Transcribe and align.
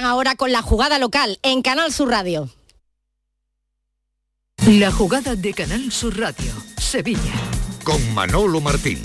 ahora 0.00 0.34
con 0.34 0.52
la 0.52 0.62
jugada 0.62 0.98
local 0.98 1.38
en 1.42 1.62
Canal 1.62 1.92
Sur 1.92 2.08
Radio. 2.08 2.48
La 4.66 4.92
jugada 4.92 5.34
de 5.34 5.52
Canal 5.52 5.90
Sur 5.90 6.18
Radio, 6.18 6.52
Sevilla. 6.78 7.32
Con 7.84 8.14
Manolo 8.14 8.60
Martín. 8.60 9.02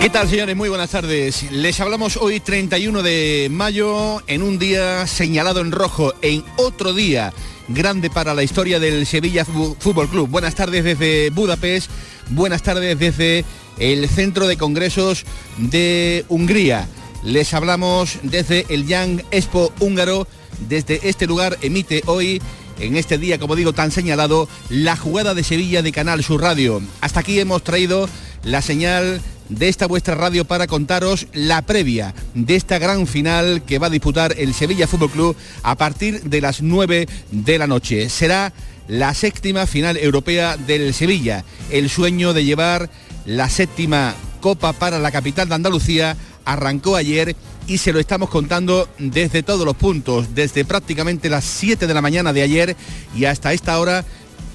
¿Qué 0.00 0.08
tal 0.08 0.30
señores? 0.30 0.56
Muy 0.56 0.70
buenas 0.70 0.92
tardes. 0.92 1.52
Les 1.52 1.78
hablamos 1.78 2.16
hoy 2.16 2.40
31 2.40 3.02
de 3.02 3.48
mayo 3.50 4.22
en 4.26 4.42
un 4.42 4.58
día 4.58 5.06
señalado 5.06 5.60
en 5.60 5.72
rojo, 5.72 6.14
en 6.22 6.42
otro 6.56 6.94
día 6.94 7.34
grande 7.68 8.08
para 8.08 8.32
la 8.32 8.42
historia 8.42 8.80
del 8.80 9.04
Sevilla 9.04 9.44
Fútbol 9.44 10.08
Club. 10.08 10.30
Buenas 10.30 10.54
tardes 10.54 10.84
desde 10.84 11.28
Budapest, 11.28 11.90
buenas 12.30 12.62
tardes 12.62 12.98
desde 12.98 13.44
el 13.78 14.08
Centro 14.08 14.46
de 14.46 14.56
Congresos 14.56 15.26
de 15.58 16.24
Hungría. 16.28 16.88
Les 17.22 17.52
hablamos 17.52 18.20
desde 18.22 18.64
el 18.70 18.86
Young 18.86 19.20
Expo 19.30 19.70
húngaro. 19.80 20.26
Desde 20.66 21.10
este 21.10 21.26
lugar 21.26 21.58
emite 21.60 22.02
hoy 22.06 22.40
en 22.78 22.96
este 22.96 23.18
día, 23.18 23.38
como 23.38 23.54
digo, 23.54 23.74
tan 23.74 23.90
señalado, 23.90 24.48
la 24.70 24.96
jugada 24.96 25.34
de 25.34 25.44
Sevilla 25.44 25.82
de 25.82 25.92
Canal 25.92 26.24
Sur 26.24 26.40
Radio. 26.40 26.80
Hasta 27.02 27.20
aquí 27.20 27.38
hemos 27.38 27.62
traído 27.62 28.08
la 28.44 28.62
señal 28.62 29.20
de 29.50 29.68
esta 29.68 29.86
vuestra 29.86 30.14
radio 30.14 30.44
para 30.44 30.66
contaros 30.66 31.26
la 31.34 31.62
previa 31.62 32.14
de 32.34 32.56
esta 32.56 32.78
gran 32.78 33.06
final 33.06 33.62
que 33.64 33.78
va 33.78 33.88
a 33.88 33.90
disputar 33.90 34.34
el 34.38 34.54
Sevilla 34.54 34.86
Fútbol 34.86 35.10
Club 35.10 35.36
a 35.62 35.74
partir 35.76 36.22
de 36.22 36.40
las 36.40 36.62
9 36.62 37.06
de 37.30 37.58
la 37.58 37.66
noche. 37.66 38.08
Será 38.08 38.52
la 38.88 39.12
séptima 39.12 39.66
final 39.66 39.96
europea 39.96 40.56
del 40.56 40.94
Sevilla, 40.94 41.44
el 41.70 41.90
sueño 41.90 42.32
de 42.32 42.44
llevar 42.44 42.90
la 43.26 43.48
séptima 43.48 44.14
copa 44.40 44.72
para 44.72 44.98
la 44.98 45.10
capital 45.10 45.48
de 45.48 45.54
Andalucía 45.54 46.16
arrancó 46.44 46.96
ayer 46.96 47.36
y 47.66 47.78
se 47.78 47.92
lo 47.92 48.00
estamos 48.00 48.30
contando 48.30 48.88
desde 48.98 49.42
todos 49.42 49.64
los 49.64 49.76
puntos, 49.76 50.34
desde 50.34 50.64
prácticamente 50.64 51.30
las 51.30 51.44
7 51.44 51.86
de 51.86 51.94
la 51.94 52.02
mañana 52.02 52.32
de 52.32 52.42
ayer 52.42 52.76
y 53.14 53.26
hasta 53.26 53.52
esta 53.52 53.78
hora 53.78 54.04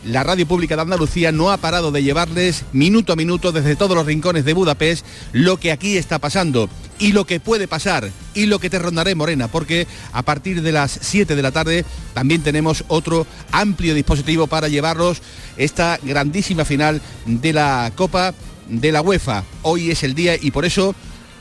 la 0.05 0.23
Radio 0.23 0.47
Pública 0.47 0.75
de 0.75 0.83
Andalucía 0.83 1.31
no 1.31 1.51
ha 1.51 1.57
parado 1.57 1.91
de 1.91 2.03
llevarles 2.03 2.63
minuto 2.73 3.11
a 3.11 3.15
minuto 3.15 3.51
desde 3.51 3.75
todos 3.75 3.97
los 3.97 4.05
rincones 4.05 4.45
de 4.45 4.53
Budapest 4.53 5.05
lo 5.33 5.57
que 5.57 5.71
aquí 5.71 5.97
está 5.97 6.19
pasando 6.19 6.69
y 6.99 7.11
lo 7.11 7.25
que 7.25 7.39
puede 7.39 7.67
pasar 7.67 8.11
y 8.35 8.45
lo 8.45 8.59
que 8.59 8.69
te 8.69 8.79
rondaré 8.79 9.15
Morena, 9.15 9.47
porque 9.47 9.87
a 10.13 10.21
partir 10.21 10.61
de 10.61 10.71
las 10.71 10.99
7 11.01 11.35
de 11.35 11.41
la 11.41 11.51
tarde 11.51 11.85
también 12.13 12.43
tenemos 12.43 12.85
otro 12.87 13.25
amplio 13.51 13.95
dispositivo 13.95 14.47
para 14.47 14.67
llevarlos 14.67 15.21
esta 15.57 15.99
grandísima 16.03 16.65
final 16.65 17.01
de 17.25 17.53
la 17.53 17.91
Copa 17.95 18.33
de 18.69 18.91
la 18.91 19.01
UEFA. 19.01 19.43
Hoy 19.63 19.89
es 19.89 20.03
el 20.03 20.13
día 20.13 20.35
y 20.39 20.51
por 20.51 20.65
eso 20.65 20.93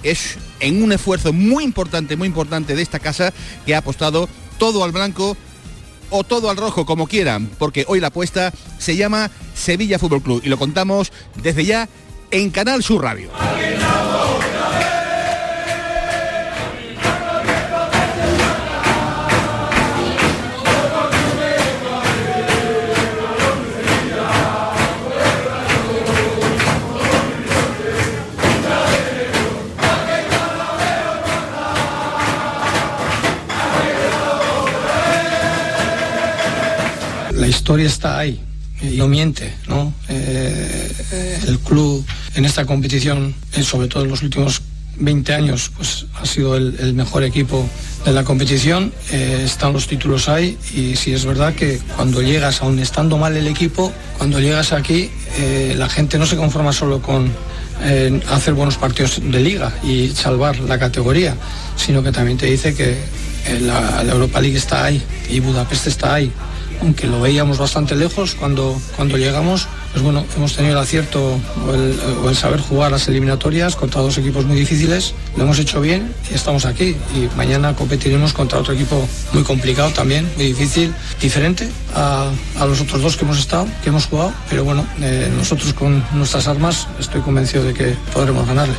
es 0.02 0.36
en 0.60 0.82
un 0.82 0.92
esfuerzo 0.92 1.32
muy 1.32 1.64
importante, 1.64 2.16
muy 2.16 2.28
importante 2.28 2.74
de 2.74 2.82
esta 2.82 2.98
casa 2.98 3.32
que 3.66 3.74
ha 3.74 3.78
apostado 3.78 4.28
todo 4.58 4.84
al 4.84 4.92
blanco 4.92 5.36
o 6.10 6.24
todo 6.24 6.50
al 6.50 6.56
rojo, 6.56 6.86
como 6.86 7.06
quieran, 7.06 7.50
porque 7.58 7.84
hoy 7.88 8.00
la 8.00 8.08
apuesta 8.08 8.52
se 8.78 8.97
llama 8.97 9.30
Sevilla 9.55 9.98
Fútbol 9.98 10.22
Club 10.22 10.41
y 10.44 10.48
lo 10.48 10.58
contamos 10.58 11.12
desde 11.42 11.64
ya 11.64 11.89
en 12.30 12.51
Canal 12.51 12.83
Sur 12.83 13.02
Radio. 13.02 13.30
Historia 37.64 37.86
está 37.86 38.19
ahí 38.19 38.39
y 38.83 38.98
no 38.98 39.08
miente, 39.08 39.51
¿no? 39.69 39.95
Eh, 40.11 40.92
el 41.48 41.58
club 41.61 42.05
en 42.35 42.45
esta 42.45 42.67
competición, 42.67 43.35
eh, 43.55 43.63
sobre 43.63 43.89
todo 43.89 44.05
en 44.05 44.11
los 44.11 44.20
últimos 44.20 44.61
20 44.98 45.33
años, 45.33 45.70
pues 45.75 46.05
ha 46.20 46.27
sido 46.27 46.57
el, 46.57 46.92
mejor 46.92 47.25
equipo 47.25 47.67
de 48.05 48.13
la 48.13 48.23
competición, 48.23 48.92
eh, 49.11 49.45
están 49.47 49.73
los 49.73 49.86
títulos 49.86 50.29
ahí 50.29 50.58
y 50.75 50.97
si 50.97 51.14
es 51.14 51.25
verdad 51.25 51.55
que 51.55 51.80
cuando 51.97 52.20
llegas, 52.20 52.61
aún 52.61 52.79
estando 52.80 53.17
mal 53.17 53.35
el 53.35 53.47
equipo, 53.47 53.91
cuando 54.19 54.41
llegas 54.41 54.75
aquí, 54.75 55.11
la 55.75 55.89
gente 55.89 56.19
no 56.19 56.27
se 56.27 56.36
conforma 56.36 56.75
solo 56.75 57.01
con 57.01 57.33
hacer 58.31 58.52
buenos 58.52 58.77
partidos 58.77 59.23
de 59.25 59.41
liga 59.41 59.73
y 59.83 60.11
salvar 60.11 60.61
la 60.61 60.79
categoría, 60.79 61.35
sino 61.77 62.02
que 62.02 62.13
también 62.13 62.36
te 62.36 62.45
dice 62.45 62.75
que 62.75 62.98
la 63.63 64.02
Europa 64.02 64.42
League 64.42 64.58
está 64.58 64.85
ahí 64.85 65.02
y 65.31 65.41
Budapest 65.41 65.86
está 65.86 66.13
ahí 66.13 66.31
aunque 66.80 67.07
lo 67.07 67.20
veíamos 67.20 67.58
bastante 67.58 67.96
lejos 67.96 68.35
cuando, 68.35 68.80
cuando 68.96 69.17
llegamos, 69.17 69.67
pues 69.92 70.02
bueno, 70.02 70.24
hemos 70.36 70.55
tenido 70.55 70.74
el 70.74 70.83
acierto 70.83 71.39
o 72.23 72.29
el, 72.29 72.36
saber 72.36 72.61
jugar 72.61 72.90
las 72.90 73.08
eliminatorias 73.08 73.77
contra 73.77 74.01
dos 74.01 74.18
equipos 74.18 74.45
muy 74.45 74.57
difíciles, 74.57 75.14
lo 75.36 75.45
hemos 75.45 75.58
hecho 75.58 75.80
bien 75.80 76.13
y 76.30 76.34
estamos 76.34 76.64
aquí. 76.64 76.96
Y 77.14 77.29
mañana 77.36 77.74
competiremos 77.74 78.33
contra 78.33 78.58
otro 78.58 78.74
equipo 78.74 79.08
muy 79.33 79.42
complicado 79.42 79.90
también, 79.90 80.29
muy 80.36 80.46
difícil, 80.46 80.92
diferente 81.20 81.70
a, 81.95 82.30
los 82.67 82.80
otros 82.80 83.02
dos 83.02 83.17
que 83.17 83.24
hemos 83.24 83.39
estado, 83.39 83.67
que 83.83 83.90
hemos 83.90 84.07
jugado, 84.07 84.33
pero 84.48 84.64
bueno, 84.64 84.86
eh, 85.01 85.30
nosotros 85.36 85.73
con 85.74 86.05
nuestras 86.13 86.48
armas 86.48 86.89
estoy 86.98 87.20
convencido 87.20 87.64
de 87.64 87.74
que 87.74 87.96
podremos 88.13 88.46
ganarle. 88.46 88.74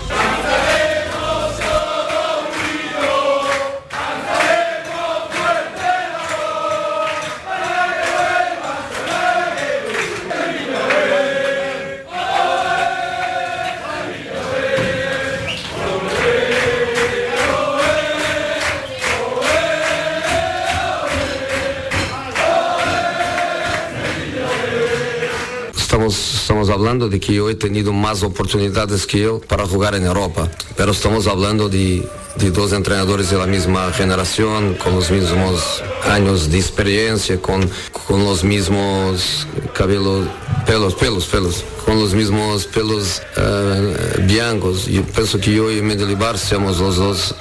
Hablando 26.85 27.09
de 27.09 27.19
que 27.19 27.33
yo 27.33 27.49
he 27.49 27.55
tenido 27.55 27.91
más 27.93 28.21
oportunidades 28.21 29.07
que 29.07 29.23
él 29.23 29.39
para 29.47 29.65
jugar 29.65 29.95
en 29.95 30.05
Europa, 30.05 30.47
pero 30.77 30.91
estamos 30.91 31.25
hablando 31.25 31.67
de, 31.67 32.07
de 32.35 32.51
dos 32.51 32.73
entrenadores 32.73 33.31
de 33.31 33.37
la 33.37 33.47
misma 33.47 33.91
generación, 33.91 34.75
con 34.75 34.93
los 34.93 35.09
mismos 35.09 35.81
años 36.03 36.51
de 36.51 36.59
experiencia, 36.59 37.41
con, 37.41 37.67
con 38.05 38.23
los 38.23 38.43
mismos 38.43 39.47
cabellos, 39.73 40.27
pelos, 40.67 40.93
pelos, 40.93 41.25
pelos, 41.25 41.63
con 41.83 41.99
los 41.99 42.13
mismos 42.13 42.65
pelos 42.67 43.23
uh, 43.35 44.21
blancos. 44.27 44.85
Yo 44.85 45.01
pienso 45.01 45.39
que 45.39 45.55
yo 45.55 45.71
y 45.71 45.81
Mendelibar 45.81 46.37
somos 46.37 46.79
los 46.79 46.97
dos 46.97 47.35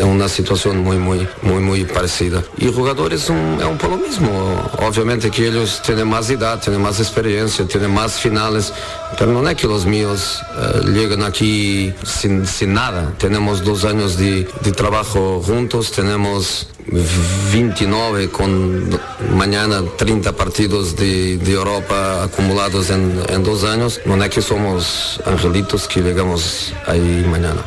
en 0.00 0.08
una 0.08 0.28
situación 0.28 0.78
muy, 0.78 0.96
muy, 0.96 1.28
muy, 1.42 1.60
muy 1.60 1.84
parecida. 1.84 2.42
Y 2.58 2.72
jugadores 2.72 3.22
son, 3.22 3.58
es 3.60 3.64
un 3.64 3.78
poco 3.78 3.96
lo 3.96 4.02
mismo. 4.02 4.30
Obviamente 4.78 5.30
que 5.30 5.48
ellos 5.48 5.80
tienen 5.84 6.08
más 6.08 6.30
edad, 6.30 6.60
tienen 6.60 6.82
más 6.82 6.98
experiencia, 6.98 7.66
tienen 7.66 7.92
más 7.92 8.18
finales, 8.18 8.72
pero 9.18 9.32
no 9.32 9.48
es 9.48 9.56
que 9.56 9.66
los 9.66 9.86
míos 9.86 10.40
uh, 10.56 10.86
llegan 10.88 11.22
aquí 11.22 11.92
sin, 12.04 12.46
sin 12.46 12.74
nada. 12.74 13.12
Tenemos 13.18 13.62
dos 13.64 13.84
años 13.84 14.16
de, 14.16 14.48
de 14.62 14.72
trabajo 14.72 15.42
juntos, 15.44 15.92
tenemos 15.92 16.66
29 17.52 18.30
con 18.30 18.98
mañana 19.36 19.82
30 19.96 20.32
partidos 20.32 20.96
de, 20.96 21.36
de 21.38 21.52
Europa 21.52 22.24
acumulados 22.24 22.90
en, 22.90 23.20
en, 23.28 23.44
dos 23.44 23.64
años. 23.64 24.00
No 24.04 24.22
es 24.22 24.30
que 24.30 24.42
somos 24.42 25.20
angelitos 25.26 25.86
que 25.86 26.00
llegamos 26.00 26.72
ahí 26.86 27.24
mañana. 27.28 27.62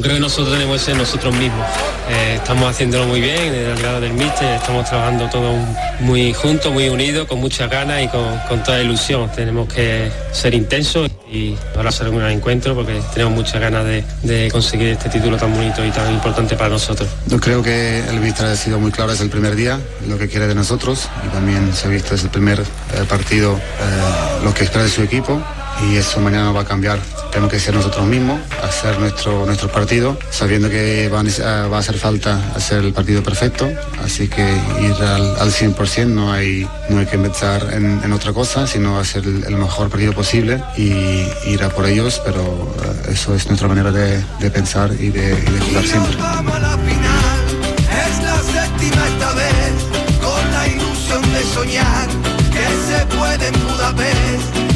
Creo 0.00 0.14
que 0.14 0.20
nosotros 0.20 0.52
tenemos 0.52 0.78
que 0.78 0.84
ser 0.86 0.96
nosotros 0.96 1.34
mismos. 1.34 1.66
Eh, 2.08 2.34
estamos 2.36 2.70
haciéndolo 2.70 3.06
muy 3.06 3.20
bien 3.20 3.54
en 3.54 3.70
el 3.70 3.76
grado 3.76 4.00
del 4.00 4.14
míster, 4.14 4.48
estamos 4.54 4.88
trabajando 4.88 5.28
todos 5.28 5.54
muy 6.00 6.32
juntos, 6.32 6.72
muy 6.72 6.88
unidos, 6.88 7.26
con 7.28 7.38
mucha 7.38 7.66
ganas 7.66 8.02
y 8.02 8.08
con, 8.08 8.62
toda 8.64 8.82
ilusión. 8.82 9.30
Tenemos 9.34 9.72
que 9.72 10.10
ser 10.32 10.54
intensos 10.54 11.10
y 11.30 11.54
ahora 11.76 11.92
será 11.92 12.10
un 12.10 12.22
encuentro 12.22 12.74
porque 12.74 13.00
tenemos 13.12 13.34
muchas 13.34 13.60
ganas 13.60 13.84
de, 13.84 14.48
conseguir 14.50 14.88
este 14.88 15.08
título 15.08 15.36
tan 15.36 15.54
bonito 15.54 15.84
y 15.84 15.90
tan 15.90 16.12
importante 16.12 16.56
para 16.56 16.70
nosotros. 16.70 17.08
Yo 17.26 17.38
creo 17.38 17.62
que 17.62 18.00
el 18.08 18.20
míster 18.20 18.46
ha 18.46 18.56
sido 18.56 18.80
muy 18.80 18.90
claro 18.90 19.10
desde 19.10 19.24
el 19.24 19.30
primer 19.30 19.54
día 19.54 19.78
lo 20.08 20.18
que 20.18 20.28
quiere 20.28 20.46
de 20.46 20.54
nosotros 20.54 21.08
y 21.26 21.28
también 21.28 21.74
se 21.74 21.88
ha 21.88 21.90
visto 21.90 22.10
desde 22.12 22.24
el 22.24 22.30
primer 22.30 22.60
eh, 22.60 22.64
partido 23.08 23.56
eh, 23.56 24.44
lo 24.44 24.54
que 24.54 24.64
espera 24.64 24.84
de 24.84 24.90
su 24.90 25.02
equipo 25.02 25.42
y 25.88 25.96
eso 25.96 26.20
mañana 26.20 26.52
va 26.52 26.62
a 26.62 26.64
cambiar. 26.64 26.98
Tenemos 27.30 27.52
que 27.52 27.60
ser 27.60 27.74
nosotros 27.74 28.06
mismos, 28.06 28.40
hacer 28.62 28.98
nuestro, 28.98 29.46
nuestro 29.46 29.70
partido, 29.70 30.18
sabiendo 30.30 30.68
que 30.68 31.08
va 31.08 31.20
a, 31.20 31.68
va 31.68 31.76
a 31.76 31.80
hacer 31.80 31.96
falta 31.96 32.40
hacer 32.54 32.84
el 32.84 32.92
partido 32.92 33.22
perfecto, 33.22 33.68
así 34.02 34.28
que 34.28 34.42
ir 34.42 34.94
al, 35.02 35.38
al 35.38 35.50
100% 35.50 36.06
no 36.08 36.32
hay, 36.32 36.68
no 36.88 36.98
hay 36.98 37.06
que 37.06 37.16
empezar 37.16 37.72
en, 37.72 38.12
otra 38.12 38.32
cosa, 38.32 38.66
sino 38.66 38.98
hacer 38.98 39.24
el, 39.24 39.56
mejor 39.56 39.88
partido 39.88 40.12
posible 40.12 40.62
y 40.76 41.24
ir 41.46 41.62
a 41.62 41.68
por 41.68 41.86
ellos, 41.86 42.20
pero 42.24 42.74
eh, 42.82 43.12
eso 43.12 43.34
es 43.34 43.46
nuestra 43.46 43.68
manera 43.68 43.92
de, 43.92 44.50
pensar 44.50 44.90
y 44.98 45.10
de, 45.10 45.32
y 45.32 45.68
jugar 45.68 45.84
siempre. 45.86 46.16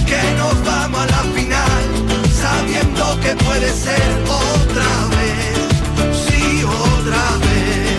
Que 0.06 0.22
nos 0.38 0.64
vamos 0.64 1.00
a 1.00 1.06
la 1.06 1.22
final, 1.34 1.82
sabiendo 2.32 3.20
que 3.20 3.34
puede 3.44 3.72
ser 3.72 4.02
otra 4.28 5.08
vez, 5.16 5.58
sí, 6.26 6.64
otra 6.64 7.38
vez. 7.38 7.94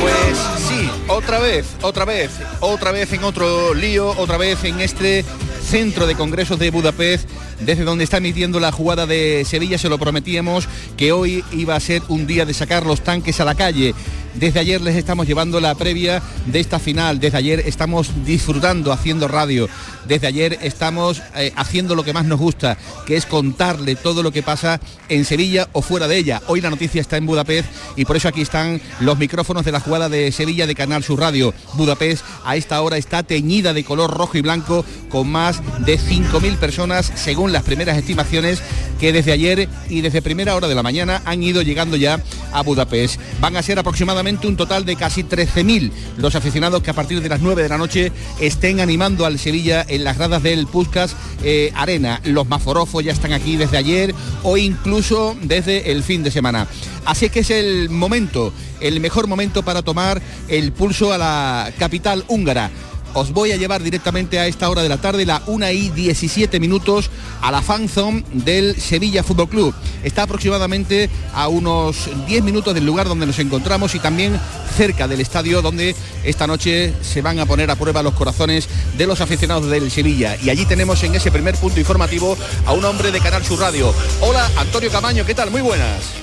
Pues 0.00 0.38
sí, 0.68 0.90
otra 1.08 1.38
vez, 1.38 1.66
otra 1.82 2.04
vez, 2.04 2.30
otra 2.60 2.92
vez 2.92 3.12
en 3.12 3.24
otro 3.24 3.74
lío, 3.74 4.14
otra 4.18 4.36
vez 4.36 4.64
en 4.64 4.80
este 4.80 5.24
centro 5.62 6.06
de 6.06 6.14
congresos 6.14 6.58
de 6.58 6.70
Budapest, 6.70 7.28
desde 7.60 7.84
donde 7.84 8.04
está 8.04 8.18
emitiendo 8.18 8.60
la 8.60 8.72
jugada 8.72 9.06
de 9.06 9.44
Sevilla, 9.46 9.78
se 9.78 9.88
lo 9.88 9.98
prometíamos 9.98 10.68
que 10.96 11.12
hoy 11.12 11.44
iba 11.52 11.74
a 11.74 11.80
ser 11.80 12.02
un 12.08 12.26
día 12.26 12.44
de 12.44 12.54
sacar 12.54 12.84
los 12.84 13.02
tanques 13.02 13.40
a 13.40 13.44
la 13.44 13.54
calle. 13.54 13.94
Desde 14.34 14.60
ayer 14.60 14.80
les 14.80 14.96
estamos 14.96 15.26
llevando 15.26 15.60
la 15.60 15.74
previa 15.74 16.22
de 16.46 16.58
esta 16.58 16.78
final. 16.78 17.20
Desde 17.20 17.36
ayer 17.36 17.60
estamos 17.66 18.10
disfrutando 18.24 18.92
haciendo 18.92 19.28
radio. 19.28 19.68
Desde 20.06 20.26
ayer 20.26 20.58
estamos 20.62 21.22
eh, 21.36 21.52
haciendo 21.54 21.94
lo 21.94 22.02
que 22.02 22.12
más 22.12 22.24
nos 22.24 22.40
gusta, 22.40 22.78
que 23.06 23.16
es 23.16 23.26
contarle 23.26 23.94
todo 23.94 24.22
lo 24.22 24.32
que 24.32 24.42
pasa 24.42 24.80
en 25.08 25.24
Sevilla 25.24 25.68
o 25.72 25.82
fuera 25.82 26.08
de 26.08 26.16
ella. 26.16 26.42
Hoy 26.46 26.60
la 26.60 26.70
noticia 26.70 27.00
está 27.00 27.18
en 27.18 27.26
Budapest 27.26 27.68
y 27.94 28.04
por 28.04 28.16
eso 28.16 28.28
aquí 28.28 28.40
están 28.40 28.80
los 29.00 29.18
micrófonos 29.18 29.64
de 29.64 29.72
la 29.72 29.80
jugada 29.80 30.08
de 30.08 30.32
Sevilla 30.32 30.66
de 30.66 30.74
Canal 30.74 31.04
Sur 31.04 31.20
Radio. 31.20 31.54
Budapest 31.74 32.24
a 32.44 32.56
esta 32.56 32.80
hora 32.80 32.96
está 32.96 33.22
teñida 33.22 33.74
de 33.74 33.84
color 33.84 34.10
rojo 34.10 34.38
y 34.38 34.40
blanco 34.40 34.84
con 35.08 35.28
más 35.28 35.60
de 35.84 35.98
5.000 35.98 36.56
personas 36.56 37.12
según 37.14 37.52
las 37.52 37.62
primeras 37.62 37.98
estimaciones 37.98 38.62
que 38.98 39.12
desde 39.12 39.32
ayer 39.32 39.68
y 39.88 40.00
desde 40.00 40.22
primera 40.22 40.56
hora 40.56 40.68
de 40.68 40.74
la 40.74 40.82
mañana 40.82 41.22
han 41.24 41.42
ido 41.42 41.62
llegando 41.62 41.96
ya 41.96 42.20
a 42.52 42.62
Budapest. 42.62 43.20
Van 43.40 43.56
a 43.56 43.62
ser 43.62 43.78
aproximadamente 43.78 44.21
un 44.22 44.56
total 44.56 44.84
de 44.84 44.94
casi 44.94 45.24
13.000 45.24 45.90
los 46.16 46.36
aficionados 46.36 46.80
que 46.80 46.90
a 46.90 46.94
partir 46.94 47.20
de 47.20 47.28
las 47.28 47.40
9 47.40 47.60
de 47.60 47.68
la 47.68 47.76
noche 47.76 48.12
estén 48.40 48.78
animando 48.78 49.26
al 49.26 49.36
Sevilla 49.36 49.84
en 49.88 50.04
las 50.04 50.16
gradas 50.16 50.44
del 50.44 50.68
Puskas 50.68 51.16
eh, 51.42 51.72
Arena. 51.74 52.20
Los 52.24 52.46
maforofos 52.46 53.02
ya 53.02 53.10
están 53.10 53.32
aquí 53.32 53.56
desde 53.56 53.78
ayer 53.78 54.14
o 54.44 54.56
incluso 54.56 55.36
desde 55.42 55.90
el 55.90 56.04
fin 56.04 56.22
de 56.22 56.30
semana. 56.30 56.68
Así 57.04 57.30
que 57.30 57.40
es 57.40 57.50
el 57.50 57.90
momento, 57.90 58.52
el 58.80 59.00
mejor 59.00 59.26
momento 59.26 59.64
para 59.64 59.82
tomar 59.82 60.22
el 60.46 60.70
pulso 60.70 61.12
a 61.12 61.18
la 61.18 61.72
capital 61.76 62.24
húngara 62.28 62.70
os 63.14 63.32
voy 63.32 63.52
a 63.52 63.56
llevar 63.56 63.82
directamente 63.82 64.38
a 64.38 64.46
esta 64.46 64.68
hora 64.68 64.82
de 64.82 64.88
la 64.88 64.98
tarde, 64.98 65.26
la 65.26 65.42
1 65.46 65.70
y 65.70 65.88
17 65.90 66.60
minutos, 66.60 67.10
a 67.40 67.50
la 67.50 67.62
fanzone 67.62 68.24
del 68.32 68.80
Sevilla 68.80 69.22
Fútbol 69.22 69.48
Club. 69.48 69.74
Está 70.02 70.22
aproximadamente 70.22 71.10
a 71.34 71.48
unos 71.48 72.08
10 72.26 72.42
minutos 72.42 72.74
del 72.74 72.86
lugar 72.86 73.08
donde 73.08 73.26
nos 73.26 73.38
encontramos 73.38 73.94
y 73.94 73.98
también 73.98 74.38
cerca 74.76 75.06
del 75.08 75.20
estadio 75.20 75.62
donde 75.62 75.94
esta 76.24 76.46
noche 76.46 76.94
se 77.02 77.22
van 77.22 77.38
a 77.38 77.46
poner 77.46 77.70
a 77.70 77.76
prueba 77.76 78.02
los 78.02 78.14
corazones 78.14 78.68
de 78.96 79.06
los 79.06 79.20
aficionados 79.20 79.68
del 79.70 79.90
Sevilla. 79.90 80.36
Y 80.42 80.50
allí 80.50 80.64
tenemos 80.66 81.02
en 81.04 81.14
ese 81.14 81.30
primer 81.30 81.54
punto 81.56 81.80
informativo 81.80 82.36
a 82.66 82.72
un 82.72 82.84
hombre 82.84 83.10
de 83.10 83.20
Canal 83.20 83.44
Sur 83.44 83.60
Radio. 83.60 83.94
Hola, 84.20 84.48
Antonio 84.56 84.90
Camaño, 84.90 85.24
¿qué 85.24 85.34
tal? 85.34 85.50
Muy 85.50 85.60
buenas. 85.60 86.22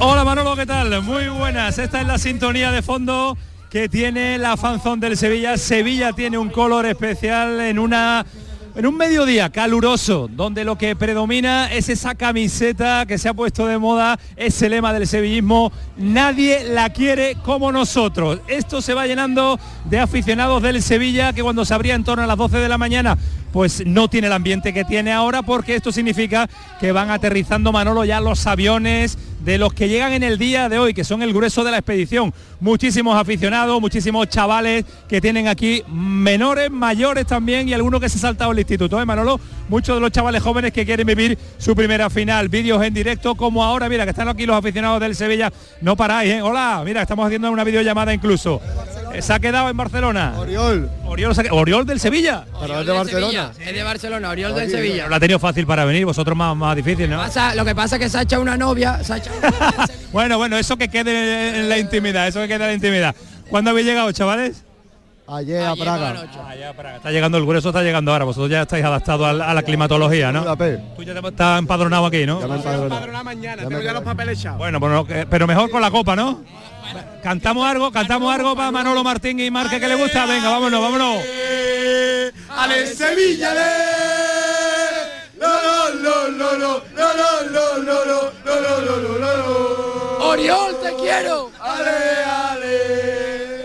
Hola 0.00 0.24
Manolo, 0.24 0.56
¿qué 0.56 0.66
tal? 0.66 1.02
Muy 1.02 1.28
buenas. 1.28 1.78
Esta 1.78 2.00
es 2.00 2.06
la 2.06 2.18
sintonía 2.18 2.72
de 2.72 2.82
fondo 2.82 3.36
que 3.74 3.88
tiene 3.88 4.38
la 4.38 4.56
fanzón 4.56 5.00
del 5.00 5.16
Sevilla. 5.16 5.58
Sevilla 5.58 6.12
tiene 6.12 6.38
un 6.38 6.48
color 6.48 6.86
especial 6.86 7.60
en 7.60 7.80
una 7.80 8.24
en 8.76 8.86
un 8.86 8.96
mediodía 8.96 9.50
caluroso, 9.50 10.28
donde 10.30 10.64
lo 10.64 10.78
que 10.78 10.94
predomina 10.94 11.72
es 11.72 11.88
esa 11.88 12.14
camiseta 12.14 13.04
que 13.04 13.18
se 13.18 13.28
ha 13.28 13.34
puesto 13.34 13.66
de 13.66 13.78
moda, 13.78 14.18
ese 14.36 14.68
lema 14.68 14.92
del 14.92 15.08
sevillismo, 15.08 15.72
nadie 15.96 16.62
la 16.62 16.90
quiere 16.90 17.36
como 17.42 17.72
nosotros. 17.72 18.40
Esto 18.46 18.80
se 18.80 18.94
va 18.94 19.08
llenando 19.08 19.58
de 19.86 19.98
aficionados 19.98 20.62
del 20.62 20.80
Sevilla 20.80 21.32
que 21.32 21.42
cuando 21.42 21.64
se 21.64 21.74
abría 21.74 21.96
en 21.96 22.04
torno 22.04 22.22
a 22.22 22.28
las 22.28 22.38
12 22.38 22.58
de 22.58 22.68
la 22.68 22.78
mañana 22.78 23.18
pues 23.52 23.86
no 23.86 24.08
tiene 24.08 24.26
el 24.26 24.32
ambiente 24.32 24.72
que 24.72 24.84
tiene 24.84 25.12
ahora 25.12 25.42
porque 25.42 25.76
esto 25.76 25.92
significa 25.92 26.48
que 26.80 26.90
van 26.90 27.10
aterrizando 27.10 27.70
Manolo 27.70 28.04
ya 28.04 28.20
los 28.20 28.44
aviones 28.48 29.16
de 29.44 29.58
los 29.58 29.74
que 29.74 29.88
llegan 29.88 30.12
en 30.12 30.22
el 30.22 30.38
día 30.38 30.68
de 30.68 30.78
hoy, 30.78 30.94
que 30.94 31.04
son 31.04 31.22
el 31.22 31.32
grueso 31.32 31.64
de 31.64 31.70
la 31.70 31.78
expedición. 31.78 32.32
Muchísimos 32.60 33.16
aficionados, 33.16 33.80
muchísimos 33.80 34.28
chavales 34.28 34.84
que 35.08 35.20
tienen 35.20 35.48
aquí 35.48 35.82
menores, 35.88 36.70
mayores 36.70 37.26
también 37.26 37.68
y 37.68 37.74
algunos 37.74 38.00
que 38.00 38.08
se 38.08 38.16
han 38.16 38.22
saltado 38.22 38.52
el 38.52 38.58
instituto. 38.58 39.00
¿eh, 39.00 39.04
Manolo? 39.04 39.38
Muchos 39.68 39.96
de 39.96 40.00
los 40.00 40.10
chavales 40.10 40.42
jóvenes 40.42 40.72
que 40.72 40.86
quieren 40.86 41.06
vivir 41.06 41.38
su 41.58 41.74
primera 41.74 42.08
final. 42.08 42.48
Vídeos 42.48 42.82
en 42.82 42.94
directo 42.94 43.34
como 43.34 43.62
ahora, 43.62 43.88
mira, 43.88 44.04
que 44.04 44.10
están 44.10 44.28
aquí 44.28 44.46
los 44.46 44.56
aficionados 44.56 45.00
del 45.00 45.14
Sevilla. 45.14 45.52
No 45.80 45.96
paráis, 45.96 46.32
¿eh? 46.32 46.42
Hola, 46.42 46.82
mira, 46.84 47.02
estamos 47.02 47.26
haciendo 47.26 47.50
una 47.50 47.64
videollamada 47.64 48.14
incluso. 48.14 48.60
Se 49.20 49.32
ha 49.32 49.38
quedado 49.38 49.68
en 49.68 49.76
Barcelona. 49.76 50.34
Oriol. 50.38 50.90
Oriol, 51.06 51.86
del 51.86 52.00
Sevilla. 52.00 52.44
Oriol 52.54 52.86
de 52.86 52.92
Barcelona. 52.92 53.52
Es 53.58 53.74
de 53.74 53.82
Barcelona, 53.82 54.30
Oriol 54.30 54.54
del 54.54 54.70
Sevilla. 54.70 55.08
Lo 55.08 55.14
ha 55.14 55.20
tenido 55.20 55.38
fácil 55.38 55.66
para 55.66 55.84
venir, 55.84 56.04
vosotros 56.04 56.36
más, 56.36 56.56
más 56.56 56.76
difícil, 56.76 57.08
¿no? 57.10 57.22
lo 57.54 57.64
que 57.64 57.74
pasa 57.74 57.96
es 57.96 58.02
que 58.02 58.08
se 58.08 58.18
ha 58.18 58.22
echado 58.22 58.42
una 58.42 58.56
novia. 58.56 59.00
bueno, 60.12 60.38
bueno, 60.38 60.56
eso 60.56 60.76
que 60.76 60.88
quede 60.88 61.60
en 61.60 61.68
la 61.68 61.78
intimidad, 61.78 62.26
eso 62.28 62.40
que 62.40 62.48
quede 62.48 62.56
en 62.56 62.66
la 62.66 62.74
intimidad. 62.74 63.14
¿Cuándo 63.48 63.70
habéis 63.70 63.86
llegado, 63.86 64.10
chavales? 64.12 64.64
Ayer, 65.26 65.64
a 65.64 65.74
Praga. 65.74 66.26
Está 66.96 67.10
llegando 67.10 67.38
el 67.38 67.46
grueso, 67.46 67.70
está 67.70 67.82
llegando 67.82 68.12
ahora. 68.12 68.26
Vosotros 68.26 68.50
ya 68.50 68.62
estáis 68.62 68.84
adaptados 68.84 69.26
a, 69.26 69.54
la, 69.54 69.62
climatología, 69.62 70.30
¿no? 70.32 70.44
Tú 70.96 71.02
ya 71.02 71.14
estás 71.14 71.58
empadronado 71.58 72.06
aquí, 72.06 72.26
¿no? 72.26 72.40
Ya 72.40 72.46
me 72.46 72.56
empadronado 72.56 73.24
mañana, 73.24 73.66
tengo 73.66 73.80
ya 73.80 73.92
los 73.94 74.02
papeles 74.02 74.38
echados. 74.38 74.58
Bueno, 74.58 74.78
bueno, 74.78 75.06
pero 75.30 75.46
mejor 75.46 75.70
con 75.70 75.80
la 75.80 75.90
copa, 75.90 76.14
¿no? 76.14 76.42
Cantamos 77.22 77.66
algo, 77.66 77.90
cantamos 77.90 78.34
algo 78.34 78.54
para 78.54 78.70
Manolo 78.70 79.02
Martín 79.02 79.40
y 79.40 79.50
Marque 79.50 79.80
que 79.80 79.88
le 79.88 79.94
gusta. 79.94 80.26
Venga, 80.26 80.50
vámonos, 80.50 80.80
vámonos. 80.80 81.24
Ale 82.48 82.86
Sevilla 82.86 83.54
le. 83.54 84.04
Oriol, 90.20 90.80
te 90.80 90.94
quiero. 90.96 91.50
Ale, 91.60 92.24
ale. 92.24 93.13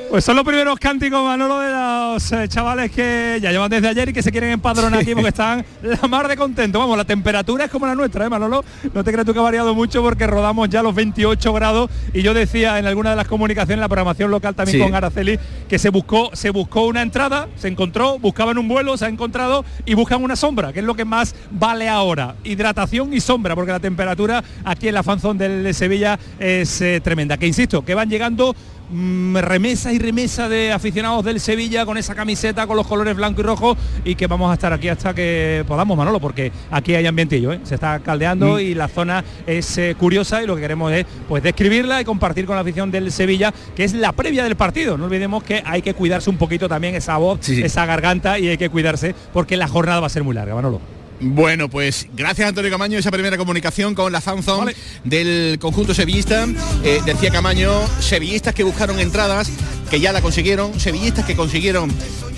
Pues 0.10 0.26
son 0.26 0.36
los 0.36 0.44
primeros 0.44 0.80
cánticos, 0.80 1.24
Manolo, 1.24 1.60
de 1.60 1.70
los 1.70 2.32
eh, 2.32 2.48
chavales 2.48 2.90
que 2.90 3.38
ya 3.40 3.52
llevan 3.52 3.70
desde 3.70 3.90
ayer 3.90 4.10
y 4.10 4.14
que 4.14 4.24
se 4.24 4.32
quieren 4.32 4.50
empadronar 4.50 5.02
aquí 5.02 5.14
porque 5.14 5.30
están 5.30 5.64
la 5.84 6.08
mar 6.08 6.28
de 6.28 6.36
contento. 6.36 6.80
Vamos, 6.80 6.98
la 6.98 7.06
temperatura 7.06 7.66
es 7.66 7.72
como 7.72 7.86
la 7.86 7.94
nuestra, 7.94 8.26
¿eh, 8.26 8.30
Manolo? 8.30 8.66
No 8.92 9.04
te 9.04 9.12
creas 9.12 9.24
tú 9.28 9.34
que 9.34 9.40
ha 9.40 9.44
variado 9.44 9.76
mucho 9.76 10.02
porque 10.02 10.26
rodamos 10.26 10.68
ya 10.68 10.82
los 10.82 10.96
28 10.96 11.54
grados 11.54 11.92
y 12.12 12.24
yo 12.24 12.34
decía 12.34 12.80
en 12.80 12.88
alguna 12.88 13.12
de 13.12 13.18
las 13.18 13.28
comunicaciones, 13.28 13.80
la 13.80 13.88
programación 13.88 14.32
local 14.32 14.56
también 14.56 14.82
con 14.82 14.96
Araceli, 14.96 15.38
que 15.68 15.78
se 15.78 15.90
buscó, 15.90 16.32
se 16.34 16.50
buscó 16.50 16.88
una 16.88 17.04
entrada, 17.04 17.48
se 17.56 17.68
encontró, 17.68 18.18
buscaban 18.18 18.58
un 18.58 18.68
vuelo, 18.68 18.98
se 18.98 19.06
ha 19.06 19.10
encontrado 19.10 19.64
y 19.86 19.94
buscan 19.94 20.24
una 20.24 20.36
sombra, 20.36 20.74
que 20.74 20.80
es 20.80 20.86
lo 20.86 20.96
que 20.96 21.06
más 21.06 21.36
vale 21.52 21.88
ahora. 21.88 22.34
Hidratación 22.44 23.14
y 23.14 23.20
sombra, 23.20 23.54
porque 23.54 23.74
la 23.74 23.80
temperatura 23.80 24.44
aquí 24.66 24.88
en 24.88 24.96
la 24.96 25.04
fanzón 25.04 25.38
del 25.38 25.72
Sevilla 25.76 26.18
es 26.40 26.82
eh, 26.82 27.00
tremenda. 27.00 27.38
Que 27.38 27.46
insisto, 27.46 27.86
que 27.86 27.94
van 27.94 28.10
llegando 28.10 28.56
Mm, 28.92 29.38
remesa 29.38 29.94
y 29.94 30.00
remesa 30.00 30.50
de 30.50 30.72
aficionados 30.72 31.24
del 31.24 31.40
Sevilla 31.40 31.86
con 31.86 31.98
esa 32.00 32.16
camiseta 32.16 32.66
con 32.66 32.76
los 32.76 32.88
colores 32.88 33.16
blanco 33.16 33.42
y 33.42 33.44
rojo 33.44 33.78
y 34.04 34.16
que 34.16 34.26
vamos 34.26 34.50
a 34.50 34.56
estar 34.56 34.74
aquí 34.74 34.90
hasta 34.90 35.14
que 35.14 35.64
podamos, 35.68 35.96
Manolo, 35.96 36.20
porque 36.20 36.52
aquí 36.72 36.96
hay 36.96 37.06
ambientillo, 37.06 37.54
¿eh? 37.54 37.60
se 37.64 37.76
está 37.76 38.00
caldeando 38.00 38.56
mm. 38.56 38.60
y 38.60 38.74
la 38.74 38.88
zona 38.88 39.24
es 39.46 39.78
eh, 39.78 39.96
curiosa 39.98 40.42
y 40.42 40.48
lo 40.48 40.56
que 40.56 40.62
queremos 40.64 40.92
es 40.92 41.06
pues 41.28 41.44
describirla 41.44 42.02
y 42.02 42.06
compartir 42.06 42.48
con 42.48 42.56
la 42.56 42.62
afición 42.62 42.90
del 42.90 43.12
Sevilla, 43.12 43.54
que 43.76 43.84
es 43.84 43.94
la 43.94 44.12
previa 44.12 44.44
del 44.44 44.56
partido. 44.56 44.98
No 44.98 45.06
olvidemos 45.06 45.44
que 45.44 45.62
hay 45.64 45.84
que 45.84 45.94
cuidarse 45.94 46.32
un 46.32 46.38
poquito 46.38 46.68
también 46.68 46.96
esa 46.96 47.18
voz, 47.18 47.48
esa 47.48 47.86
garganta 47.86 48.40
y 48.40 48.48
hay 48.48 48.58
que 48.58 48.70
cuidarse 48.70 49.14
porque 49.34 49.56
la 49.56 49.68
jornada 49.68 50.00
va 50.00 50.08
a 50.08 50.10
ser 50.10 50.24
muy 50.24 50.34
larga, 50.34 50.56
Manolo. 50.56 50.99
Bueno, 51.22 51.70
pues 51.70 52.08
gracias 52.14 52.48
Antonio 52.48 52.72
Camaño, 52.72 52.98
esa 52.98 53.12
primera 53.12 53.38
comunicación 53.38 53.94
con 53.94 54.12
la 54.12 54.22
fanzone 54.22 54.74
del 55.04 55.60
conjunto 55.60 55.94
sevillista. 55.94 56.48
Eh, 56.84 57.02
decía 57.06 57.30
Camaño, 57.30 57.72
sevillistas 58.00 58.54
que 58.54 58.64
buscaron 58.64 59.00
entradas, 59.00 59.52
que 59.90 60.00
ya 60.00 60.14
la 60.14 60.22
consiguieron, 60.22 60.80
sevillistas 60.80 61.26
que 61.26 61.36
consiguieron 61.36 61.92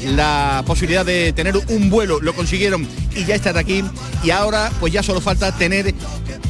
la 0.03 0.63
posibilidad 0.65 1.05
de 1.05 1.31
tener 1.31 1.55
un 1.55 1.91
vuelo, 1.91 2.19
lo 2.21 2.33
consiguieron 2.33 2.88
y 3.15 3.23
ya 3.25 3.35
están 3.35 3.55
aquí. 3.55 3.83
Y 4.23 4.31
ahora 4.31 4.71
pues 4.79 4.91
ya 4.91 5.03
solo 5.03 5.21
falta 5.21 5.55
tener 5.55 5.93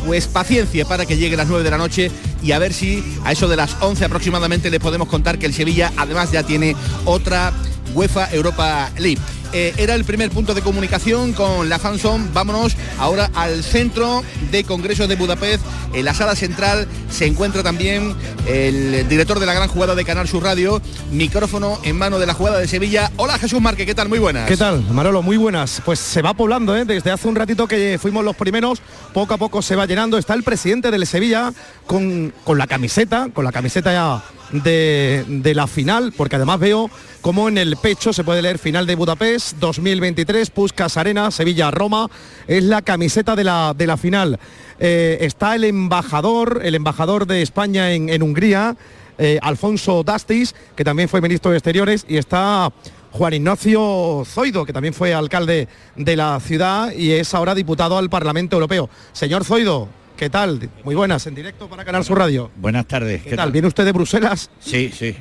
pues 0.05 0.27
paciencia 0.27 0.85
para 0.85 1.05
que 1.05 1.17
llegue 1.17 1.35
las 1.35 1.47
9 1.47 1.65
de 1.65 1.69
la 1.69 1.77
noche 1.77 2.11
y 2.41 2.53
a 2.53 2.59
ver 2.59 2.73
si 2.73 3.03
a 3.25 3.33
eso 3.33 3.49
de 3.49 3.57
las 3.57 3.75
11 3.81 4.05
aproximadamente 4.05 4.71
les 4.71 4.79
podemos 4.79 5.09
contar 5.09 5.37
que 5.37 5.47
el 5.47 5.53
Sevilla 5.53 5.91
además 5.97 6.31
ya 6.31 6.43
tiene 6.43 6.77
otra 7.03 7.51
UEFA 7.93 8.29
Europa 8.31 8.91
League. 8.97 9.21
Eh, 9.53 9.73
era 9.77 9.95
el 9.95 10.05
primer 10.05 10.29
punto 10.29 10.53
de 10.53 10.61
comunicación 10.61 11.33
con 11.33 11.67
la 11.67 11.77
Fanson. 11.77 12.33
Vámonos 12.33 12.75
ahora 12.97 13.29
al 13.35 13.63
centro 13.63 14.23
de 14.49 14.63
Congresos 14.63 15.09
de 15.09 15.15
Budapest. 15.15 15.63
En 15.93 16.05
la 16.05 16.13
sala 16.13 16.35
central 16.35 16.87
se 17.09 17.25
encuentra 17.25 17.61
también 17.61 18.15
el 18.47 19.07
director 19.09 19.39
de 19.39 19.45
la 19.45 19.53
gran 19.53 19.67
jugada 19.67 19.93
de 19.93 20.05
Canal 20.05 20.27
Sur 20.27 20.43
Radio. 20.43 20.81
Micrófono 21.11 21.79
en 21.83 21.97
mano 21.97 22.17
de 22.17 22.25
la 22.27 22.33
jugada 22.33 22.59
de 22.59 22.67
Sevilla. 22.67 23.11
Hola 23.17 23.37
Jesús 23.37 23.59
Marque, 23.59 23.85
¿qué 23.85 23.93
tal? 23.93 24.07
Muy 24.07 24.19
buenas. 24.19 24.47
¿Qué 24.47 24.55
tal, 24.55 24.83
Manolo? 24.89 25.21
Muy 25.21 25.35
buenas. 25.35 25.81
Pues 25.83 25.99
se 25.99 26.21
va 26.21 26.33
poblando, 26.33 26.75
¿eh? 26.75 26.85
Desde 26.85 27.11
hace 27.11 27.27
un 27.27 27.35
ratito 27.35 27.67
que 27.67 27.99
fuimos 28.01 28.23
los 28.23 28.37
primeros, 28.37 28.81
poco 29.13 29.33
a 29.33 29.37
poco 29.37 29.61
se 29.61 29.75
va 29.75 29.85
llenando. 29.85 30.17
Está 30.17 30.33
el 30.33 30.43
presidente 30.43 30.91
del 30.91 31.05
Sevilla 31.05 31.51
con, 31.85 32.33
con 32.45 32.57
la 32.57 32.67
camiseta, 32.67 33.27
con 33.33 33.43
la 33.43 33.51
camiseta 33.51 33.91
ya 33.91 34.23
de, 34.51 35.23
de, 35.27 35.55
la 35.55 35.67
final, 35.67 36.13
porque 36.15 36.35
además 36.35 36.59
veo 36.59 36.89
como 37.21 37.47
en 37.47 37.57
el 37.57 37.77
pecho 37.77 38.13
se 38.13 38.23
puede 38.23 38.41
leer 38.41 38.57
final 38.57 38.85
de 38.85 38.95
Budapest 38.95 39.57
2023, 39.59 40.49
Puskas 40.49 40.97
Arena, 40.97 41.31
Sevilla, 41.31 41.71
Roma, 41.71 42.09
es 42.47 42.63
la 42.63 42.81
camiseta 42.81 43.35
de 43.35 43.43
la, 43.43 43.73
de 43.77 43.87
la 43.87 43.97
final. 43.97 44.39
Eh, 44.79 45.19
está 45.21 45.55
el 45.55 45.63
embajador, 45.63 46.61
el 46.63 46.75
embajador 46.75 47.27
de 47.27 47.41
España 47.41 47.91
en, 47.93 48.09
en 48.09 48.23
Hungría, 48.23 48.75
eh, 49.17 49.39
Alfonso 49.41 50.03
Dastis, 50.03 50.55
que 50.75 50.83
también 50.83 51.07
fue 51.07 51.21
ministro 51.21 51.51
de 51.51 51.57
Exteriores, 51.57 52.05
y 52.07 52.17
está 52.17 52.71
Juan 53.11 53.33
Ignacio 53.33 54.23
Zoido, 54.25 54.65
que 54.65 54.73
también 54.73 54.93
fue 54.93 55.13
alcalde 55.13 55.67
de 55.95 56.15
la 56.15 56.39
ciudad 56.39 56.91
y 56.93 57.11
es 57.11 57.33
ahora 57.33 57.53
diputado 57.53 57.97
al 57.97 58.09
Parlamento 58.09 58.55
Europeo. 58.55 58.89
Señor 59.11 59.43
Zoido, 59.43 59.89
¿Qué 60.21 60.29
tal? 60.29 60.69
Muy 60.83 60.93
buenas, 60.93 61.25
en 61.25 61.33
directo 61.33 61.67
para 61.67 61.83
Canal 61.83 62.05
Sur 62.05 62.19
Radio. 62.19 62.51
Buenas 62.57 62.85
tardes. 62.85 63.23
¿Qué, 63.23 63.35
tal? 63.35 63.51
¿Viene 63.51 63.67
usted 63.67 63.85
de 63.85 63.91
Bruselas? 63.91 64.51
Sí, 64.59 64.93
sí. 64.95 65.15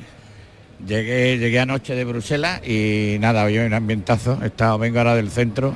Llegué, 0.87 1.39
llegué 1.39 1.59
anoche 1.59 1.95
de 1.95 2.03
Bruselas 2.03 2.61
y 2.67 3.17
nada, 3.19 3.43
hoy 3.43 3.57
un 3.57 3.73
ambientazo. 3.73 4.37
He 4.43 4.45
estado, 4.45 4.77
vengo 4.77 4.99
ahora 4.99 5.15
del 5.15 5.31
centro 5.31 5.73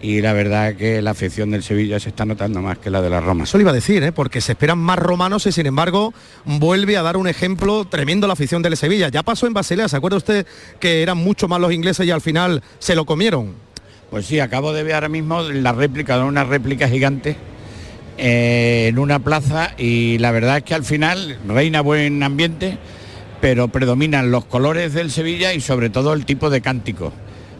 y 0.00 0.20
la 0.20 0.34
verdad 0.34 0.76
que 0.76 1.02
la 1.02 1.10
afición 1.10 1.50
del 1.50 1.64
Sevilla 1.64 1.98
se 1.98 2.10
está 2.10 2.24
notando 2.24 2.62
más 2.62 2.78
que 2.78 2.90
la 2.90 3.02
de 3.02 3.10
la 3.10 3.18
Roma. 3.18 3.42
Eso 3.42 3.58
le 3.58 3.62
iba 3.62 3.72
a 3.72 3.74
decir, 3.74 4.04
¿eh? 4.04 4.12
porque 4.12 4.40
se 4.40 4.52
esperan 4.52 4.78
más 4.78 5.00
romanos 5.00 5.44
y 5.46 5.50
sin 5.50 5.66
embargo 5.66 6.14
vuelve 6.44 6.96
a 6.96 7.02
dar 7.02 7.16
un 7.16 7.26
ejemplo 7.26 7.86
tremendo 7.86 8.28
la 8.28 8.34
afición 8.34 8.62
del 8.62 8.76
Sevilla. 8.76 9.08
Ya 9.08 9.24
pasó 9.24 9.48
en 9.48 9.54
Basilea, 9.54 9.88
¿se 9.88 9.96
acuerda 9.96 10.16
usted 10.16 10.46
que 10.78 11.02
eran 11.02 11.18
mucho 11.18 11.48
más 11.48 11.60
los 11.60 11.72
ingleses 11.72 12.06
y 12.06 12.12
al 12.12 12.20
final 12.20 12.62
se 12.78 12.94
lo 12.94 13.04
comieron? 13.04 13.54
Pues 14.10 14.26
sí, 14.26 14.38
acabo 14.38 14.72
de 14.72 14.84
ver 14.84 14.94
ahora 14.94 15.08
mismo 15.08 15.42
la 15.42 15.72
réplica, 15.72 16.16
de 16.16 16.22
una 16.22 16.44
réplica 16.44 16.88
gigante 16.88 17.36
en 18.18 18.98
una 18.98 19.20
plaza 19.20 19.72
y 19.78 20.18
la 20.18 20.32
verdad 20.32 20.58
es 20.58 20.62
que 20.64 20.74
al 20.74 20.84
final 20.84 21.38
reina 21.46 21.80
buen 21.80 22.22
ambiente, 22.22 22.78
pero 23.40 23.68
predominan 23.68 24.30
los 24.30 24.44
colores 24.44 24.92
del 24.92 25.10
Sevilla 25.10 25.54
y 25.54 25.60
sobre 25.60 25.88
todo 25.88 26.12
el 26.12 26.24
tipo 26.24 26.50
de 26.50 26.60
cántico. 26.60 27.12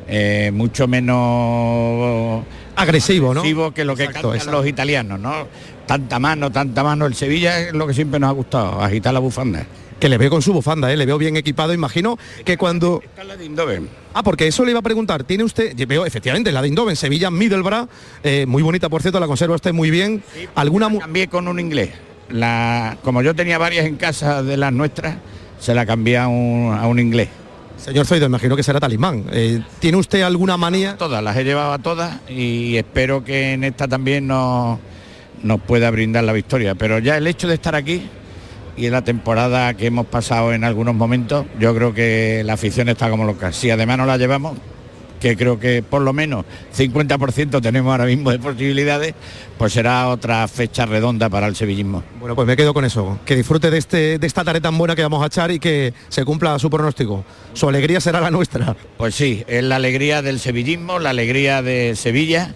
Eh, 0.09 0.51
mucho 0.55 0.89
menos 0.89 2.43
agresivo, 2.75 3.35
¿no? 3.35 3.41
agresivo 3.41 3.73
que 3.73 3.85
lo 3.85 3.95
que 3.95 4.05
Exacto, 4.05 4.29
cantan 4.29 4.37
exacto. 4.39 4.59
los 4.59 4.67
italianos, 4.67 5.21
¿no? 5.21 5.47
Tanta 5.87 6.19
mano, 6.19 6.51
tanta 6.51 6.83
mano. 6.83 7.07
El 7.07 7.15
Sevilla 7.15 7.61
es 7.61 7.73
lo 7.73 7.87
que 7.87 7.95
siempre 7.95 8.19
nos 8.19 8.31
ha 8.31 8.33
gustado, 8.33 8.83
agitar 8.83 9.13
la 9.13 9.21
bufanda. 9.21 9.67
Que 10.01 10.09
le 10.09 10.17
veo 10.17 10.31
con 10.31 10.43
su 10.43 10.53
bufanda, 10.53 10.93
¿eh? 10.93 10.97
le 10.97 11.07
veo 11.07 11.19
bien 11.19 11.37
equipado, 11.37 11.75
imagino 11.75 12.19
que 12.45 12.57
cuando... 12.57 13.01
Está 13.05 13.25
la 13.25 13.37
de 13.37 13.45
Indoven. 13.45 13.89
Ah, 14.15 14.23
porque 14.23 14.47
eso 14.47 14.65
le 14.65 14.71
iba 14.71 14.79
a 14.79 14.83
preguntar, 14.83 15.25
¿tiene 15.25 15.43
usted, 15.43 15.75
veo 15.89 16.07
efectivamente 16.07 16.53
la 16.53 16.63
de 16.63 16.69
Indoven, 16.69 16.95
Sevilla 16.95 17.31
Middlesbrough, 17.33 17.89
eh, 18.23 18.47
muy 18.47 18.63
bonita 18.63 18.89
por 18.89 19.03
cierto, 19.03 19.19
la 19.19 19.27
conserva 19.27 19.57
usted 19.57 19.73
muy 19.73 19.91
bien, 19.91 20.23
alguna... 20.55 20.89
mu- 20.89 21.01
Cambié 21.01 21.27
con 21.27 21.49
un 21.49 21.59
inglés. 21.59 21.91
La, 22.31 22.97
como 23.03 23.23
yo 23.23 23.35
tenía 23.35 23.59
varias 23.59 23.87
en 23.87 23.97
casa 23.97 24.43
de 24.45 24.57
las 24.57 24.73
nuestras, 24.73 25.17
se 25.59 25.75
la 25.75 25.85
cambié 25.85 26.19
a 26.19 26.29
un, 26.29 26.73
a 26.79 26.87
un 26.87 27.01
inglés. 27.01 27.29
Señor 27.77 28.07
Zoido, 28.07 28.27
imagino 28.27 28.55
que 28.55 28.63
será 28.63 28.79
talismán. 28.79 29.25
Eh, 29.33 29.63
¿Tiene 29.81 29.97
usted 29.99 30.23
alguna 30.23 30.57
manía? 30.57 30.97
Todas, 30.97 31.23
las 31.25 31.37
he 31.37 31.43
llevado 31.45 31.73
a 31.73 31.79
todas 31.79 32.19
y 32.29 32.77
espero 32.77 33.25
que 33.25 33.55
en 33.55 33.65
esta 33.65 33.89
también 33.89 34.27
nos, 34.27 34.79
nos 35.43 35.61
pueda 35.63 35.91
brindar 35.91 36.23
la 36.25 36.33
victoria. 36.33 36.75
Pero 36.75 36.99
ya 36.99 37.17
el 37.17 37.27
hecho 37.27 37.49
de 37.49 37.55
estar 37.55 37.75
aquí 37.75 38.03
y 38.79 38.87
en 38.87 38.93
la 38.93 39.03
temporada 39.03 39.75
que 39.75 39.87
hemos 39.87 40.07
pasado 40.07 40.53
en 40.53 40.65
algunos 40.65 40.95
momentos, 40.95 41.47
yo 41.59 41.75
creo 41.75 41.93
que 41.93 42.43
la 42.45 42.55
afición 42.55 42.89
está 42.89 43.11
como 43.11 43.25
loca. 43.25 43.53
Si 43.53 43.71
además 43.71 43.99
no 43.99 44.07
la 44.07 44.17
llevamos, 44.17 44.57
que 45.19 45.37
creo 45.37 45.59
que 45.59 45.83
por 45.83 46.03
lo 46.03 46.13
menos 46.13 46.45
50% 46.77 47.61
tenemos 47.61 47.91
ahora 47.91 48.07
mismo 48.07 48.31
de 48.31 48.39
posibilidades, 48.39 49.15
pues 49.59 49.73
será 49.73 50.09
otra 50.09 50.47
fecha 50.49 50.87
redonda 50.87 51.29
para 51.29 51.47
el 51.47 51.57
sevillismo. 51.57 52.03
Bueno, 52.21 52.37
pues 52.37 52.47
me 52.47 52.57
quedo 52.57 52.73
con 52.73 52.85
eso. 52.85 53.19
Que 53.25 53.37
disfrute 53.37 53.71
de, 53.71 53.79
este, 53.79 54.19
de 54.19 54.27
esta 54.27 54.45
tarea 54.45 54.61
tan 54.61 54.79
buena 54.79 54.95
que 54.95 55.03
vamos 55.03 55.23
a 55.23 55.27
echar 55.27 55.51
y 55.51 55.59
que 55.59 55.93
se 56.09 56.25
cumpla 56.25 56.59
su 56.59 56.71
pronóstico. 56.71 57.25
Su 57.55 57.69
alegría 57.69 58.01
será 58.01 58.21
la 58.21 58.31
nuestra. 58.31 58.77
Pues 58.97 59.15
sí, 59.15 59.45
es 59.49 59.65
la 59.65 59.77
alegría 59.77 60.23
del 60.23 60.39
sevillismo, 60.39 60.99
la 60.99 61.11
alegría 61.11 61.63
de 61.63 61.97
Sevilla, 61.97 62.55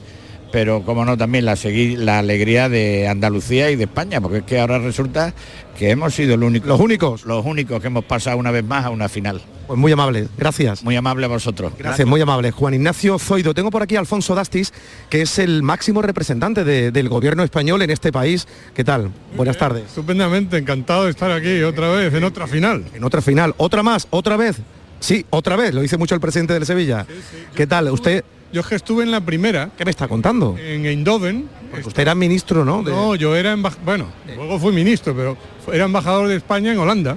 pero 0.53 0.83
como 0.85 1.05
no 1.05 1.17
también 1.17 1.45
la, 1.47 1.55
segui- 1.55 1.97
la 1.97 2.19
alegría 2.21 2.69
de 2.69 3.09
Andalucía 3.09 3.71
y 3.71 3.77
de 3.77 3.85
España, 3.85 4.21
porque 4.21 4.39
es 4.39 4.45
que 4.45 4.61
ahora 4.61 4.79
resulta 4.79 5.35
que 5.79 5.91
hemos 5.91 6.15
sido 6.15 6.37
los 6.37 6.47
únicos, 6.47 6.69
los 6.69 6.81
únicos, 6.81 7.25
los 7.25 7.45
únicos 7.45 7.81
que 7.81 7.87
hemos 7.89 8.05
pasado 8.05 8.37
una 8.37 8.51
vez 8.51 8.63
más 8.63 8.85
a 8.85 8.91
una 8.91 9.09
final. 9.09 9.41
Pues 9.67 9.79
muy 9.79 9.91
amable, 9.91 10.29
gracias. 10.37 10.85
Muy 10.85 10.95
amable 10.97 11.25
a 11.25 11.29
vosotros. 11.29 11.73
Gracias, 11.79 12.07
muy 12.07 12.21
amable. 12.21 12.51
Juan 12.51 12.75
Ignacio 12.75 13.19
Zoido. 13.19 13.55
Tengo 13.55 13.71
por 13.71 13.83
aquí 13.83 13.97
a 13.97 14.01
Alfonso 14.01 14.35
Dastis, 14.35 14.73
que 15.09 15.23
es 15.23 15.39
el 15.39 15.63
máximo 15.63 16.03
representante 16.03 16.63
de- 16.65 16.91
del 16.93 17.09
gobierno 17.09 17.43
español 17.43 17.81
en 17.81 17.91
este 17.91 18.13
país. 18.13 18.47
¿Qué 18.75 18.85
tal? 18.85 19.11
Buenas 19.37 19.57
tardes. 19.57 19.85
Estupendamente, 19.87 20.59
encantado 20.59 21.05
de 21.05 21.11
estar 21.13 21.31
aquí 21.31 21.63
otra 21.63 21.89
vez, 21.91 22.13
en 22.13 22.25
otra 22.25 22.47
final. 22.47 22.85
En 22.93 23.03
otra 23.05 23.23
final, 23.23 23.55
otra 23.57 23.83
más, 23.83 24.07
otra 24.11 24.37
vez. 24.37 24.57
Sí, 25.01 25.25
otra 25.31 25.57
vez, 25.57 25.73
lo 25.73 25.81
dice 25.81 25.97
mucho 25.97 26.15
el 26.15 26.21
presidente 26.21 26.53
del 26.53 26.67
Sevilla. 26.67 27.07
¿Qué 27.57 27.67
tal? 27.67 27.89
Usted, 27.91 28.23
Yo 28.53 28.61
es 28.61 28.67
que 28.67 28.75
estuve 28.75 29.03
en 29.03 29.11
la 29.11 29.21
primera, 29.21 29.71
¿qué 29.77 29.85
me 29.85 29.91
está 29.91 30.09
contando? 30.09 30.57
en 30.59 30.85
Eindhoven. 30.87 31.49
Porque 31.71 31.89
usted 31.89 32.03
era 32.03 32.15
ministro, 32.15 32.65
¿no? 32.65 32.83
De- 32.83 32.91
No, 32.93 33.15
yo 33.15 33.35
era 33.35 33.53
embajador, 33.53 33.85
bueno, 33.85 34.07
luego 34.37 34.59
fui 34.59 34.73
ministro, 34.75 35.15
pero 35.17 35.37
era 35.73 35.87
embajador 35.87 36.29
de 36.29 36.37
España 36.37 36.71
en 36.73 36.79
Holanda. 36.79 37.17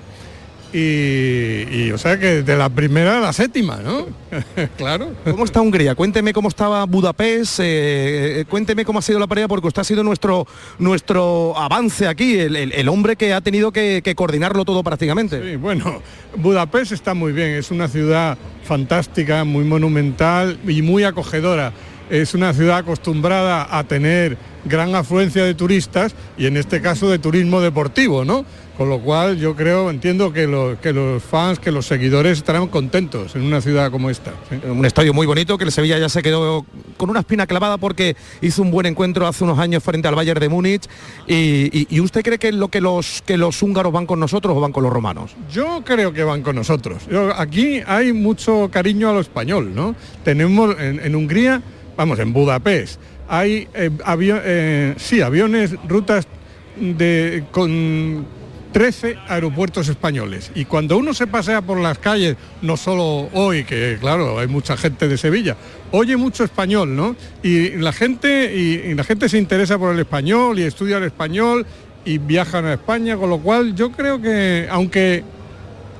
Y, 0.77 1.67
y, 1.72 1.91
o 1.94 1.98
sea 1.98 2.20
que 2.20 2.41
de 2.44 2.58
la 2.58 2.67
primera 2.67 3.17
a 3.17 3.22
la 3.22 3.32
séptima, 3.32 3.77
¿no? 3.77 4.08
claro. 4.77 5.13
¿Cómo 5.24 5.46
está 5.46 5.62
Hungría? 5.62 5.96
Cuénteme 5.96 6.34
cómo 6.34 6.50
estaba 6.50 6.84
Budapest, 6.86 7.62
eh, 7.62 8.41
eh, 8.41 8.46
cuénteme 8.50 8.84
cómo 8.84 9.00
ha 9.00 9.01
sido 9.01 9.17
la 9.20 9.27
pelea, 9.27 9.48
porque 9.48 9.67
usted 9.67 9.79
ha 9.82 9.86
sido 9.86 10.03
nuestro, 10.03 10.46
nuestro 10.77 11.58
avance 11.58 12.08
aquí, 12.10 12.38
el, 12.38 12.58
el- 12.58 12.74
el 12.74 12.89
hombre 12.89 13.15
que 13.15 13.34
ha 13.34 13.39
tenido 13.39 13.72
que, 13.72 14.01
que 14.03 14.15
coordinarlo 14.15 14.65
todo 14.65 14.84
prácticamente. 14.84 15.41
Sí, 15.51 15.55
bueno, 15.55 16.01
Budapest 16.36 16.91
está 16.91 17.13
muy 17.13 17.32
bien, 17.32 17.51
es 17.51 17.72
una 17.72 17.88
ciudad 17.88 18.38
fantástica, 18.65 19.46
muy 19.46 19.63
monumental 19.63 20.60
y 20.67 20.82
muy 20.82 21.05
acogedora. 21.05 21.72
Es 22.10 22.34
una 22.36 22.53
ciudad 22.53 22.79
acostumbrada 22.79 23.67
a 23.79 23.84
tener 23.86 24.38
gran 24.65 24.94
afluencia 24.94 25.44
de 25.46 25.55
turistas 25.55 26.13
y 26.38 26.46
en 26.48 26.58
este 26.58 26.82
caso 26.82 27.10
de 27.10 27.17
turismo 27.17 27.62
deportivo, 27.62 28.25
¿no? 28.25 28.46
Con 28.77 28.89
lo 28.89 29.00
cual 29.00 29.38
yo 29.38 29.55
creo, 29.55 29.89
entiendo 29.89 30.34
que, 30.34 30.48
lo- 30.48 30.77
que 30.82 30.91
los 30.91 31.24
fans, 31.24 31.60
que 31.60 31.72
los 31.72 31.86
seguidores 31.86 32.38
estarán 32.39 32.67
contentos 32.67 33.34
en 33.36 33.44
una 33.44 33.62
ciudad 33.62 33.89
como 33.89 34.10
esta. 34.10 34.32
¿sí? 34.50 34.58
Un 34.67 34.86
estadio 34.86 35.13
muy 35.13 35.25
bonito 35.25 35.58
que 35.58 35.63
el 35.63 35.72
Sevilla 35.72 35.98
ya 35.98 36.10
se 36.10 36.22
quedó 36.22 36.65
con 36.98 37.10
una 37.10 37.22
espina 37.22 37.48
clavada 37.48 37.77
porque 37.77 38.17
hizo 38.41 38.62
un 38.62 38.72
buen 38.72 38.86
encuentro 38.86 39.27
hace 39.27 39.46
unos 39.46 39.60
años 39.60 39.82
frente 39.82 40.10
al 40.10 40.15
Bayern 40.15 40.41
de 40.41 40.50
Múnich. 40.50 40.84
Y, 41.25 41.70
y- 41.72 41.88
y 41.89 42.00
usted 42.01 42.22
cree 42.22 42.38
que 42.38 42.51
lo 42.51 42.67
que 42.67 42.82
los 42.82 43.24
que 43.25 43.38
los 43.38 43.62
húngaros 43.62 43.94
van 43.94 44.05
con 44.05 44.20
nosotros 44.20 44.58
o 44.58 44.60
van 44.60 44.74
con 44.74 44.84
los 44.84 44.91
romanos? 44.91 45.32
Yo 45.53 45.82
creo 45.86 46.12
que 46.12 46.25
van 46.25 46.41
con 46.41 46.58
nosotros. 46.58 47.03
Yo- 47.10 47.34
aquí 47.34 47.79
hay 47.88 48.12
mucho 48.12 48.70
cariño 48.72 49.10
a 49.10 49.13
lo 49.13 49.22
español, 49.22 49.74
¿no? 49.74 49.96
Tenemos 50.25 50.75
en, 50.79 51.00
en 51.00 51.15
Hungría, 51.15 51.62
vamos, 51.96 52.20
en 52.20 52.34
Budapest, 52.34 53.00
hay 53.29 53.70
eh, 53.74 53.89
avio- 54.03 54.41
eh, 54.44 54.96
sí, 54.98 55.22
aviones, 55.22 55.75
rutas 55.88 56.27
de, 56.77 57.46
con 57.51 58.25
13 58.75 59.15
aeropuertos 59.29 59.88
españoles. 59.88 60.51
Y 60.53 60.65
cuando 60.65 60.98
uno 60.98 61.13
se 61.13 61.27
pasea 61.27 61.62
por 61.62 61.79
las 61.79 61.98
calles, 61.98 62.36
no 62.62 62.75
solo 62.75 63.29
hoy, 63.32 63.63
que 63.63 63.98
claro, 64.01 64.38
hay 64.38 64.50
mucha 64.50 64.75
gente 64.75 65.08
de 65.08 65.17
Sevilla, 65.17 65.55
oye 65.91 66.17
mucho 66.17 66.44
español, 66.44 66.94
¿no? 66.94 67.15
Y 67.41 67.70
la 67.77 67.94
gente, 67.94 68.53
y, 68.53 68.94
la 68.94 69.05
gente 69.05 69.29
se 69.29 69.38
interesa 69.38 69.79
por 69.79 69.94
el 69.94 70.00
español 70.01 70.60
y 70.60 70.63
estudia 70.63 70.98
el 70.98 71.05
español 71.05 71.65
y 72.03 72.17
viajan 72.17 72.65
a 72.65 72.74
España, 72.74 73.15
con 73.15 73.29
lo 73.29 73.39
cual 73.39 73.75
yo 73.75 73.94
creo 73.94 74.22
que, 74.22 74.67
aunque 74.70 75.24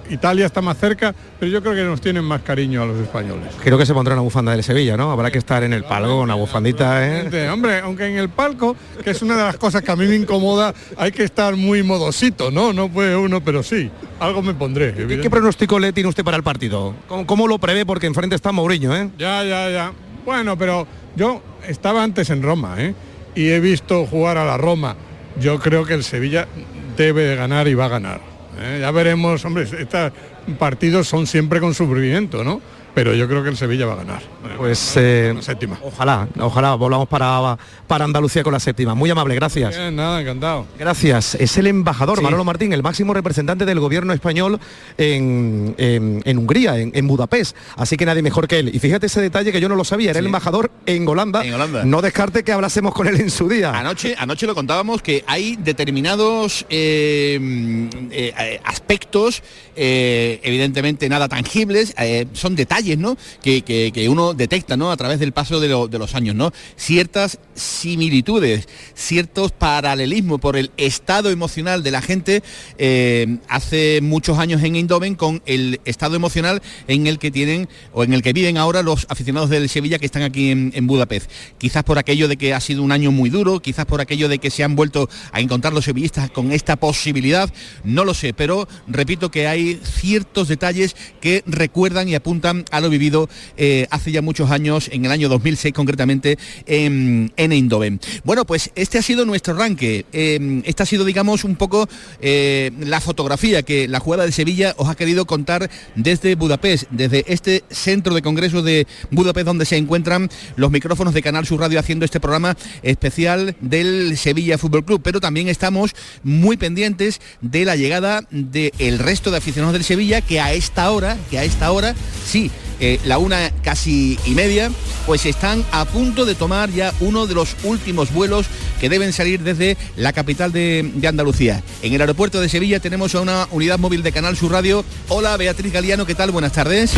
Italia 0.10 0.46
está 0.46 0.62
más 0.62 0.78
cerca, 0.78 1.14
pero 1.40 1.52
yo 1.52 1.62
creo 1.62 1.76
que 1.76 1.84
nos 1.84 2.02
tienen 2.02 2.24
más 2.24 2.42
cariño 2.42 2.84
a 2.84 2.86
los 2.86 3.00
españoles. 3.00 3.54
Creo 3.64 3.78
que 3.78 3.86
se 3.86 3.94
pondrá 3.94 4.14
una 4.14 4.22
bufanda 4.22 4.52
del 4.52 4.64
Sevilla, 4.64 4.98
¿no? 4.98 5.12
Habrá 5.12 5.32
que 5.32 5.38
estar 5.38 5.64
en 5.64 5.74
el 5.74 5.84
palco 5.84 6.10
con 6.10 6.20
una 6.20 6.36
bufandita, 6.36 7.06
¿eh? 7.08 7.50
Hombre, 7.50 7.80
aunque 7.80 8.06
en 8.06 8.18
el 8.18 8.30
palco, 8.30 8.76
que 9.04 9.12
es 9.12 9.22
una 9.22 9.36
de 9.36 9.44
las 9.44 9.58
cosas 9.58 9.82
que 9.82 9.92
a 9.92 9.96
mí 9.96 10.06
me 10.06 10.16
incomoda, 10.16 10.74
hay 10.98 11.12
que 11.12 11.24
estar 11.24 11.56
muy 11.56 11.84
modosito, 11.84 12.52
¿no? 12.52 12.74
No 12.74 12.90
puede 12.90 13.16
uno, 13.16 13.44
pero 13.44 13.64
sí, 13.64 13.90
algo 14.20 14.42
me 14.42 14.54
pondré. 14.54 14.94
¿Qué, 14.94 15.30
pronóstico 15.30 15.80
le 15.80 15.94
tiene 15.94 16.10
usted 16.10 16.24
para 16.24 16.38
el 16.38 16.44
partido? 16.44 16.96
¿Cómo, 17.08 17.26
cómo 17.26 17.48
lo 17.48 17.60
prevé? 17.60 17.86
Porque 17.86 18.08
enfrente 18.08 18.36
está 18.36 18.52
Mourinho, 18.52 18.96
¿eh? 18.96 19.10
Ya, 19.18 19.44
ya, 19.44 19.70
ya. 19.70 19.92
Bueno, 20.26 20.58
pero 20.58 20.88
yo 21.16 21.42
estaba 21.68 22.04
antes 22.04 22.30
en 22.30 22.42
Roma, 22.42 22.76
¿eh? 22.80 22.94
Y 23.36 23.50
he 23.50 23.60
visto 23.60 24.06
jugar 24.06 24.38
a 24.38 24.46
la 24.46 24.58
Roma. 24.58 24.96
Yo 25.40 25.60
creo 25.60 25.86
que 25.86 25.94
el 25.94 26.04
Sevilla 26.04 26.48
debe 26.96 27.24
de 27.24 27.36
ganar 27.36 27.68
y 27.68 27.74
va 27.74 27.86
a 27.86 27.90
ganar. 27.90 28.35
¿Eh? 28.60 28.80
Ya 28.82 28.92
veremos, 28.92 29.44
hombre, 29.46 29.64
estos 29.64 30.12
partidos 30.58 31.08
son 31.08 31.28
siempre 31.28 31.60
con 31.60 31.74
sufrimiento, 31.74 32.44
¿no? 32.44 32.62
Pero 32.96 33.14
yo 33.14 33.28
creo 33.28 33.44
que 33.44 33.50
el 33.50 33.58
Sevilla 33.58 33.86
va 33.86 33.94
a 33.94 33.98
ganar. 33.98 34.22
Pues 34.58 34.94
eh, 34.96 35.34
La 35.36 35.42
séptima. 35.42 35.78
ojalá, 35.84 36.28
ojalá 36.40 36.76
volvamos 36.76 37.08
para, 37.10 37.58
para 37.88 38.06
Andalucía 38.06 38.42
con 38.42 38.54
la 38.54 38.60
séptima. 38.60 38.96
Muy 38.96 39.10
amable, 39.10 39.36
gracias. 39.36 39.78
Bien, 39.78 39.96
nada, 39.96 40.22
encantado. 40.22 40.66
Gracias. 40.80 41.36
Es 41.36 41.58
el 41.58 41.68
embajador 41.68 42.18
Sí. 42.18 42.24
Manolo 42.24 42.44
Martín, 42.46 42.72
el 42.72 42.82
máximo 42.82 43.14
representante 43.14 43.66
del 43.66 43.80
gobierno 43.82 44.14
español 44.14 44.60
en, 44.98 45.76
en- 45.78 46.22
en 46.24 46.38
Hungría, 46.38 46.78
en, 46.80 46.92
en 46.96 47.08
Budapest. 47.08 47.56
Así 47.76 47.98
que 47.98 48.06
nadie 48.06 48.22
mejor 48.22 48.48
que 48.48 48.60
él. 48.60 48.74
Y 48.74 48.80
fíjate 48.80 49.08
ese 49.08 49.20
detalle 49.22 49.52
que 49.52 49.60
yo 49.60 49.68
no 49.68 49.76
lo 49.76 49.84
sabía, 49.84 50.12
era 50.12 50.20
el 50.20 50.26
embajador 50.28 50.72
en 50.86 51.06
Holanda. 51.08 51.46
En 51.46 51.54
Holanda. 51.54 51.84
No 51.84 52.02
descarte 52.02 52.44
que 52.44 52.54
hablásemos 52.54 52.94
con 52.94 53.08
él 53.08 53.20
en 53.20 53.30
su 53.30 53.50
día. 53.50 53.72
Anoche, 53.78 54.16
anoche 54.18 54.48
lo 54.48 54.56
contábamos 54.56 55.02
que 55.02 55.24
hay 55.28 55.58
determinados 55.58 56.66
eh, 56.70 57.90
eh, 58.12 58.34
eh, 58.40 58.62
aspectos, 58.64 59.44
eh, 59.76 60.40
evidentemente 60.44 61.10
nada 61.10 61.28
tangibles, 61.28 61.94
eh, 61.98 62.28
son 62.34 62.56
detalles, 62.56 62.85
¿no? 62.94 63.18
Que, 63.42 64.08
uno 64.10 64.34
detecta, 64.34 64.78
¿no? 64.78 64.92
A 64.92 64.98
través 64.98 65.20
del 65.20 65.32
paso 65.32 65.60
de 65.60 66.00
los 66.00 66.16
años, 66.16 66.36
¿no? 66.36 66.52
Ciertas 66.78 67.40
similitudes, 67.56 68.68
ciertos 68.94 69.52
paralelismos 69.52 70.40
por 70.40 70.58
el 70.58 70.72
estado 70.78 71.30
emocional 71.30 71.84
de 71.84 71.92
la 71.92 72.02
gente 72.02 72.44
eh, 72.78 73.38
hace 73.48 74.00
muchos 74.02 74.38
años 74.38 74.62
en 74.64 74.76
Eindhoven 74.76 75.16
con 75.16 75.42
el 75.46 75.80
estado 75.86 76.16
emocional 76.16 76.62
en 76.88 77.08
el 77.08 77.18
que 77.18 77.32
tienen 77.32 77.68
o 77.94 78.04
en 78.04 78.14
el 78.14 78.22
que 78.22 78.34
viven 78.34 78.58
ahora 78.58 78.84
los 78.84 79.08
aficionados 79.10 79.50
del 79.50 79.70
Sevilla 79.70 80.00
que 80.00 80.06
están 80.06 80.24
aquí 80.24 80.52
en, 80.52 80.72
en 80.76 80.88
Budapest. 80.88 81.30
Quizás 81.58 81.84
por 81.84 81.98
aquello 81.98 82.28
de 82.28 82.38
que 82.38 82.54
ha 82.54 82.60
sido 82.60 82.84
un 82.84 82.92
año 82.92 83.12
muy 83.12 83.30
duro, 83.30 83.62
quizás 83.62 83.86
por 83.86 84.02
aquello 84.02 84.30
de 84.30 84.40
que 84.40 84.52
se 84.52 84.64
han 84.64 84.76
vuelto 84.76 85.10
a 85.32 85.40
encontrar 85.40 85.74
los 85.74 85.86
sevillistas 85.86 86.30
con 86.30 86.52
esta 86.52 86.76
posibilidad, 86.76 87.52
no 87.84 88.06
lo 88.06 88.14
sé, 88.14 88.34
pero 88.34 88.68
repito 88.88 89.32
que 89.32 89.48
hay 89.48 89.80
ciertos 89.84 90.48
detalles 90.48 90.96
que 91.22 91.44
recuerdan 91.46 92.10
y 92.10 92.16
apuntan 92.16 92.66
a 92.72 92.75
lo 92.82 92.90
vivido 92.90 93.30
eh, 93.58 93.88
hace 93.90 94.12
ya 94.12 94.22
muchos 94.22 94.52
años, 94.52 94.90
en 94.92 95.06
el 95.06 95.12
año 95.12 95.30
2006 95.30 95.74
concretamente, 95.74 96.38
en, 96.66 97.32
en 97.38 97.52
Eindhoven. 97.52 98.00
Bueno, 98.24 98.46
pues 98.46 98.72
este 98.76 98.98
ha 98.98 99.02
sido 99.02 99.26
nuestro 99.26 99.54
arranque. 99.54 100.06
Eh, 100.14 100.62
esta 100.66 100.84
ha 100.84 100.86
sido, 100.86 101.06
digamos, 101.06 101.44
un 101.44 101.56
poco 101.56 101.88
eh, 102.22 102.72
la 102.80 103.02
fotografía 103.02 103.64
que 103.64 103.88
la 103.88 104.00
jugada 104.00 104.26
de 104.26 104.32
Sevilla 104.32 104.74
os 104.78 104.90
ha 104.90 104.96
querido 104.96 105.26
contar 105.26 105.70
desde 105.96 106.36
Budapest, 106.36 106.86
desde 106.92 107.26
este 107.28 107.64
centro 107.70 108.14
de 108.14 108.22
congresos 108.22 108.64
de 108.64 108.88
Budapest 109.12 109.46
donde 109.46 109.66
se 109.66 109.78
encuentran 109.78 110.30
los 110.56 110.72
micrófonos 110.72 111.14
de 111.14 111.22
Canal 111.22 111.46
Sur 111.46 111.62
Radio 111.62 111.80
haciendo 111.80 112.06
este 112.06 112.20
programa 112.20 112.56
especial 112.84 113.56
del 113.62 114.18
Sevilla 114.18 114.58
Fútbol 114.58 114.86
Club. 114.86 115.02
Pero 115.04 115.20
también 115.20 115.48
estamos 115.48 115.92
muy 116.24 116.58
pendientes 116.58 117.22
de 117.42 117.66
la 117.66 117.76
llegada 117.76 118.22
del 118.32 119.00
resto 119.00 119.32
de 119.32 119.38
aficionados 119.38 119.74
del 119.74 119.84
Sevilla 119.84 120.22
que 120.22 120.40
a 120.40 120.54
esta 120.54 120.90
hora, 120.92 121.18
que 121.30 121.40
a 121.40 121.44
esta 121.44 121.72
hora, 121.72 121.96
sí, 122.26 122.52
eh, 122.80 123.00
la 123.06 123.18
una 123.18 123.52
casi 123.64 124.20
y 124.26 124.32
media, 124.32 124.72
pues 125.06 125.26
están 125.26 125.64
a 125.72 125.86
punto 125.86 126.26
de 126.26 126.36
tomar 126.36 126.70
ya 126.70 126.94
uno 127.00 127.28
de 127.28 127.36
los 127.36 127.56
últimos 127.64 128.14
vuelos 128.14 128.46
que 128.80 128.90
deben 128.90 129.14
salir 129.14 129.42
desde 129.42 129.78
la 129.96 130.14
capital 130.14 130.52
de, 130.52 130.92
de 130.94 131.08
Andalucía. 131.08 131.64
En 131.82 131.94
el 131.94 132.02
aeropuerto 132.02 132.42
de 132.42 132.50
Sevilla 132.50 132.80
tenemos 132.80 133.16
a 133.16 133.22
una 133.22 133.48
unidad 133.52 133.80
móvil 133.80 134.04
de 134.04 134.12
Canal 134.12 134.36
Sur 134.36 134.52
Radio. 134.52 134.84
Hola 135.10 135.38
Beatriz 135.38 135.72
Galeano, 135.72 136.06
¿qué 136.06 136.16
tal? 136.16 136.32
Buenas 136.32 136.54
tardes. 136.54 136.92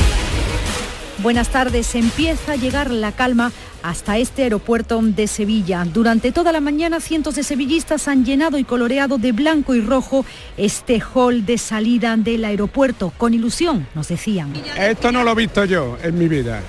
Buenas 1.19 1.49
tardes. 1.49 1.95
Empieza 1.95 2.53
a 2.53 2.55
llegar 2.55 2.91
la 2.91 3.11
calma 3.11 3.51
hasta 3.83 4.17
este 4.17 4.43
aeropuerto 4.43 4.99
de 5.01 5.27
Sevilla. 5.27 5.85
Durante 5.85 6.31
toda 6.31 6.51
la 6.51 6.61
mañana 6.61 6.99
cientos 6.99 7.35
de 7.35 7.43
sevillistas 7.43 8.07
han 8.07 8.25
llenado 8.25 8.57
y 8.57 8.63
coloreado 8.63 9.17
de 9.17 9.31
blanco 9.31 9.75
y 9.75 9.81
rojo 9.81 10.25
este 10.57 11.01
hall 11.13 11.45
de 11.45 11.57
salida 11.57 12.15
del 12.17 12.45
aeropuerto. 12.45 13.13
Con 13.17 13.33
ilusión, 13.33 13.87
nos 13.95 14.07
decían. 14.07 14.53
Esto 14.77 15.11
no 15.11 15.23
lo 15.23 15.31
he 15.31 15.35
visto 15.35 15.65
yo 15.65 15.97
en 16.01 16.17
mi 16.17 16.27
vida. 16.27 16.61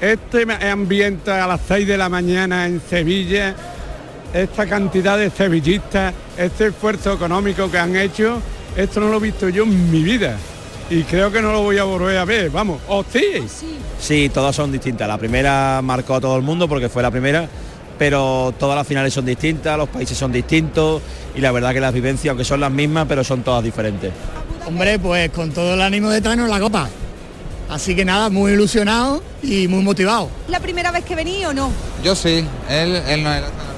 Este 0.00 0.46
ambiente 0.66 1.30
a 1.30 1.46
las 1.46 1.60
6 1.66 1.86
de 1.86 1.96
la 1.96 2.08
mañana 2.08 2.66
en 2.66 2.80
Sevilla, 2.80 3.54
esta 4.32 4.66
cantidad 4.66 5.16
de 5.16 5.30
sevillistas, 5.30 6.12
este 6.36 6.66
esfuerzo 6.66 7.12
económico 7.12 7.70
que 7.70 7.78
han 7.78 7.96
hecho, 7.96 8.40
esto 8.76 9.00
no 9.00 9.08
lo 9.08 9.18
he 9.18 9.20
visto 9.20 9.48
yo 9.48 9.62
en 9.62 9.90
mi 9.90 10.02
vida. 10.02 10.36
Y 10.90 11.02
creo 11.04 11.32
que 11.32 11.40
no 11.40 11.52
lo 11.52 11.62
voy 11.62 11.78
a 11.78 11.84
volver 11.84 12.18
a 12.18 12.24
ver, 12.24 12.50
vamos. 12.50 12.80
¿O 12.88 13.04
sí? 13.10 13.42
Sí, 13.98 14.30
todas 14.32 14.54
son 14.54 14.70
distintas. 14.70 15.08
La 15.08 15.16
primera 15.18 15.80
marcó 15.82 16.16
a 16.16 16.20
todo 16.20 16.36
el 16.36 16.42
mundo 16.42 16.68
porque 16.68 16.88
fue 16.88 17.02
la 17.02 17.10
primera, 17.10 17.48
pero 17.98 18.52
todas 18.58 18.76
las 18.76 18.86
finales 18.86 19.14
son 19.14 19.24
distintas, 19.24 19.78
los 19.78 19.88
países 19.88 20.16
son 20.16 20.30
distintos 20.30 21.00
y 21.34 21.40
la 21.40 21.52
verdad 21.52 21.72
que 21.72 21.80
las 21.80 21.94
vivencias, 21.94 22.30
aunque 22.30 22.44
son 22.44 22.60
las 22.60 22.70
mismas, 22.70 23.06
pero 23.08 23.24
son 23.24 23.42
todas 23.42 23.64
diferentes. 23.64 24.12
Hombre, 24.66 24.98
pues 24.98 25.30
con 25.30 25.50
todo 25.52 25.74
el 25.74 25.80
ánimo 25.80 26.10
de 26.10 26.20
traernos 26.20 26.48
la 26.48 26.60
copa. 26.60 26.88
Así 27.70 27.96
que 27.96 28.04
nada, 28.04 28.28
muy 28.28 28.52
ilusionado 28.52 29.22
y 29.42 29.68
muy 29.68 29.82
motivado. 29.82 30.28
¿La 30.48 30.60
primera 30.60 30.90
vez 30.90 31.04
que 31.04 31.14
vení 31.14 31.44
o 31.46 31.54
no? 31.54 31.70
Yo 32.02 32.14
sí, 32.14 32.44
él, 32.68 32.96
él 33.08 33.22
no 33.22 33.32
es 33.32 33.40
la 33.40 33.48
primera. 33.48 33.73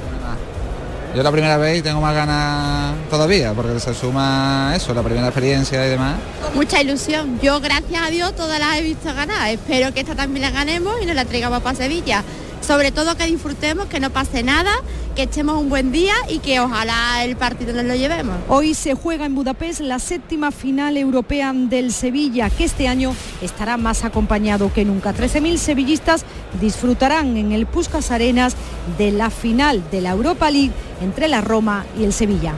Yo 1.17 1.23
la 1.23 1.33
primera 1.33 1.57
vez 1.57 1.79
y 1.79 1.83
tengo 1.83 1.99
más 2.03 2.15
ganas 2.15 2.95
todavía, 3.09 3.55
porque 3.55 3.81
se 3.81 3.95
suma 3.95 4.75
eso, 4.77 4.93
la 4.93 5.03
primera 5.03 5.29
experiencia 5.29 5.87
y 5.87 5.89
demás. 5.89 6.17
Mucha 6.55 6.83
ilusión. 6.83 7.41
Yo, 7.41 7.59
gracias 7.59 8.03
a 8.07 8.11
Dios, 8.11 8.37
todas 8.37 8.59
las 8.61 8.77
he 8.77 8.83
visto 8.83 9.15
ganar. 9.15 9.49
Espero 9.49 9.95
que 9.95 10.01
esta 10.01 10.15
también 10.15 10.43
la 10.43 10.51
ganemos 10.51 11.01
y 11.01 11.07
nos 11.07 11.15
la 11.15 11.25
traigamos 11.25 11.63
para 11.63 11.75
Sevilla. 11.75 12.23
Sobre 12.61 12.91
todo 12.91 13.17
que 13.17 13.27
disfrutemos, 13.27 13.87
que 13.87 14.01
no 14.01 14.11
pase 14.11 14.43
nada, 14.43 14.73
que 15.15 15.23
echemos 15.23 15.57
un 15.57 15.69
buen 15.69 15.93
día 15.93 16.15
y 16.29 16.41
que 16.41 16.61
ojalá 16.61 17.25
el 17.25 17.37
partido 17.37 17.73
nos 17.73 17.85
lo 17.85 17.95
llevemos. 17.95 18.37
Hoy 18.49 18.75
se 18.75 18.95
juega 18.95 19.25
en 19.25 19.35
Budapest 19.35 19.81
la 19.81 19.99
séptima 19.99 20.51
final 20.51 20.97
europea 20.97 21.53
del 21.55 21.93
Sevilla, 21.93 22.51
que 22.51 22.65
este 22.65 22.89
año 22.89 23.15
estará 23.41 23.77
más 23.77 24.05
acompañado 24.05 24.73
que 24.73 24.85
nunca. 24.85 25.15
13.000 25.15 25.57
sevillistas 25.59 26.25
disfrutarán 26.61 27.37
en 27.37 27.53
el 27.53 27.67
Puskas 27.67 28.11
Arenas 28.11 28.57
de 28.99 29.13
la 29.13 29.31
final 29.31 29.83
de 29.91 30.01
la 30.01 30.11
Europa 30.11 30.51
League 30.51 30.73
entre 31.01 31.29
la 31.29 31.41
Roma 31.41 31.87
y 31.99 32.05
el 32.05 32.13
Sevilla. 32.13 32.55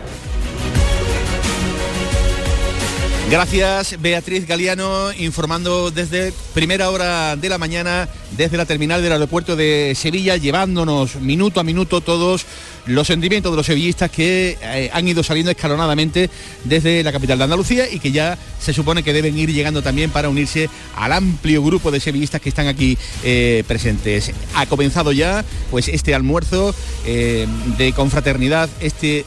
Gracias 3.31 4.01
Beatriz 4.01 4.47
Galeano 4.47 5.12
informando 5.12 5.91
desde 5.91 6.33
primera 6.55 6.88
hora 6.88 7.37
de 7.37 7.51
la 7.51 7.59
mañana 7.59 8.09
desde 8.31 8.57
la 8.57 8.64
terminal 8.64 9.03
del 9.03 9.12
aeropuerto 9.12 9.55
de 9.55 9.93
Sevilla 9.95 10.38
llevándonos 10.38 11.17
minuto 11.17 11.61
a 11.61 11.62
minuto 11.62 12.01
todos 12.01 12.47
los 12.88 13.07
sentimientos 13.07 13.53
de 13.53 13.57
los 13.57 13.66
sevillistas 13.66 14.11
que 14.11 14.57
eh, 14.61 14.90
han 14.92 15.07
ido 15.07 15.22
saliendo 15.22 15.51
escalonadamente 15.51 16.31
desde 16.64 17.03
la 17.03 17.12
capital 17.12 17.38
de 17.38 17.44
Andalucía 17.44 17.90
y 17.90 18.01
que 18.01 18.12
ya 18.12 18.38
se 18.59 18.72
supone 18.72 19.03
que 19.03 19.12
deben 19.12 19.38
ir 19.38 19.53
llegando 19.53 19.83
también 19.83 20.11
para 20.11 20.29
unirse 20.29 20.68
al 20.96 21.12
amplio 21.12 21.62
grupo 21.62 21.90
de 21.90 22.01
sevillistas 22.01 22.40
que 22.40 22.48
están 22.48 22.66
aquí 22.66 22.98
eh, 23.22 23.62
presentes. 23.68 24.33
Ha 24.55 24.66
comenzado 24.66 25.12
ya 25.12 25.44
pues 25.70 25.88
este 25.88 26.14
almuerzo 26.14 26.74
eh, 27.07 27.46
de 27.77 27.92
confraternidad, 27.92 28.68
este 28.81 29.24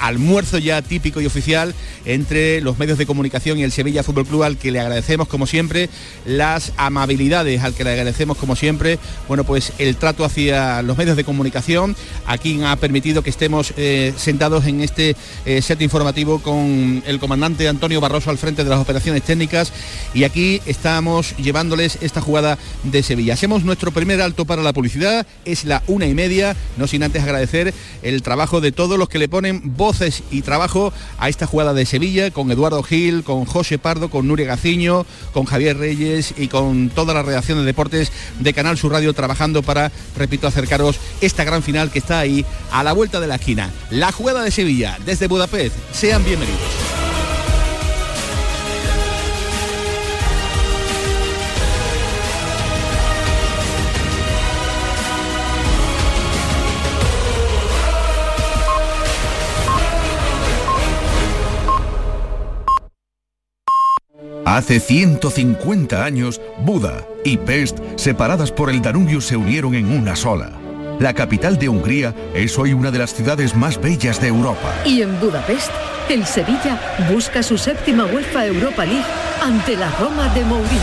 almuerzo 0.00 0.58
ya 0.58 0.82
típico 0.82 1.20
y 1.20 1.26
oficial 1.26 1.74
entre 2.04 2.60
los 2.60 2.78
medios 2.78 2.98
de 2.98 3.06
comunicación 3.06 3.58
y 3.58 3.62
el 3.62 3.70
Sevilla 3.70 4.02
Fútbol 4.02 4.26
Club 4.26 4.42
al 4.42 4.56
que 4.56 4.72
le 4.72 4.80
agradecemos 4.80 5.28
como 5.28 5.46
siempre 5.46 5.88
las 6.24 6.72
amabilidades, 6.76 7.62
al 7.62 7.74
que 7.74 7.84
le 7.84 7.90
agradecemos 7.90 8.36
como 8.36 8.56
siempre, 8.56 8.98
bueno 9.28 9.44
pues 9.44 9.72
el 9.78 9.96
trato 9.96 10.24
hacia 10.24 10.82
los 10.82 10.98
medios 10.98 11.16
de 11.16 11.24
comunicación, 11.24 11.94
a 12.26 12.36
quien 12.36 12.64
ha 12.64 12.74
permitido 12.76 12.99
que 13.00 13.30
estemos 13.30 13.72
eh, 13.78 14.12
sentados 14.16 14.66
en 14.66 14.82
este 14.82 15.16
eh, 15.46 15.62
set 15.62 15.80
informativo 15.80 16.38
con 16.40 17.02
el 17.06 17.18
comandante 17.18 17.66
Antonio 17.66 17.98
Barroso 17.98 18.28
al 18.28 18.36
frente 18.36 18.62
de 18.62 18.68
las 18.68 18.78
operaciones 18.78 19.22
técnicas 19.22 19.72
y 20.12 20.24
aquí 20.24 20.60
estamos 20.66 21.34
llevándoles 21.38 21.96
esta 22.02 22.20
jugada 22.20 22.58
de 22.84 23.02
Sevilla. 23.02 23.32
Hacemos 23.32 23.64
nuestro 23.64 23.90
primer 23.90 24.20
alto 24.20 24.44
para 24.44 24.62
la 24.62 24.74
publicidad, 24.74 25.26
es 25.46 25.64
la 25.64 25.82
una 25.86 26.06
y 26.06 26.14
media, 26.14 26.54
no 26.76 26.86
sin 26.86 27.02
antes 27.02 27.22
agradecer 27.22 27.72
el 28.02 28.20
trabajo 28.20 28.60
de 28.60 28.70
todos 28.70 28.98
los 28.98 29.08
que 29.08 29.18
le 29.18 29.28
ponen 29.28 29.76
voces 29.76 30.22
y 30.30 30.42
trabajo 30.42 30.92
a 31.18 31.30
esta 31.30 31.46
jugada 31.46 31.72
de 31.72 31.86
Sevilla, 31.86 32.30
con 32.30 32.50
Eduardo 32.50 32.82
Gil, 32.82 33.24
con 33.24 33.46
José 33.46 33.78
Pardo, 33.78 34.10
con 34.10 34.28
Nuria 34.28 34.46
Gaciño, 34.46 35.06
con 35.32 35.46
Javier 35.46 35.78
Reyes 35.78 36.34
y 36.36 36.48
con 36.48 36.90
toda 36.90 37.14
la 37.14 37.22
redacción 37.22 37.58
de 37.58 37.64
deportes 37.64 38.12
de 38.38 38.52
Canal 38.52 38.76
Sur 38.76 38.92
Radio 38.92 39.14
trabajando 39.14 39.62
para, 39.62 39.90
repito, 40.18 40.46
acercaros 40.46 40.98
esta 41.22 41.44
gran 41.44 41.62
final 41.62 41.90
que 41.90 41.98
está 41.98 42.18
ahí 42.18 42.44
a 42.70 42.82
la 42.84 42.89
la 42.90 42.94
vuelta 42.94 43.20
de 43.20 43.28
la 43.28 43.36
esquina. 43.36 43.70
La 43.90 44.10
jugada 44.10 44.42
de 44.42 44.50
Sevilla 44.50 44.98
desde 45.06 45.28
Budapest. 45.28 45.76
Sean 45.92 46.24
bienvenidos. 46.24 46.58
Hace 64.44 64.80
150 64.80 66.04
años, 66.04 66.40
Buda 66.64 67.06
y 67.24 67.36
Pest, 67.36 67.78
separadas 67.94 68.50
por 68.50 68.68
el 68.68 68.82
Danubio, 68.82 69.20
se 69.20 69.36
unieron 69.36 69.76
en 69.76 69.92
una 69.92 70.16
sola 70.16 70.50
la 71.00 71.14
capital 71.14 71.58
de 71.58 71.70
Hungría 71.70 72.14
es 72.34 72.58
hoy 72.58 72.74
una 72.74 72.90
de 72.90 72.98
las 72.98 73.14
ciudades 73.14 73.56
más 73.56 73.80
bellas 73.80 74.20
de 74.20 74.28
Europa. 74.28 74.74
Y 74.84 75.00
en 75.00 75.18
Budapest, 75.18 75.70
el 76.10 76.26
Sevilla 76.26 76.78
busca 77.10 77.42
su 77.42 77.56
séptima 77.56 78.04
UEFA 78.04 78.44
Europa 78.44 78.84
League 78.84 79.06
ante 79.42 79.78
la 79.78 79.90
Roma 79.92 80.28
de 80.34 80.44
Mourinho. 80.44 80.80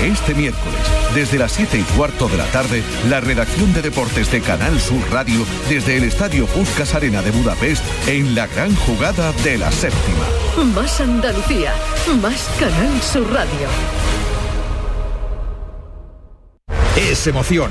Este 0.00 0.36
miércoles, 0.36 0.78
desde 1.16 1.36
las 1.36 1.50
7 1.50 1.78
y 1.78 1.82
cuarto 1.96 2.28
de 2.28 2.36
la 2.36 2.44
tarde, 2.46 2.84
la 3.08 3.20
redacción 3.20 3.74
de 3.74 3.82
deportes 3.82 4.30
de 4.30 4.40
Canal 4.40 4.78
Sur 4.78 5.02
Radio 5.10 5.44
desde 5.68 5.96
el 5.96 6.04
Estadio 6.04 6.46
Puskas 6.46 6.94
Arena 6.94 7.20
de 7.20 7.32
Budapest 7.32 7.82
en 8.06 8.36
la 8.36 8.46
gran 8.46 8.72
jugada 8.76 9.32
de 9.42 9.58
la 9.58 9.72
séptima. 9.72 10.26
Más 10.76 11.00
Andalucía, 11.00 11.72
más 12.22 12.48
Canal 12.60 13.02
Sur 13.02 13.28
Radio. 13.32 13.66
Es 16.96 17.26
emoción, 17.26 17.70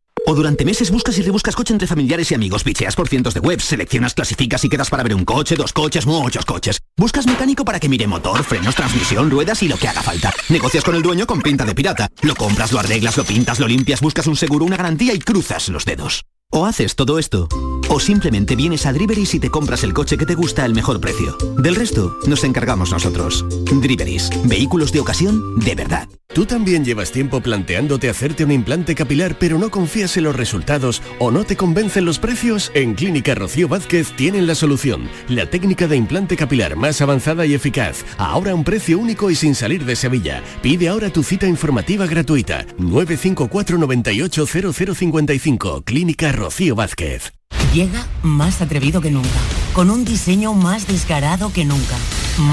O 0.25 0.35
durante 0.35 0.65
meses 0.65 0.91
buscas 0.91 1.17
y 1.17 1.21
rebuscas 1.21 1.55
coche 1.55 1.73
entre 1.73 1.87
familiares 1.87 2.31
y 2.31 2.35
amigos, 2.35 2.63
bicheas 2.63 2.95
por 2.95 3.07
cientos 3.07 3.33
de 3.33 3.39
webs, 3.39 3.63
seleccionas, 3.63 4.13
clasificas 4.13 4.63
y 4.63 4.69
quedas 4.69 4.89
para 4.89 5.03
ver 5.03 5.15
un 5.15 5.25
coche, 5.25 5.55
dos 5.55 5.73
coches, 5.73 6.05
muchos 6.05 6.45
coches. 6.45 6.81
Buscas 7.01 7.25
mecánico 7.25 7.65
para 7.65 7.79
que 7.79 7.89
mire 7.89 8.05
motor, 8.05 8.43
frenos, 8.43 8.75
transmisión, 8.75 9.31
ruedas 9.31 9.63
y 9.63 9.67
lo 9.67 9.75
que 9.75 9.87
haga 9.87 10.03
falta. 10.03 10.31
Negocias 10.49 10.83
con 10.83 10.93
el 10.93 11.01
dueño 11.01 11.25
con 11.25 11.41
pinta 11.41 11.65
de 11.65 11.73
pirata. 11.73 12.07
Lo 12.21 12.35
compras, 12.35 12.71
lo 12.71 12.79
arreglas, 12.79 13.17
lo 13.17 13.23
pintas, 13.23 13.59
lo 13.59 13.67
limpias, 13.67 14.01
buscas 14.01 14.27
un 14.27 14.35
seguro, 14.35 14.65
una 14.65 14.77
garantía 14.77 15.11
y 15.15 15.17
cruzas 15.17 15.69
los 15.69 15.83
dedos. 15.83 16.25
O 16.51 16.65
haces 16.65 16.95
todo 16.95 17.17
esto, 17.17 17.47
o 17.89 17.99
simplemente 17.99 18.57
vienes 18.57 18.85
a 18.85 18.91
Driveris 18.91 19.33
y 19.33 19.39
te 19.39 19.49
compras 19.49 19.85
el 19.85 19.93
coche 19.93 20.17
que 20.17 20.25
te 20.25 20.35
gusta 20.35 20.65
al 20.65 20.73
mejor 20.73 20.99
precio. 20.99 21.37
Del 21.57 21.75
resto, 21.75 22.19
nos 22.27 22.43
encargamos 22.43 22.91
nosotros. 22.91 23.45
Driveris, 23.81 24.29
vehículos 24.43 24.91
de 24.91 24.99
ocasión 24.99 25.57
de 25.59 25.75
verdad. 25.75 26.09
¿Tú 26.33 26.45
también 26.45 26.83
llevas 26.83 27.11
tiempo 27.11 27.39
planteándote 27.41 28.09
hacerte 28.09 28.43
un 28.43 28.51
implante 28.51 28.95
capilar 28.95 29.37
pero 29.39 29.57
no 29.59 29.71
confías 29.71 30.15
en 30.17 30.25
los 30.25 30.35
resultados 30.35 31.01
o 31.19 31.31
no 31.31 31.45
te 31.45 31.55
convencen 31.55 32.03
los 32.03 32.19
precios? 32.19 32.69
En 32.73 32.95
Clínica 32.95 33.33
Rocío 33.33 33.69
Vázquez 33.69 34.13
tienen 34.17 34.45
la 34.45 34.55
solución. 34.55 35.09
La 35.29 35.49
técnica 35.49 35.87
de 35.87 35.95
implante 35.95 36.35
capilar 36.35 36.75
más 36.75 36.90
avanzada 36.99 37.45
y 37.45 37.53
eficaz. 37.53 38.03
Ahora 38.17 38.53
un 38.53 38.65
precio 38.65 38.99
único 38.99 39.29
y 39.29 39.35
sin 39.35 39.55
salir 39.55 39.85
de 39.85 39.95
Sevilla. 39.95 40.43
Pide 40.61 40.89
ahora 40.89 41.09
tu 41.09 41.23
cita 41.23 41.47
informativa 41.47 42.05
gratuita. 42.07 42.65
954 42.77 43.77
98 43.77 44.45
0055. 44.73 45.83
Clínica 45.83 46.33
Rocío 46.33 46.75
Vázquez. 46.75 47.31
Llega 47.73 48.05
más 48.21 48.61
atrevido 48.61 48.99
que 48.99 49.11
nunca, 49.11 49.29
con 49.73 49.89
un 49.89 50.03
diseño 50.03 50.53
más 50.53 50.87
descarado 50.87 51.53
que 51.53 51.63
nunca, 51.63 51.95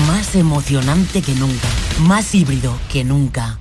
más 0.07 0.37
emocionante 0.37 1.23
que 1.23 1.35
nunca, 1.35 1.69
más 2.07 2.37
híbrido 2.37 2.79
que 2.89 3.03
nunca. 3.03 3.59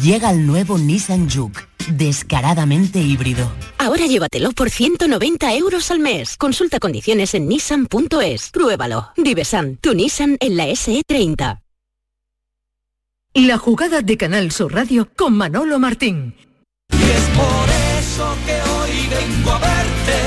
Llega 0.00 0.30
el 0.30 0.46
nuevo 0.46 0.78
Nissan 0.78 1.28
Juke, 1.28 1.68
descaradamente 1.90 2.98
híbrido. 2.98 3.52
Ahora 3.76 4.06
llévatelo 4.06 4.52
por 4.52 4.70
190 4.70 5.54
euros 5.54 5.90
al 5.90 5.98
mes. 5.98 6.38
Consulta 6.38 6.78
condiciones 6.78 7.34
en 7.34 7.46
nissan.es. 7.46 8.50
Pruébalo. 8.52 9.10
Divesan, 9.18 9.76
tu 9.76 9.92
Nissan 9.92 10.38
en 10.40 10.56
la 10.56 10.68
SE30. 10.68 11.60
La 13.34 13.58
jugada 13.58 14.00
de 14.00 14.16
Canal 14.16 14.50
Sur 14.50 14.72
Radio 14.72 15.10
con 15.14 15.36
Manolo 15.36 15.78
Martín. 15.78 16.36
Por 16.88 17.68
eso 17.98 18.34
que 18.46 18.54
hoy 18.70 19.08
vengo 19.10 19.50
a 19.50 19.58
verte, 19.58 20.18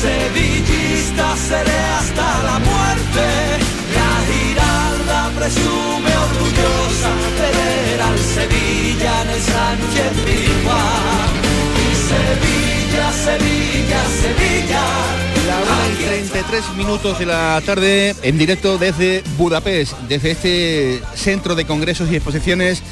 sevillista 0.00 1.36
seré 1.36 1.78
hasta 1.98 2.42
la 2.44 2.58
muerte. 2.60 3.24
La 3.96 4.12
giralda 4.30 5.32
presume 5.36 6.11
Sevilla 8.34 9.22
en 9.22 9.28
el 9.28 9.40
Sánchez 9.40 10.12
Pizjuán. 10.24 11.32
Sevilla, 12.08 13.12
Sevilla, 13.12 14.02
Sevilla. 14.20 14.82
La 15.46 15.56
una 15.60 15.92
y 15.92 16.04
33 16.04 16.76
minutos 16.76 17.18
de 17.18 17.26
la 17.26 17.60
tarde 17.66 18.14
en 18.22 18.38
directo 18.38 18.78
desde 18.78 19.22
Budapest, 19.36 19.98
desde 20.08 20.30
este 20.30 21.02
centro 21.14 21.54
de 21.54 21.66
congresos 21.66 22.10
y 22.10 22.16
exposiciones 22.16 22.82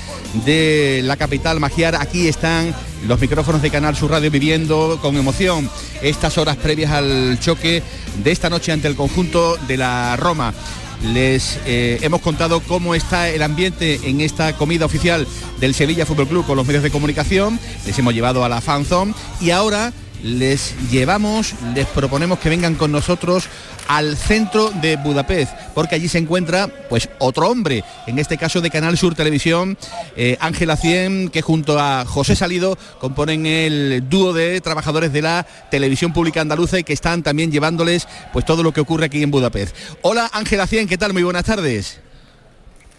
de 0.44 1.00
la 1.04 1.16
capital 1.16 1.58
magiar. 1.58 1.94
Aquí 1.94 2.28
están 2.28 2.74
los 3.06 3.20
micrófonos 3.20 3.62
de 3.62 3.70
Canal 3.70 3.96
Sur 3.96 4.10
Radio 4.10 4.30
viviendo 4.30 4.98
con 5.00 5.16
emoción 5.16 5.70
estas 6.02 6.36
horas 6.38 6.56
previas 6.56 6.92
al 6.92 7.38
choque 7.40 7.82
de 8.22 8.30
esta 8.30 8.50
noche 8.50 8.72
ante 8.72 8.88
el 8.88 8.96
conjunto 8.96 9.56
de 9.68 9.76
la 9.76 10.16
Roma. 10.16 10.52
Les 11.02 11.58
eh, 11.64 11.98
hemos 12.02 12.20
contado 12.20 12.60
cómo 12.60 12.94
está 12.94 13.28
el 13.28 13.42
ambiente 13.42 14.00
en 14.04 14.20
esta 14.20 14.54
comida 14.56 14.84
oficial 14.84 15.26
del 15.58 15.74
Sevilla 15.74 16.04
Fútbol 16.04 16.28
Club 16.28 16.46
con 16.46 16.56
los 16.56 16.66
medios 16.66 16.82
de 16.82 16.90
comunicación. 16.90 17.58
Les 17.86 17.98
hemos 17.98 18.12
llevado 18.12 18.44
a 18.44 18.48
la 18.48 18.60
fanzone 18.60 19.14
y 19.40 19.50
ahora 19.50 19.92
les 20.22 20.74
llevamos, 20.90 21.54
les 21.74 21.86
proponemos 21.86 22.38
que 22.38 22.48
vengan 22.48 22.74
con 22.74 22.92
nosotros 22.92 23.48
al 23.88 24.16
centro 24.16 24.70
de 24.70 24.96
Budapest, 24.96 25.52
porque 25.74 25.96
allí 25.96 26.08
se 26.08 26.18
encuentra 26.18 26.68
pues 26.88 27.08
otro 27.18 27.48
hombre, 27.48 27.84
en 28.06 28.18
este 28.18 28.38
caso 28.38 28.60
de 28.60 28.70
Canal 28.70 28.96
Sur 28.96 29.14
Televisión, 29.14 29.76
eh, 30.16 30.36
Ángela 30.40 30.76
Cien, 30.76 31.28
que 31.28 31.42
junto 31.42 31.78
a 31.80 32.04
José 32.04 32.36
Salido 32.36 32.78
componen 33.00 33.46
el 33.46 34.04
dúo 34.08 34.32
de 34.32 34.60
trabajadores 34.60 35.12
de 35.12 35.22
la 35.22 35.46
televisión 35.70 36.12
pública 36.12 36.40
andaluza 36.40 36.78
y 36.78 36.84
que 36.84 36.92
están 36.92 37.22
también 37.22 37.50
llevándoles 37.50 38.06
pues 38.32 38.44
todo 38.44 38.62
lo 38.62 38.72
que 38.72 38.80
ocurre 38.80 39.06
aquí 39.06 39.22
en 39.22 39.30
Budapest. 39.30 39.74
Hola 40.02 40.30
Ángela 40.32 40.66
Cien, 40.66 40.86
¿qué 40.86 40.98
tal? 40.98 41.12
Muy 41.12 41.22
buenas 41.22 41.44
tardes. 41.44 42.00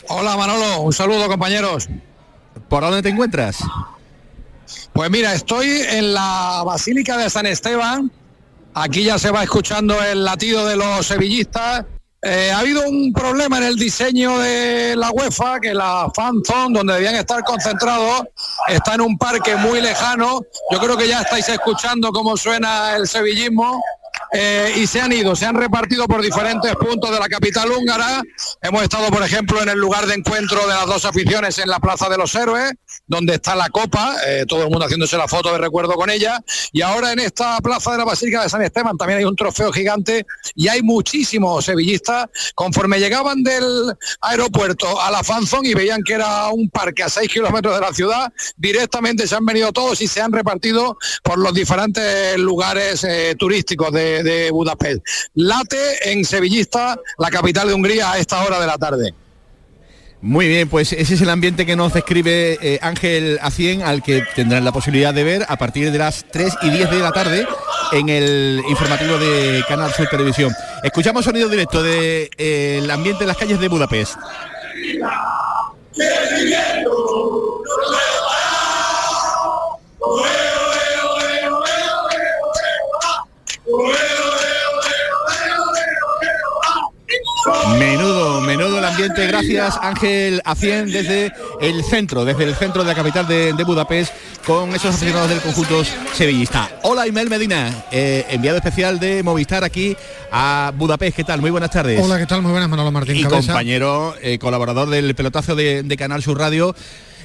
Hola 0.07 0.36
Manolo, 0.36 0.81
un 0.81 0.93
saludo 0.93 1.27
compañeros. 1.27 1.88
¿Por 2.67 2.84
dónde 2.84 3.01
te 3.01 3.10
encuentras? 3.10 3.60
Pues 4.93 5.10
mira, 5.10 5.34
estoy 5.34 5.67
en 5.89 6.13
la 6.13 6.63
Basílica 6.65 7.17
de 7.17 7.29
San 7.29 7.45
Esteban. 7.45 8.12
Aquí 8.73 9.03
ya 9.03 9.19
se 9.19 9.31
va 9.31 9.43
escuchando 9.43 10.01
el 10.01 10.23
latido 10.23 10.65
de 10.65 10.77
los 10.77 11.05
sevillistas. 11.05 11.86
Eh, 12.23 12.51
ha 12.53 12.60
habido 12.60 12.88
un 12.88 13.12
problema 13.12 13.57
en 13.57 13.63
el 13.63 13.75
diseño 13.77 14.38
de 14.38 14.95
la 14.95 15.10
UEFA, 15.10 15.60
que 15.60 15.73
la 15.73 16.07
fan 16.15 16.36
zone, 16.45 16.77
donde 16.77 16.93
debían 16.93 17.15
estar 17.15 17.43
concentrados, 17.43 18.23
está 18.67 18.93
en 18.93 19.01
un 19.01 19.17
parque 19.17 19.55
muy 19.55 19.81
lejano. 19.81 20.41
Yo 20.71 20.79
creo 20.79 20.95
que 20.95 21.07
ya 21.07 21.21
estáis 21.21 21.49
escuchando 21.49 22.12
cómo 22.12 22.38
suena 22.38 22.95
el 22.95 23.07
sevillismo. 23.07 23.81
Eh, 24.33 24.75
y 24.77 24.87
se 24.87 25.01
han 25.01 25.11
ido, 25.11 25.35
se 25.35 25.45
han 25.45 25.55
repartido 25.55 26.07
por 26.07 26.21
diferentes 26.21 26.73
puntos 26.75 27.11
de 27.11 27.19
la 27.19 27.27
capital 27.27 27.69
húngara. 27.71 28.21
Hemos 28.61 28.83
estado, 28.83 29.07
por 29.07 29.23
ejemplo, 29.23 29.61
en 29.61 29.69
el 29.69 29.77
lugar 29.77 30.05
de 30.05 30.15
encuentro 30.15 30.61
de 30.61 30.73
las 30.73 30.85
dos 30.85 31.03
aficiones 31.03 31.57
en 31.57 31.69
la 31.69 31.79
Plaza 31.79 32.07
de 32.07 32.17
los 32.17 32.33
Héroes, 32.33 32.71
donde 33.07 33.35
está 33.35 33.55
la 33.55 33.69
copa, 33.69 34.15
eh, 34.25 34.45
todo 34.47 34.63
el 34.63 34.69
mundo 34.69 34.85
haciéndose 34.85 35.17
la 35.17 35.27
foto 35.27 35.51
de 35.51 35.57
recuerdo 35.57 35.95
con 35.95 36.09
ella. 36.09 36.39
Y 36.71 36.81
ahora 36.81 37.11
en 37.11 37.19
esta 37.19 37.59
Plaza 37.59 37.91
de 37.91 37.97
la 37.97 38.05
Basílica 38.05 38.41
de 38.43 38.49
San 38.49 38.61
Esteban 38.61 38.95
también 38.97 39.19
hay 39.19 39.25
un 39.25 39.35
trofeo 39.35 39.71
gigante 39.71 40.25
y 40.55 40.69
hay 40.69 40.81
muchísimos 40.81 41.65
sevillistas. 41.65 42.27
Conforme 42.55 42.99
llegaban 42.99 43.43
del 43.43 43.93
aeropuerto 44.21 45.01
a 45.01 45.11
la 45.11 45.23
Fanzón 45.23 45.65
y 45.65 45.73
veían 45.73 46.03
que 46.03 46.13
era 46.13 46.47
un 46.49 46.69
parque 46.69 47.03
a 47.03 47.09
6 47.09 47.27
kilómetros 47.27 47.75
de 47.75 47.81
la 47.81 47.93
ciudad, 47.93 48.31
directamente 48.55 49.27
se 49.27 49.35
han 49.35 49.45
venido 49.45 49.73
todos 49.73 49.99
y 49.99 50.07
se 50.07 50.21
han 50.21 50.31
repartido 50.31 50.97
por 51.23 51.37
los 51.37 51.53
diferentes 51.53 52.37
lugares 52.37 53.03
eh, 53.03 53.35
turísticos 53.37 53.91
de, 53.91 54.20
de 54.23 54.51
Budapest. 54.51 55.05
Late 55.36 56.12
en 56.12 56.25
Sevillista, 56.25 56.99
la 57.17 57.29
capital 57.29 57.67
de 57.67 57.73
Hungría, 57.73 58.12
a 58.12 58.17
esta 58.17 58.43
hora 58.43 58.60
de 58.60 58.67
la 58.67 58.77
tarde. 58.77 59.13
Muy 60.21 60.47
bien, 60.47 60.69
pues 60.69 60.93
ese 60.93 61.15
es 61.15 61.21
el 61.21 61.31
ambiente 61.31 61.65
que 61.65 61.75
nos 61.75 61.93
describe 61.93 62.60
eh, 62.62 62.79
Ángel 62.84 63.39
Acien, 63.41 63.81
al 63.81 64.03
que 64.03 64.23
tendrán 64.36 64.63
la 64.63 64.71
posibilidad 64.71 65.15
de 65.15 65.23
ver 65.23 65.45
a 65.49 65.57
partir 65.57 65.91
de 65.91 65.97
las 65.97 66.25
3 66.31 66.57
y 66.62 66.69
10 66.69 66.91
de 66.91 66.99
la 66.99 67.12
tarde 67.12 67.47
en 67.91 68.07
el 68.07 68.62
informativo 68.69 69.17
de 69.17 69.63
Canal 69.67 69.91
Sur 69.93 70.07
Televisión. 70.10 70.53
Escuchamos 70.84 71.25
sonido 71.25 71.49
directo 71.49 71.81
del 71.81 72.29
de, 72.38 72.79
eh, 72.86 72.88
ambiente 72.91 73.23
de 73.23 73.27
las 73.27 73.38
calles 73.38 73.60
de 73.60 73.67
Budapest. 73.67 74.15
Menudo, 87.77 88.41
menudo 88.41 88.79
el 88.79 88.85
ambiente. 88.85 89.27
Gracias 89.27 89.77
Ángel 89.81 90.41
Acien 90.45 90.91
desde 90.91 91.31
el 91.61 91.83
centro, 91.83 92.25
desde 92.25 92.43
el 92.43 92.55
centro 92.55 92.83
de 92.83 92.89
la 92.89 92.95
capital 92.95 93.27
de, 93.27 93.53
de 93.53 93.63
Budapest 93.63 94.13
con 94.45 94.73
esos 94.73 94.95
aficionados 94.95 95.29
del 95.29 95.39
conjunto 95.41 95.83
sevillista. 96.13 96.69
Hola 96.83 97.07
Imel 97.07 97.29
Medina, 97.29 97.85
eh, 97.91 98.25
enviado 98.29 98.57
especial 98.57 98.99
de 98.99 99.23
Movistar 99.23 99.63
aquí 99.63 99.95
a 100.31 100.71
Budapest. 100.75 101.15
¿Qué 101.15 101.23
tal? 101.23 101.41
Muy 101.41 101.51
buenas 101.51 101.71
tardes. 101.71 102.01
Hola, 102.03 102.17
¿qué 102.17 102.25
tal? 102.25 102.41
Muy 102.41 102.51
buenas, 102.51 102.69
Manolo 102.69 102.91
Martín 102.91 103.17
y 103.17 103.23
Cabeza. 103.23 103.47
compañero, 103.53 104.15
eh, 104.21 104.39
colaborador 104.39 104.89
del 104.89 105.13
pelotazo 105.15 105.55
de, 105.55 105.83
de 105.83 105.97
Canal 105.97 106.23
Sur 106.23 106.37
Radio. 106.39 106.75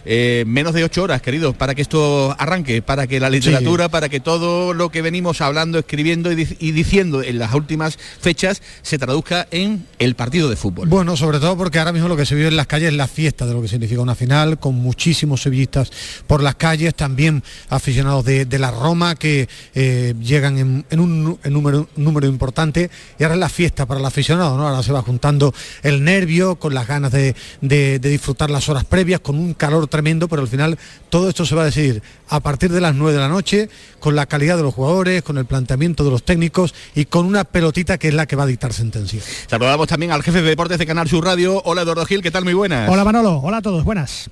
Eh, 0.09 0.45
menos 0.47 0.73
de 0.73 0.85
ocho 0.85 1.03
horas, 1.03 1.21
queridos, 1.21 1.57
para 1.57 1.75
que 1.75 1.83
esto 1.83 2.35
arranque, 2.39 2.81
para 2.81 3.09
que 3.09 3.19
la 3.19 3.29
literatura, 3.29 3.87
sí. 3.87 3.91
para 3.91 4.09
que 4.09 4.21
todo 4.21 4.73
lo 4.73 4.89
que 4.91 5.03
venimos 5.03 5.41
hablando, 5.41 5.81
escribiendo 5.81 6.31
y, 6.31 6.57
y, 6.61 6.71
diciendo 6.71 7.25
en 7.25 7.41
las 7.41 7.53
últimas 7.55 7.99
fechas 8.21 8.63
se 8.83 8.99
traduzca 8.99 9.49
en 9.51 9.85
el 9.99 10.15
partido 10.15 10.49
de 10.49 10.55
fútbol. 10.55 10.89
Bueno, 10.89 11.17
sobre 11.17 11.41
todo 11.41 11.57
porque 11.57 11.81
ahora 11.81 11.91
mismo 11.91 12.07
lo 12.07 12.17
que 12.17 12.25
se 12.25 12.37
vive 12.37 12.47
en 12.47 12.57
las 12.57 12.69
calles 12.69 12.91
es 12.91 12.95
la 12.95 13.09
fiesta 13.09 13.47
de 13.47 13.55
lo 13.55 13.61
que 13.61 13.67
significa 13.67 14.01
una 14.01 14.15
final, 14.15 14.61
con 14.61 14.77
muchísimos 14.77 15.43
sevillistas 15.43 15.91
por 16.29 16.41
las 16.41 16.55
calles, 16.55 16.95
también 16.95 17.43
aficionados 17.69 18.25
de, 18.25 18.45
de 18.45 18.59
la 18.61 18.71
Roma 18.71 19.17
que 19.17 19.49
eh, 19.75 20.15
llegan 20.23 20.59
en, 20.59 20.85
en, 20.89 21.01
un, 21.01 21.39
en 21.43 21.53
número, 21.53 22.29
importante 22.29 22.91
y 23.19 23.25
ahora 23.25 23.35
es 23.35 23.41
la 23.41 23.49
fiesta 23.49 23.87
para 23.87 23.99
el 23.99 24.07
aficionado, 24.07 24.57
¿no? 24.57 24.69
Ahora 24.69 24.85
se 24.85 24.93
va 24.93 25.03
juntando 25.03 25.53
el 25.83 26.05
nervio 26.05 26.57
con 26.57 26.75
las 26.75 26.87
ganas 26.87 27.11
de, 27.11 27.35
de, 27.61 27.99
de 27.99 28.09
disfrutar 28.09 28.51
las 28.51 28.69
horas 28.69 28.85
previas, 28.85 29.19
con 29.19 29.37
un 29.37 29.55
calor 29.55 29.89
tremendo, 29.97 30.29
pero 30.29 30.43
al 30.43 30.49
final 30.49 30.79
todo 31.09 31.31
esto 31.31 31.47
se 31.47 31.55
va 31.55 31.63
a 31.63 31.65
decidir 31.65 32.03
a 32.29 32.41
partir 32.41 32.71
de 32.71 32.83
las 32.83 32.95
9 32.95 33.15
de 33.15 33.19
la 33.19 33.29
noche, 33.29 33.71
con 33.99 34.15
la 34.15 34.27
calidad 34.27 34.59
de 34.59 34.63
los 34.63 34.75
jugadores, 34.75 35.23
con 35.23 35.39
el 35.39 35.47
planteamiento 35.47 36.05
de 36.05 36.11
los 36.11 36.23
técnicos 36.23 36.75
y 36.95 37.07
con 37.07 37.25
una 37.25 37.45
pelotita 37.45 37.97
que 37.97 38.09
es 38.09 38.15
la 38.15 38.27
que 38.27 38.37
va 38.37 38.43
a 38.43 38.47
dictar 38.47 38.75
sentencia. 38.75 39.23
Saludamos 39.47 39.89
también 39.89 40.13
al 40.13 40.23
jefe 40.23 40.43
de 40.43 40.49
deportes 40.51 40.79
de 40.79 40.87
Canal 40.87 41.09
Sur 41.09 41.25
Radio. 41.25 41.63
Hola 41.65 41.83
Eduardo 41.83 42.05
Gil, 42.05 42.23
¿qué 42.23 42.31
tal? 42.31 42.45
Muy 42.45 42.53
buenas. 42.53 42.91
Hola 42.91 43.05
Manolo, 43.05 43.41
hola 43.43 43.59
a 43.59 43.63
todos, 43.63 43.85
buenas. 43.85 44.29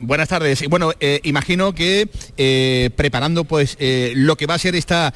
Buenas 0.00 0.28
tardes. 0.28 0.68
Bueno, 0.68 0.92
eh, 0.98 1.20
imagino 1.22 1.72
que 1.72 2.08
eh, 2.36 2.90
preparando 2.96 3.44
pues 3.44 3.76
eh, 3.78 4.12
lo 4.16 4.36
que 4.36 4.46
va 4.46 4.54
a 4.54 4.58
ser 4.58 4.74
esta 4.74 5.14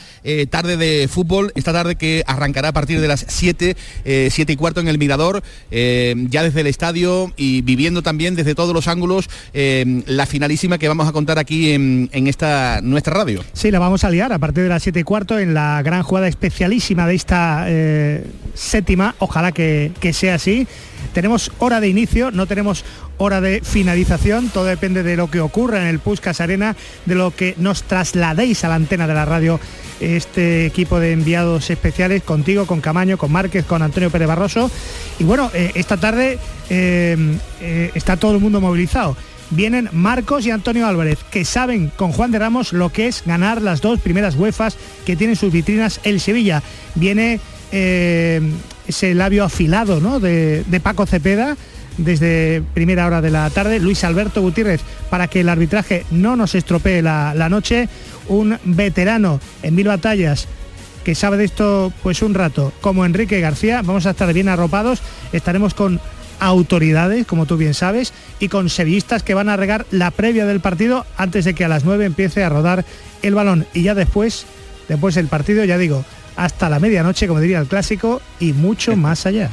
tarde 0.50 0.76
de 0.76 1.08
fútbol, 1.08 1.52
esta 1.54 1.72
tarde 1.72 1.96
que 1.96 2.22
arrancará 2.26 2.68
a 2.68 2.72
partir 2.72 3.00
de 3.00 3.08
las 3.08 3.24
7, 3.28 3.76
7 4.04 4.52
y 4.52 4.56
cuarto 4.56 4.80
en 4.80 4.88
el 4.88 4.98
Mirador, 4.98 5.42
ya 5.70 6.42
desde 6.42 6.60
el 6.60 6.66
estadio 6.66 7.32
y 7.36 7.62
viviendo 7.62 8.02
también 8.02 8.34
desde 8.34 8.54
todos 8.54 8.74
los 8.74 8.88
ángulos 8.88 9.28
la 9.52 10.26
finalísima 10.26 10.78
que 10.78 10.88
vamos 10.88 11.08
a 11.08 11.12
contar 11.12 11.38
aquí 11.38 11.72
en, 11.72 12.08
esta 12.12 12.80
nuestra 12.82 13.14
radio. 13.14 13.44
Sí, 13.52 13.70
la 13.70 13.78
vamos 13.78 14.04
a 14.04 14.10
liar 14.10 14.32
a 14.32 14.38
partir 14.38 14.62
de 14.64 14.68
las 14.68 14.82
7 14.82 15.00
y 15.00 15.02
cuarto 15.02 15.38
en 15.38 15.54
la 15.54 15.82
gran 15.82 16.02
jugada 16.02 16.28
especialísima 16.28 17.06
de 17.06 17.14
esta 17.14 17.66
séptima. 18.54 19.14
Ojalá 19.18 19.52
que, 19.52 19.92
que 20.00 20.12
sea 20.12 20.34
así. 20.34 20.66
Tenemos 21.12 21.50
hora 21.58 21.80
de 21.80 21.88
inicio, 21.88 22.30
no 22.30 22.46
tenemos 22.46 22.84
hora 23.18 23.40
de 23.40 23.60
finalización, 23.62 24.48
todo 24.48 24.64
depende 24.64 25.02
de 25.02 25.16
lo 25.16 25.30
que 25.30 25.40
ocurra 25.40 25.80
en 25.80 25.88
el 25.88 25.98
Puskas 25.98 26.40
Arena, 26.40 26.76
de 27.06 27.14
lo 27.14 27.34
que 27.34 27.54
nos 27.58 27.82
trasladéis 27.82 28.64
a 28.64 28.68
la 28.68 28.76
antena 28.76 29.06
de 29.06 29.14
la 29.14 29.24
radio 29.24 29.60
este 30.00 30.66
equipo 30.66 31.00
de 31.00 31.12
enviados 31.12 31.70
especiales 31.70 32.22
contigo, 32.22 32.66
con 32.66 32.80
Camaño, 32.80 33.18
con 33.18 33.32
Márquez, 33.32 33.64
con 33.64 33.82
Antonio 33.82 34.10
Pérez 34.10 34.28
Barroso. 34.28 34.70
Y 35.18 35.24
bueno, 35.24 35.50
eh, 35.54 35.72
esta 35.74 35.96
tarde 35.96 36.38
eh, 36.70 37.16
eh, 37.60 37.90
está 37.94 38.16
todo 38.16 38.34
el 38.34 38.40
mundo 38.40 38.60
movilizado. 38.60 39.16
Vienen 39.50 39.88
Marcos 39.92 40.44
y 40.46 40.50
Antonio 40.50 40.86
Álvarez, 40.86 41.18
que 41.30 41.44
saben 41.44 41.90
con 41.96 42.12
Juan 42.12 42.30
de 42.30 42.38
Ramos 42.38 42.72
lo 42.72 42.90
que 42.90 43.06
es 43.06 43.22
ganar 43.24 43.62
las 43.62 43.80
dos 43.80 43.98
primeras 43.98 44.36
UEFAs 44.36 44.76
que 45.06 45.16
tienen 45.16 45.36
sus 45.36 45.52
vitrinas 45.52 46.00
el 46.04 46.20
Sevilla. 46.20 46.62
Viene 46.94 47.40
ese 48.88 49.14
labio 49.14 49.44
afilado 49.44 50.01
¿no? 50.01 50.18
de, 50.18 50.64
Paco 50.83 51.07
Cepeda 51.07 51.57
desde 51.96 52.62
primera 52.74 53.07
hora 53.07 53.20
de 53.20 53.31
la 53.31 53.51
tarde, 53.51 53.81
Luis 53.81 54.05
Alberto 54.05 54.40
Gutiérrez, 54.40 54.81
para 55.11 55.29
que 55.29 55.40
el 55.40 55.48
arbitraje 55.48 56.05
no 56.11 56.37
nos 56.37 56.55
estropee 56.55 57.03
la, 57.03 57.35
la 57.35 57.48
noche, 57.48 57.88
un 58.29 58.57
veterano 58.64 59.40
en 59.62 59.74
mil 59.74 59.88
batallas 59.88 60.46
que 61.05 61.14
sabe 61.14 61.38
de 61.38 61.44
esto 61.44 61.92
pues 62.03 62.22
un 62.22 62.35
rato, 62.35 62.72
como 62.81 63.07
Enrique 63.07 63.40
García, 63.40 63.83
vamos 63.83 64.07
a 64.07 64.11
estar 64.11 64.33
bien 64.33 64.48
arropados, 64.48 65.01
estaremos 65.33 65.74
con 65.74 66.01
autoridades, 66.40 67.27
como 67.27 67.46
tú 67.46 67.57
bien 67.57 67.74
sabes, 67.74 68.12
y 68.38 68.48
con 68.48 68.68
sevillistas 68.68 69.22
que 69.22 69.35
van 69.35 69.48
a 69.48 69.57
regar 69.57 69.87
la 69.90 70.11
previa 70.11 70.46
del 70.46 70.61
partido 70.61 71.07
antes 71.16 71.44
de 71.44 71.55
que 71.55 71.64
a 71.64 71.68
las 71.68 71.85
9 71.85 72.05
empiece 72.05 72.44
a 72.44 72.48
rodar 72.48 72.85
el 73.22 73.35
balón. 73.35 73.66
Y 73.74 73.83
ya 73.83 73.94
después, 73.94 74.46
después 74.88 75.14
del 75.14 75.29
partido, 75.29 75.64
ya 75.64 75.79
digo, 75.79 76.05
hasta 76.38 76.70
la 76.70 76.79
medianoche, 76.79 77.27
como 77.27 77.40
diría 77.40 77.59
el 77.59 77.66
clásico, 77.66 78.22
y 78.38 78.53
mucho 78.53 78.96
más 78.96 79.27
allá. 79.27 79.51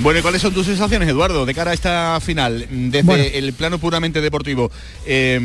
Bueno, 0.00 0.20
¿y 0.20 0.22
cuáles 0.22 0.42
son 0.42 0.52
tus 0.52 0.66
sensaciones, 0.66 1.08
Eduardo, 1.08 1.46
de 1.46 1.54
cara 1.54 1.70
a 1.70 1.74
esta 1.74 2.18
final? 2.20 2.66
Desde 2.70 3.02
bueno. 3.02 3.24
el 3.32 3.52
plano 3.54 3.78
puramente 3.78 4.20
deportivo. 4.20 4.70
Eh, 5.06 5.38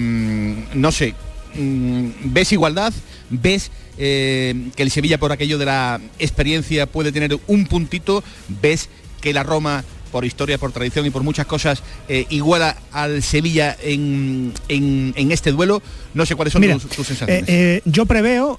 no 0.74 0.92
sé, 0.92 1.16
mm, 1.56 2.10
¿ves 2.26 2.52
igualdad? 2.52 2.94
¿Ves 3.30 3.72
eh, 3.98 4.70
que 4.76 4.84
el 4.84 4.92
Sevilla, 4.92 5.18
por 5.18 5.32
aquello 5.32 5.58
de 5.58 5.66
la 5.66 6.02
experiencia, 6.20 6.86
puede 6.86 7.12
tener 7.12 7.38
un 7.48 7.66
puntito? 7.66 8.24
¿Ves 8.62 8.90
que 9.22 9.34
la 9.34 9.44
Roma 9.44 9.84
por 10.08 10.26
historia, 10.26 10.58
por 10.58 10.72
tradición 10.72 11.06
y 11.06 11.10
por 11.10 11.24
muchas 11.24 11.46
cosas, 11.46 11.84
eh, 12.08 12.26
iguala 12.30 12.78
al 12.91 13.24
Sevilla 13.24 13.76
en, 13.82 14.54
en, 14.67 15.13
en, 15.15 15.32
este 15.32 15.52
duelo. 15.52 15.82
No 16.13 16.26
sé 16.26 16.36
cuáles 16.36 16.54
son 16.54 16.62
Mira, 16.62 16.74
tus, 16.76 16.89
tus, 16.89 17.08
sensaciones. 17.08 17.50
Eh, 17.50 17.78
eh, 17.78 17.82
yo 17.86 18.06
preveo, 18.06 18.58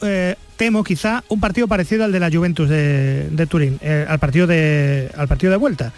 temo 0.56 0.84
quizá, 0.84 1.24
un 1.28 1.40
partido 1.40 1.68
parecido 1.68 2.04
al 2.04 2.12
de 2.12 2.20
la 2.20 2.30
Juventus 2.30 2.68
de, 2.68 3.28
de 3.30 3.46
Turín, 3.46 3.80
al, 4.08 4.18
partido 4.18 4.46
de, 4.46 5.11
al 5.16 5.28
partido 5.28 5.50
de 5.50 5.56
vuelta. 5.58 5.92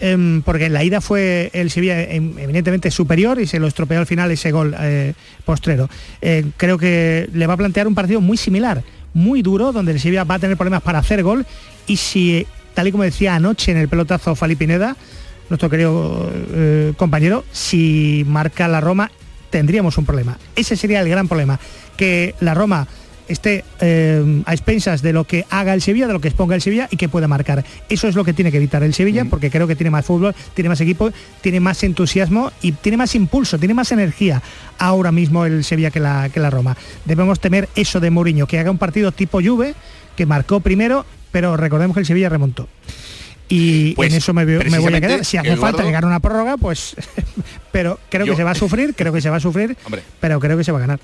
Eh, 0.00 0.42
porque 0.44 0.66
en 0.66 0.72
la 0.72 0.84
ida 0.84 1.00
fue 1.00 1.50
el 1.52 1.70
Sevilla 1.70 2.02
evidentemente 2.02 2.90
superior 2.90 3.40
y 3.40 3.46
se 3.46 3.58
lo 3.58 3.66
estropeó 3.66 3.98
al 3.98 4.06
final 4.06 4.30
ese 4.30 4.50
gol 4.50 4.74
eh, 4.78 5.14
postrero. 5.44 5.88
Eh, 6.20 6.44
creo 6.56 6.78
que 6.78 7.28
le 7.32 7.46
va 7.46 7.54
a 7.54 7.56
plantear 7.56 7.86
un 7.86 7.94
partido 7.94 8.20
muy 8.20 8.36
similar, 8.36 8.82
muy 9.12 9.42
duro, 9.42 9.72
donde 9.72 9.92
el 9.92 10.00
Sevilla 10.00 10.24
va 10.24 10.36
a 10.36 10.38
tener 10.38 10.56
problemas 10.56 10.82
para 10.82 10.98
hacer 10.98 11.22
gol 11.22 11.46
y 11.86 11.96
si 11.96 12.46
tal 12.74 12.88
y 12.88 12.92
como 12.92 13.04
decía 13.04 13.34
anoche 13.34 13.72
en 13.72 13.78
el 13.78 13.88
pelotazo 13.88 14.34
Fali 14.34 14.56
Pineda, 14.56 14.96
nuestro 15.48 15.70
querido 15.70 16.30
eh, 16.34 16.92
compañero, 16.96 17.44
si 17.52 18.24
marca 18.26 18.68
la 18.68 18.80
Roma 18.80 19.10
tendríamos 19.50 19.98
un 19.98 20.04
problema. 20.04 20.36
Ese 20.56 20.76
sería 20.76 21.00
el 21.00 21.08
gran 21.08 21.28
problema, 21.28 21.60
que 21.96 22.34
la 22.40 22.54
Roma 22.54 22.88
esté 23.28 23.64
eh, 23.80 24.42
a 24.44 24.52
expensas 24.52 25.00
de 25.02 25.12
lo 25.12 25.24
que 25.24 25.46
haga 25.50 25.74
el 25.74 25.82
Sevilla, 25.82 26.06
de 26.06 26.12
lo 26.12 26.20
que 26.20 26.28
exponga 26.28 26.54
el 26.54 26.60
Sevilla 26.60 26.88
y 26.90 26.96
que 26.96 27.08
pueda 27.08 27.28
marcar. 27.28 27.64
Eso 27.88 28.08
es 28.08 28.14
lo 28.14 28.24
que 28.24 28.32
tiene 28.32 28.50
que 28.50 28.58
evitar 28.58 28.82
el 28.82 28.94
Sevilla, 28.94 29.24
mm. 29.24 29.30
porque 29.30 29.50
creo 29.50 29.66
que 29.66 29.76
tiene 29.76 29.90
más 29.90 30.04
fútbol, 30.04 30.34
tiene 30.54 30.68
más 30.68 30.80
equipo, 30.80 31.10
tiene 31.40 31.60
más 31.60 31.82
entusiasmo 31.84 32.52
y 32.62 32.72
tiene 32.72 32.96
más 32.96 33.14
impulso, 33.14 33.58
tiene 33.58 33.74
más 33.74 33.92
energía 33.92 34.42
ahora 34.78 35.12
mismo 35.12 35.46
el 35.46 35.64
Sevilla 35.64 35.90
que 35.90 36.00
la, 36.00 36.28
que 36.28 36.40
la 36.40 36.50
Roma. 36.50 36.76
Debemos 37.04 37.40
temer 37.40 37.68
eso 37.76 38.00
de 38.00 38.10
Mourinho, 38.10 38.46
que 38.46 38.58
haga 38.58 38.70
un 38.70 38.78
partido 38.78 39.12
tipo 39.12 39.40
Juve, 39.42 39.74
que 40.16 40.26
marcó 40.26 40.60
primero, 40.60 41.06
pero 41.34 41.56
recordemos 41.56 41.96
que 41.96 42.00
el 42.00 42.06
Sevilla 42.06 42.28
remontó. 42.28 42.68
Y 43.48 43.92
pues, 43.96 44.12
en 44.12 44.18
eso 44.18 44.32
me, 44.32 44.46
me, 44.46 44.78
voy 44.78 44.94
a 44.94 45.00
quedar. 45.00 45.24
Si 45.24 45.36
hace 45.36 45.48
Eduardo, 45.48 45.62
falta 45.62 45.82
llegar 45.82 46.04
a 46.04 46.06
una 46.06 46.20
prórroga, 46.20 46.56
pues... 46.56 46.94
pero 47.72 47.98
creo 48.08 48.24
yo, 48.24 48.34
que 48.34 48.36
se 48.36 48.44
va 48.44 48.52
a 48.52 48.54
sufrir, 48.54 48.94
creo 48.94 49.12
que 49.12 49.20
se 49.20 49.30
va 49.30 49.38
a 49.38 49.40
sufrir, 49.40 49.76
hombre. 49.84 50.04
pero 50.20 50.38
creo 50.38 50.56
que 50.56 50.62
se 50.62 50.70
va 50.70 50.78
a 50.78 50.82
ganar. 50.82 51.00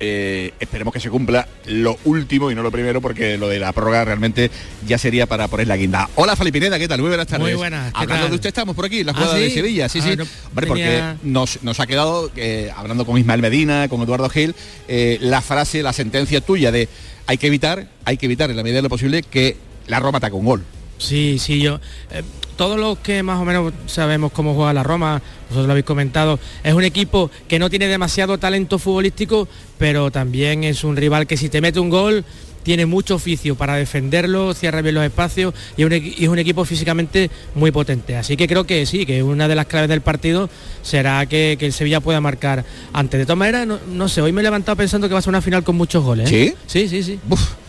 Eh, 0.00 0.52
esperemos 0.60 0.92
que 0.92 1.00
se 1.00 1.10
cumpla 1.10 1.46
lo 1.66 1.98
último 2.04 2.50
y 2.50 2.54
no 2.54 2.62
lo 2.62 2.70
primero, 2.70 3.00
porque 3.00 3.38
lo 3.38 3.48
de 3.48 3.58
la 3.58 3.72
prórroga 3.72 4.04
realmente 4.04 4.50
ya 4.86 4.98
sería 4.98 5.26
para 5.26 5.48
poner 5.48 5.68
la 5.68 5.76
guinda. 5.76 6.08
Hola 6.16 6.36
Falipineda, 6.36 6.78
¿qué 6.78 6.88
tal? 6.88 7.00
Muy 7.00 7.08
buenas 7.08 7.26
tardes. 7.26 7.46
Muy 7.46 7.54
buenas. 7.54 7.92
¿qué 7.92 7.98
Hablando 8.00 8.24
tal? 8.24 8.30
de 8.30 8.34
usted 8.36 8.48
estamos 8.48 8.74
por 8.76 8.84
aquí, 8.84 9.04
la 9.04 9.12
¿Ah, 9.12 9.14
jugada 9.14 9.34
de 9.36 9.48
sí? 9.48 9.54
Sevilla, 9.54 9.88
sí, 9.88 10.00
Ah, 10.02 10.06
sí. 10.10 10.16
no, 10.16 10.24
Hombre, 10.48 10.66
porque 10.66 11.02
nos, 11.22 11.62
nos 11.62 11.80
ha 11.80 11.86
quedado, 11.86 12.30
eh, 12.36 12.70
hablando 12.76 13.04
con 13.06 13.18
Ismael 13.18 13.40
Medina, 13.40 13.88
con 13.88 14.02
Eduardo 14.02 14.28
Gil, 14.28 14.54
eh, 14.88 15.18
la 15.20 15.40
frase, 15.40 15.82
la 15.82 15.92
sentencia 15.92 16.40
tuya 16.40 16.70
de 16.72 16.88
hay 17.26 17.38
que 17.38 17.46
evitar, 17.46 17.88
hay 18.04 18.16
que 18.16 18.26
evitar 18.26 18.50
en 18.50 18.56
la 18.56 18.62
medida 18.62 18.76
de 18.78 18.82
lo 18.82 18.88
posible 18.90 19.22
que 19.22 19.56
la 19.86 20.00
Roma 20.00 20.18
ataque 20.18 20.34
un 20.36 20.44
gol. 20.44 20.64
Sí, 20.98 21.38
sí, 21.38 21.60
yo. 21.60 21.80
eh, 22.10 22.22
todos 22.56 22.78
los 22.78 22.98
que 22.98 23.22
más 23.24 23.40
o 23.40 23.44
menos 23.44 23.72
sabemos 23.86 24.30
cómo 24.30 24.54
juega 24.54 24.72
la 24.72 24.84
Roma, 24.84 25.20
vosotros 25.48 25.66
lo 25.66 25.72
habéis 25.72 25.86
comentado, 25.86 26.38
es 26.62 26.72
un 26.72 26.84
equipo 26.84 27.30
que 27.48 27.58
no 27.58 27.68
tiene 27.68 27.88
demasiado 27.88 28.38
talento 28.38 28.78
futbolístico, 28.78 29.48
pero 29.76 30.12
también 30.12 30.62
es 30.62 30.84
un 30.84 30.96
rival 30.96 31.26
que 31.26 31.36
si 31.36 31.48
te 31.48 31.60
mete 31.60 31.80
un 31.80 31.90
gol 31.90 32.24
tiene 32.64 32.86
mucho 32.86 33.14
oficio 33.14 33.54
para 33.54 33.76
defenderlo, 33.76 34.52
cierra 34.54 34.82
bien 34.82 34.96
los 34.96 35.04
espacios 35.04 35.54
y 35.76 35.82
es 35.82 35.86
un, 35.86 35.92
equi- 35.92 36.14
y 36.18 36.24
es 36.24 36.28
un 36.28 36.38
equipo 36.40 36.64
físicamente 36.64 37.30
muy 37.54 37.70
potente. 37.70 38.16
Así 38.16 38.36
que 38.36 38.48
creo 38.48 38.64
que 38.64 38.84
sí, 38.86 39.06
que 39.06 39.22
una 39.22 39.46
de 39.46 39.54
las 39.54 39.66
claves 39.66 39.88
del 39.88 40.00
partido 40.00 40.50
será 40.82 41.24
que, 41.26 41.56
que 41.58 41.66
el 41.66 41.72
Sevilla 41.72 42.00
pueda 42.00 42.20
marcar 42.20 42.64
antes. 42.92 43.18
De 43.20 43.26
todas 43.26 43.38
maneras, 43.38 43.66
no, 43.66 43.78
no 43.92 44.08
sé, 44.08 44.20
hoy 44.22 44.32
me 44.32 44.40
he 44.40 44.44
levantado 44.44 44.74
pensando 44.76 45.06
que 45.06 45.12
va 45.12 45.20
a 45.20 45.22
ser 45.22 45.28
una 45.30 45.42
final 45.42 45.62
con 45.62 45.76
muchos 45.76 46.02
goles. 46.02 46.30
¿eh? 46.32 46.56
Sí, 46.66 46.88
sí, 46.88 47.02
sí. 47.02 47.20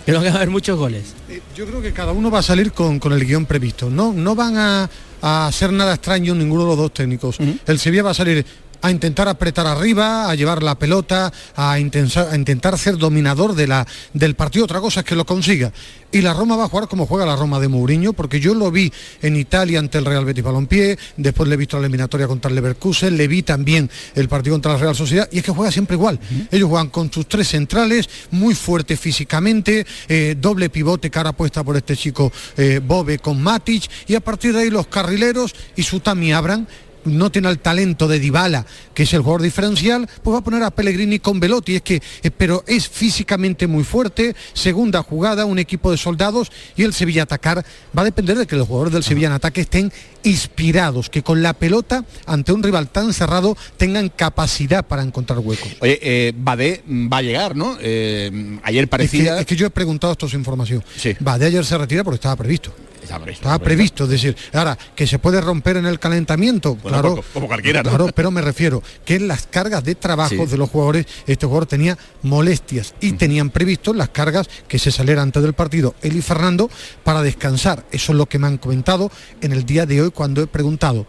Creo 0.05 0.21
que 0.21 0.27
va 0.29 0.33
a 0.33 0.37
haber 0.37 0.49
muchos 0.49 0.77
goles. 0.77 1.13
Yo 1.55 1.65
creo 1.65 1.81
que 1.81 1.91
cada 1.91 2.11
uno 2.11 2.31
va 2.31 2.39
a 2.39 2.43
salir 2.43 2.71
con, 2.71 2.99
con 2.99 3.11
el 3.13 3.25
guion 3.25 3.45
previsto. 3.45 3.89
No, 3.89 4.13
no 4.13 4.35
van 4.35 4.55
a, 4.55 4.89
a 5.21 5.47
hacer 5.47 5.73
nada 5.73 5.95
extraño 5.95 6.35
ninguno 6.35 6.61
de 6.63 6.67
los 6.69 6.77
dos 6.77 6.93
técnicos. 6.93 7.37
El 7.65 7.79
Sevilla 7.79 8.03
va 8.03 8.11
a 8.11 8.13
salir 8.13 8.45
a 8.81 8.91
intentar 8.91 9.27
apretar 9.27 9.67
arriba, 9.67 10.29
a 10.29 10.35
llevar 10.35 10.63
la 10.63 10.77
pelota, 10.77 11.31
a, 11.55 11.79
intentar 11.79 12.77
ser 12.77 12.97
dominador 12.97 13.55
de 13.55 13.67
la, 13.67 13.87
del 14.13 14.35
partido. 14.35 14.65
Otra 14.65 14.79
cosa 14.79 15.01
es 15.01 15.05
que 15.05 15.15
lo 15.15 15.25
consiga. 15.25 15.71
Y 16.11 16.21
la 16.21 16.33
Roma 16.33 16.55
va 16.55 16.63
a 16.65 16.69
jugar 16.69 16.87
como 16.87 17.07
juega 17.07 17.25
la 17.25 17.35
Roma 17.35 17.59
de 17.59 17.67
Mourinho, 17.67 18.13
porque 18.13 18.39
yo 18.39 18.53
lo 18.53 18.71
vi 18.71 18.91
en 19.21 19.35
Italia 19.35 19.79
ante 19.79 19.97
el 19.97 20.05
Real 20.05 20.23
Betis 20.23 20.45
Balompié, 20.45 20.97
después 21.17 21.49
le 21.49 21.55
he 21.55 21.57
visto 21.57 21.77
la 21.77 21.87
eliminatoria 21.87 22.25
contra 22.25 22.47
el 22.47 22.55
Leverkusen, 22.55 23.17
le 23.17 23.27
vi 23.27 23.43
también 23.43 23.89
el 24.13 24.29
partido 24.29 24.55
contra 24.55 24.73
la 24.73 24.77
Real 24.77 24.95
Sociedad, 24.95 25.27
y 25.29 25.39
es 25.39 25.43
que 25.43 25.51
juega 25.51 25.73
siempre 25.73 25.97
igual. 25.97 26.17
Ellos 26.51 26.69
juegan 26.69 26.89
con 26.89 27.11
sus 27.11 27.27
tres 27.27 27.49
centrales, 27.49 28.07
muy 28.31 28.55
fuerte 28.55 28.95
físicamente, 28.95 29.85
eh, 30.07 30.37
doble 30.39 30.69
pivote 30.69 31.09
cara 31.09 31.33
puesta 31.33 31.65
por 31.65 31.75
este 31.75 31.97
chico 31.97 32.31
eh, 32.55 32.79
Bobe 32.81 33.19
con 33.19 33.41
Matic, 33.41 33.89
y 34.07 34.15
a 34.15 34.21
partir 34.21 34.53
de 34.53 34.61
ahí 34.61 34.69
los 34.69 34.87
carrileros 34.87 35.53
y 35.75 35.83
su 35.83 35.99
Tami 35.99 36.31
Abran 36.31 36.65
no 37.05 37.31
tiene 37.31 37.49
el 37.49 37.59
talento 37.59 38.07
de 38.07 38.19
Dybala, 38.19 38.65
que 38.93 39.03
es 39.03 39.13
el 39.13 39.21
jugador 39.21 39.41
diferencial, 39.41 40.07
pues 40.23 40.33
va 40.33 40.39
a 40.39 40.43
poner 40.43 40.63
a 40.63 40.71
Pellegrini 40.71 41.19
con 41.19 41.39
Velotti, 41.39 41.75
es 41.75 41.81
que, 41.81 42.01
eh, 42.23 42.31
pero 42.31 42.63
es 42.67 42.89
físicamente 42.89 43.67
muy 43.67 43.83
fuerte, 43.83 44.35
segunda 44.53 45.03
jugada, 45.03 45.45
un 45.45 45.59
equipo 45.59 45.91
de 45.91 45.97
soldados 45.97 46.51
y 46.75 46.83
el 46.83 46.93
Sevilla 46.93 47.23
atacar 47.23 47.65
va 47.97 48.01
a 48.01 48.05
depender 48.05 48.37
de 48.37 48.47
que 48.47 48.55
los 48.55 48.67
jugadores 48.67 48.93
del 48.93 49.03
Sevilla 49.03 49.27
en 49.27 49.33
ataque 49.33 49.61
estén 49.61 49.91
inspirados, 50.23 51.09
que 51.09 51.23
con 51.23 51.41
la 51.41 51.53
pelota 51.53 52.03
ante 52.25 52.51
un 52.51 52.63
rival 52.63 52.89
tan 52.89 53.13
cerrado 53.13 53.55
tengan 53.77 54.09
capacidad 54.09 54.85
para 54.85 55.03
encontrar 55.03 55.39
huecos. 55.39 55.69
Oye, 55.81 55.99
eh, 56.01 56.33
Badé 56.35 56.83
va 56.87 57.17
a 57.17 57.21
llegar, 57.21 57.55
¿no? 57.55 57.77
Eh, 57.79 58.59
ayer 58.63 58.87
parecía... 58.87 59.21
Es 59.21 59.35
que, 59.35 59.41
es 59.41 59.45
que 59.45 59.55
yo 59.55 59.67
he 59.67 59.69
preguntado 59.69 60.13
esto 60.13 60.27
sin 60.27 60.39
información. 60.39 60.83
Va, 61.25 61.37
de 61.37 61.47
ayer 61.47 61.65
se 61.65 61.77
retira 61.77 62.03
porque 62.03 62.15
estaba 62.15 62.35
previsto. 62.35 62.73
Estaba 63.05 63.23
previsto. 63.23 63.41
Estaba 63.47 63.59
previsto, 63.63 64.03
es 64.05 64.09
decir, 64.09 64.35
ahora, 64.53 64.77
que 64.95 65.07
se 65.07 65.19
puede 65.19 65.39
romper 65.41 65.77
en 65.77 65.85
el 65.85 65.99
calentamiento, 65.99 66.75
Bueno, 66.75 66.89
claro, 66.89 67.09
como- 67.09 67.23
como 67.33 67.47
cualquiera, 67.47 67.83
¿no? 67.83 67.89
claro, 67.89 68.07
pero 68.13 68.31
me 68.31 68.41
refiero 68.41 68.81
que 69.05 69.15
en 69.15 69.27
las 69.27 69.47
cargas 69.47 69.83
de 69.83 69.95
trabajo 69.95 70.29
Sí. 70.35 70.45
de 70.45 70.57
los 70.57 70.69
jugadores, 70.69 71.05
este 71.27 71.45
jugador 71.45 71.65
tenía 71.67 71.97
molestias 72.23 72.93
y 72.99 73.13
tenían 73.13 73.49
previsto 73.49 73.93
las 73.93 74.09
cargas 74.09 74.47
que 74.67 74.79
se 74.79 74.91
saliera 74.91 75.21
antes 75.21 75.41
del 75.43 75.53
partido 75.53 75.95
él 76.01 76.15
y 76.17 76.21
Fernando 76.21 76.69
para 77.03 77.21
descansar. 77.21 77.85
Eso 77.91 78.11
es 78.11 78.17
lo 78.17 78.25
que 78.25 78.39
me 78.39 78.47
han 78.47 78.57
comentado 78.57 79.11
en 79.41 79.51
el 79.51 79.65
día 79.65 79.85
de 79.85 80.01
hoy 80.01 80.11
cuando 80.11 80.41
he 80.41 80.47
preguntado. 80.47 81.05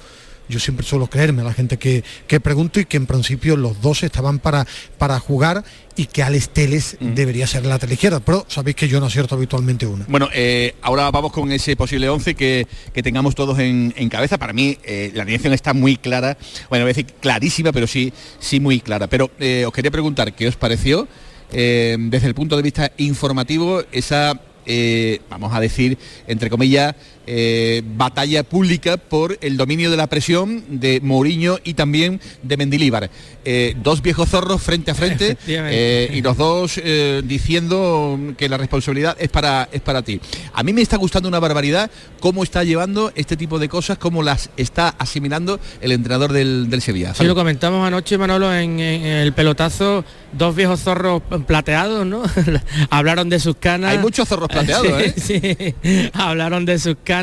Yo 0.49 0.61
siempre 0.61 0.87
suelo 0.87 1.07
creerme 1.09 1.43
a 1.43 1.45
la 1.45 1.53
gente 1.53 1.77
que, 1.77 2.05
que 2.27 2.41
pregunto 2.41 2.81
y 2.81 2.85
que 2.85 2.97
en 2.97 3.07
principio 3.07 3.57
los 3.57 3.81
dos 3.81 4.03
estaban 4.03 4.39
para, 4.39 4.67
para 4.99 5.19
jugar 5.19 5.65
y 5.97 6.07
que 6.07 6.23
Alex 6.23 6.51
Teles 6.51 6.97
debería 7.01 7.47
ser 7.47 7.63
la 7.63 7.71
lateral 7.71 7.95
izquierda, 7.95 8.21
pero 8.21 8.45
sabéis 8.49 8.77
que 8.77 8.89
yo 8.89 9.01
no 9.01 9.07
acierto 9.07 9.35
habitualmente 9.35 9.87
una. 9.87 10.05
Bueno, 10.09 10.29
eh, 10.35 10.75
ahora 10.83 11.11
vamos 11.11 11.33
con 11.33 11.51
ese 11.51 11.75
posible 11.75 12.09
11 12.09 12.35
que, 12.35 12.67
que 12.93 13.03
tengamos 13.03 13.35
todos 13.35 13.59
en, 13.59 13.95
en 13.97 14.09
cabeza. 14.09 14.39
Para 14.39 14.53
mí 14.53 14.77
eh, 14.85 15.11
la 15.15 15.25
dirección 15.25 15.53
está 15.53 15.73
muy 15.73 15.97
clara, 15.97 16.37
bueno, 16.69 16.85
voy 16.85 16.91
a 16.91 16.95
decir 16.95 17.07
clarísima, 17.21 17.73
pero 17.73 17.87
sí, 17.87 18.13
sí 18.39 18.61
muy 18.61 18.81
clara. 18.81 19.07
Pero 19.07 19.31
eh, 19.39 19.65
os 19.67 19.73
quería 19.73 19.91
preguntar 19.91 20.35
qué 20.35 20.49
os 20.49 20.57
pareció 20.57 21.09
desde 21.49 22.27
el 22.27 22.35
punto 22.35 22.57
de 22.57 22.63
vista 22.63 22.91
informativo 22.97 23.85
esa, 23.93 24.41
eh, 24.67 25.21
vamos 25.31 25.55
a 25.55 25.61
decir, 25.61 25.97
entre 26.27 26.51
comillas, 26.51 26.95
eh, 27.27 27.83
batalla 27.85 28.43
pública 28.43 28.97
por 28.97 29.39
el 29.41 29.57
dominio 29.57 29.91
de 29.91 29.97
la 29.97 30.07
presión 30.07 30.65
de 30.69 31.01
Mourinho 31.01 31.59
y 31.65 31.75
también 31.75 32.21
de 32.43 32.57
Mendilíbar. 32.57 33.11
Eh, 33.45 33.75
dos 33.83 34.03
viejos 34.03 34.29
zorros 34.29 34.63
frente 34.63 34.91
a 34.91 34.95
frente 34.95 35.37
eh, 35.47 36.11
y 36.13 36.21
los 36.21 36.37
dos 36.37 36.81
diciendo 37.25 38.19
que 38.37 38.49
la 38.49 38.57
responsabilidad 38.59 39.17
es 39.19 39.29
para, 39.29 39.69
es 39.73 39.81
para 39.81 40.03
ti. 40.03 40.21
A 40.53 40.63
mí 40.63 40.73
me 40.73 40.83
está 40.83 40.97
gustando 40.97 41.29
una 41.29 41.39
barbaridad 41.39 41.91
cómo 42.21 42.43
está 42.43 42.65
llevando 42.65 43.13
este 43.15 43.37
tipo 43.37 43.59
de 43.59 43.69
cosas, 43.69 43.99
cómo 43.99 44.23
las 44.23 44.51
está 44.57 44.89
asimilando 44.99 45.61
el 45.81 45.93
entrenador 45.93 46.33
del, 46.33 46.69
del 46.71 46.83
Sevilla. 46.83 47.15
Sí, 47.15 47.25
lo 47.25 47.35
comentamos 47.35 47.87
anoche, 47.87 48.19
Manolo, 48.19 48.53
en, 48.55 48.81
en 48.81 49.05
el 49.05 49.33
pelotazo, 49.33 50.05
dos 50.33 50.55
viejos 50.55 50.81
zorros 50.81 51.23
plateados, 51.47 52.07
¿no? 52.07 52.23
hablaron 52.91 53.29
de 53.29 53.41
sus 53.41 53.57
canas. 53.57 53.93
Hay 53.93 53.99
muchos 53.99 54.29
zorros 54.29 54.49
plateados, 54.49 54.87
¿eh? 55.01 55.15
Sí, 55.17 55.75
hablaron 56.13 56.65
de 56.65 56.79
sus 56.79 56.97
canas, 57.03 57.16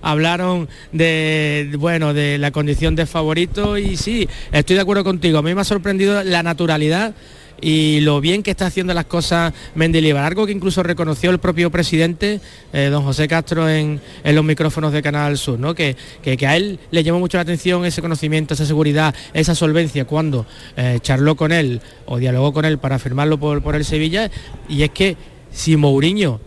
hablaron 0.00 0.68
de, 0.92 1.70
bueno, 1.78 2.14
de 2.14 2.38
la 2.38 2.50
condición 2.50 2.94
de 2.96 3.06
favorito 3.06 3.78
y 3.78 3.96
sí, 3.96 4.28
estoy 4.52 4.76
de 4.76 4.82
acuerdo 4.82 5.04
contigo. 5.04 5.38
A 5.38 5.42
mí 5.42 5.54
me 5.54 5.60
ha 5.60 5.64
sorprendido 5.64 6.22
la 6.24 6.42
naturalidad 6.42 7.14
y 7.60 8.00
lo 8.00 8.20
bien 8.20 8.42
que 8.42 8.50
está 8.50 8.66
haciendo 8.66 8.94
las 8.94 9.06
cosas 9.06 9.52
Mendilibar, 9.74 10.24
algo 10.24 10.46
que 10.46 10.52
incluso 10.52 10.82
reconoció 10.82 11.30
el 11.30 11.38
propio 11.38 11.70
presidente, 11.70 12.40
eh, 12.72 12.88
don 12.90 13.02
José 13.04 13.28
Castro, 13.28 13.68
en, 13.68 14.00
en 14.24 14.34
los 14.34 14.44
micrófonos 14.44 14.92
de 14.92 15.02
Canal 15.02 15.36
Sur, 15.38 15.58
¿no? 15.58 15.74
que, 15.74 15.96
que, 16.22 16.46
a 16.46 16.56
él 16.56 16.78
le 16.90 17.02
llamó 17.02 17.18
mucho 17.18 17.38
la 17.38 17.42
atención 17.42 17.84
ese 17.84 18.00
conocimiento, 18.00 18.54
esa 18.54 18.66
seguridad, 18.66 19.14
esa 19.34 19.54
solvencia 19.54 20.04
cuando 20.04 20.46
eh, 20.76 20.98
charló 21.02 21.36
con 21.36 21.52
él 21.52 21.80
o 22.06 22.18
dialogó 22.18 22.52
con 22.52 22.64
él 22.64 22.78
para 22.78 22.98
firmarlo 22.98 23.38
por, 23.38 23.62
por 23.62 23.74
el 23.74 23.84
Sevilla, 23.84 24.30
y 24.68 24.82
es 24.82 24.90
que 24.90 25.16
si 25.50 25.76
Mourinho 25.76 26.40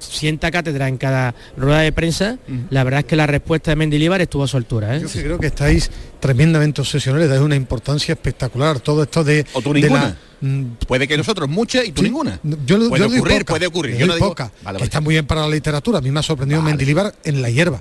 sienta 0.00 0.50
cátedra 0.50 0.88
en 0.88 0.96
cada 0.96 1.34
rueda 1.56 1.80
de 1.80 1.92
prensa, 1.92 2.38
la 2.70 2.82
verdad 2.84 3.00
es 3.00 3.06
que 3.06 3.16
la 3.16 3.26
respuesta 3.26 3.70
de 3.70 3.76
Mendilibar 3.76 4.20
estuvo 4.20 4.42
a 4.44 4.48
su 4.48 4.56
altura. 4.56 4.96
¿eh? 4.96 5.00
Yo 5.00 5.08
sí 5.08 5.20
creo 5.20 5.38
que 5.38 5.46
estáis 5.48 5.90
tremendamente 6.18 6.80
obsesionales, 6.80 7.28
dais 7.28 7.40
una 7.40 7.56
importancia 7.56 8.12
espectacular. 8.12 8.80
Todo 8.80 9.02
esto 9.04 9.22
de. 9.24 9.46
O 9.52 9.62
tú 9.62 9.72
de 9.72 9.82
ninguna. 9.82 10.16
la- 10.40 10.48
mm, 10.48 10.64
Puede 10.86 11.06
que 11.06 11.16
nosotros 11.16 11.48
muchas 11.48 11.84
y 11.86 11.92
tú 11.92 12.02
Sí, 12.02 12.08
ninguna. 12.08 12.40
Yo, 12.66 12.78
lo- 12.78 12.88
puede 12.88 13.08
yo 13.08 13.16
ocurrir, 13.16 13.38
poca, 13.40 13.52
puede 13.52 13.66
ocurrir. 13.66 13.96
yo 13.96 14.06
no 14.06 14.14
digo- 14.14 14.28
poca, 14.28 14.44
Vale, 14.44 14.54
que 14.58 14.64
vale. 14.64 14.84
está 14.84 15.00
muy 15.00 15.14
bien 15.14 15.26
para 15.26 15.42
la 15.42 15.48
literatura. 15.48 15.98
A 15.98 16.00
mí 16.00 16.10
me 16.10 16.20
ha 16.20 16.22
sorprendido 16.22 16.60
Mendilibar 16.62 17.14
en 17.24 17.42
la 17.42 17.50
hierba. 17.50 17.80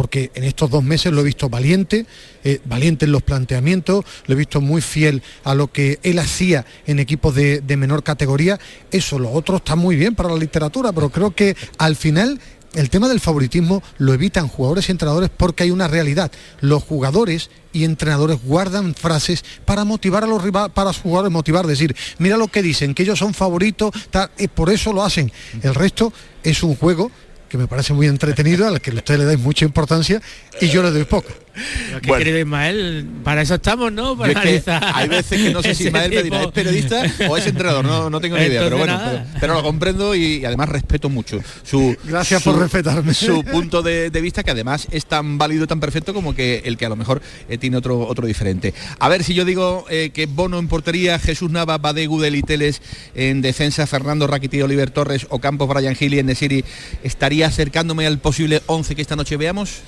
Porque 0.00 0.30
en 0.34 0.44
estos 0.44 0.70
dos 0.70 0.82
meses 0.82 1.12
lo 1.12 1.20
he 1.20 1.24
visto 1.24 1.50
valiente, 1.50 2.06
eh, 2.42 2.58
valiente 2.64 3.04
en 3.04 3.12
los 3.12 3.22
planteamientos, 3.22 4.02
lo 4.26 4.32
he 4.32 4.38
visto 4.38 4.62
muy 4.62 4.80
fiel 4.80 5.22
a 5.44 5.54
lo 5.54 5.70
que 5.70 5.98
él 6.02 6.18
hacía 6.18 6.64
en 6.86 7.00
equipos 7.00 7.34
de, 7.34 7.62
menor 7.76 8.02
categoría. 8.02 8.58
Eso, 8.90 9.18
lo 9.18 9.30
otro 9.30 9.58
está 9.58 9.76
muy 9.76 9.96
bien 9.96 10.14
para 10.14 10.30
la 10.30 10.38
literatura, 10.38 10.90
pero 10.92 11.10
creo 11.10 11.32
que 11.32 11.54
al 11.76 11.96
final 11.96 12.40
el 12.72 12.88
tema 12.88 13.10
del 13.10 13.20
favoritismo 13.20 13.82
lo 13.98 14.14
evitan 14.14 14.48
jugadores 14.48 14.88
y 14.88 14.92
entrenadores 14.92 15.28
porque 15.36 15.64
hay 15.64 15.70
una 15.70 15.86
realidad. 15.86 16.32
Los 16.62 16.82
jugadores 16.82 17.50
y 17.74 17.84
entrenadores 17.84 18.38
guardan 18.42 18.94
frases 18.94 19.44
para 19.66 19.84
motivar 19.84 20.24
a 20.24 20.26
los 20.26 20.42
rivales, 20.42 20.72
para 20.72 20.94
sus 20.94 21.02
jugadores 21.02 21.30
motivar, 21.30 21.66
decir, 21.66 21.94
mira 22.16 22.38
lo 22.38 22.48
que 22.48 22.62
dicen, 22.62 22.94
que 22.94 23.02
ellos 23.02 23.18
son 23.18 23.34
favoritos, 23.34 23.92
tal, 24.10 24.30
y 24.38 24.48
por 24.48 24.70
eso 24.70 24.94
lo 24.94 25.04
hacen. 25.04 25.30
El 25.60 25.74
resto 25.74 26.10
es 26.42 26.62
un 26.62 26.74
juego 26.74 27.10
que 27.50 27.58
me 27.58 27.66
parece 27.66 27.92
muy 27.92 28.06
entretenido, 28.06 28.66
al 28.66 28.80
que 28.80 28.92
ustedes 28.92 29.20
le 29.20 29.26
dais 29.26 29.38
mucha 29.38 29.64
importancia 29.66 30.22
y 30.60 30.68
yo 30.68 30.82
le 30.82 30.90
doy 30.90 31.04
poco. 31.04 31.28
Pero 31.52 32.00
que, 32.00 32.12
querido 32.18 32.38
Ismael, 32.38 33.06
para 33.24 33.42
eso 33.42 33.54
estamos, 33.56 33.92
¿no? 33.92 34.14
Yo 34.14 34.16
Para 34.18 34.32
es 34.32 34.34
que 34.62 34.70
analizar 34.70 34.82
hay 34.94 35.08
veces 35.08 35.40
que 35.42 35.50
no 35.52 35.62
sé 35.62 35.74
si 35.74 35.84
Ismael 35.86 36.10
me 36.12 36.22
dirá, 36.22 36.42
¿es 36.42 36.48
periodista 36.52 37.02
o 37.28 37.36
es 37.36 37.46
entrenador? 37.46 37.84
No, 37.84 38.08
no 38.10 38.20
tengo 38.20 38.36
ni 38.38 38.44
idea, 38.44 38.62
pero 38.62 38.78
bueno, 38.78 39.00
pero, 39.04 39.24
pero 39.40 39.54
lo 39.54 39.62
comprendo 39.62 40.14
y, 40.14 40.36
y 40.38 40.44
además 40.44 40.68
respeto 40.68 41.08
mucho 41.08 41.40
su 41.62 41.96
Gracias 42.04 42.42
su- 42.42 42.50
por 42.50 42.60
respetarme. 42.60 43.12
su 43.14 43.42
punto 43.44 43.82
de, 43.82 44.10
de 44.10 44.20
vista 44.20 44.42
que 44.42 44.50
además 44.52 44.86
es 44.90 45.06
tan 45.06 45.38
válido, 45.38 45.66
tan 45.66 45.80
perfecto 45.80 46.14
como 46.14 46.34
que 46.34 46.62
el 46.64 46.76
que 46.76 46.86
a 46.86 46.88
lo 46.88 46.96
mejor 46.96 47.20
eh, 47.48 47.58
tiene 47.58 47.76
otro 47.76 47.98
otro 48.06 48.26
diferente. 48.26 48.72
A 48.98 49.08
ver 49.08 49.24
si 49.24 49.34
yo 49.34 49.44
digo 49.44 49.84
eh, 49.90 50.10
que 50.14 50.26
Bono 50.26 50.58
en 50.58 50.68
portería, 50.68 51.18
Jesús 51.18 51.50
Nava, 51.50 51.78
Bade, 51.78 52.06
Gudel 52.06 52.36
y 52.36 52.42
Teles 52.42 52.80
en 53.14 53.42
defensa, 53.42 53.86
Fernando 53.86 54.26
Raquiti, 54.26 54.62
Oliver 54.62 54.90
Torres, 54.90 55.26
Ocampos, 55.30 55.68
Brian 55.68 55.94
Gil 55.94 56.14
y 56.14 56.22
Nesiri, 56.22 56.64
estaría 57.02 57.46
acercándome 57.48 58.06
al 58.06 58.18
posible 58.18 58.62
11 58.66 58.94
que 58.94 59.02
esta 59.02 59.16
noche 59.16 59.36
veamos. 59.36 59.80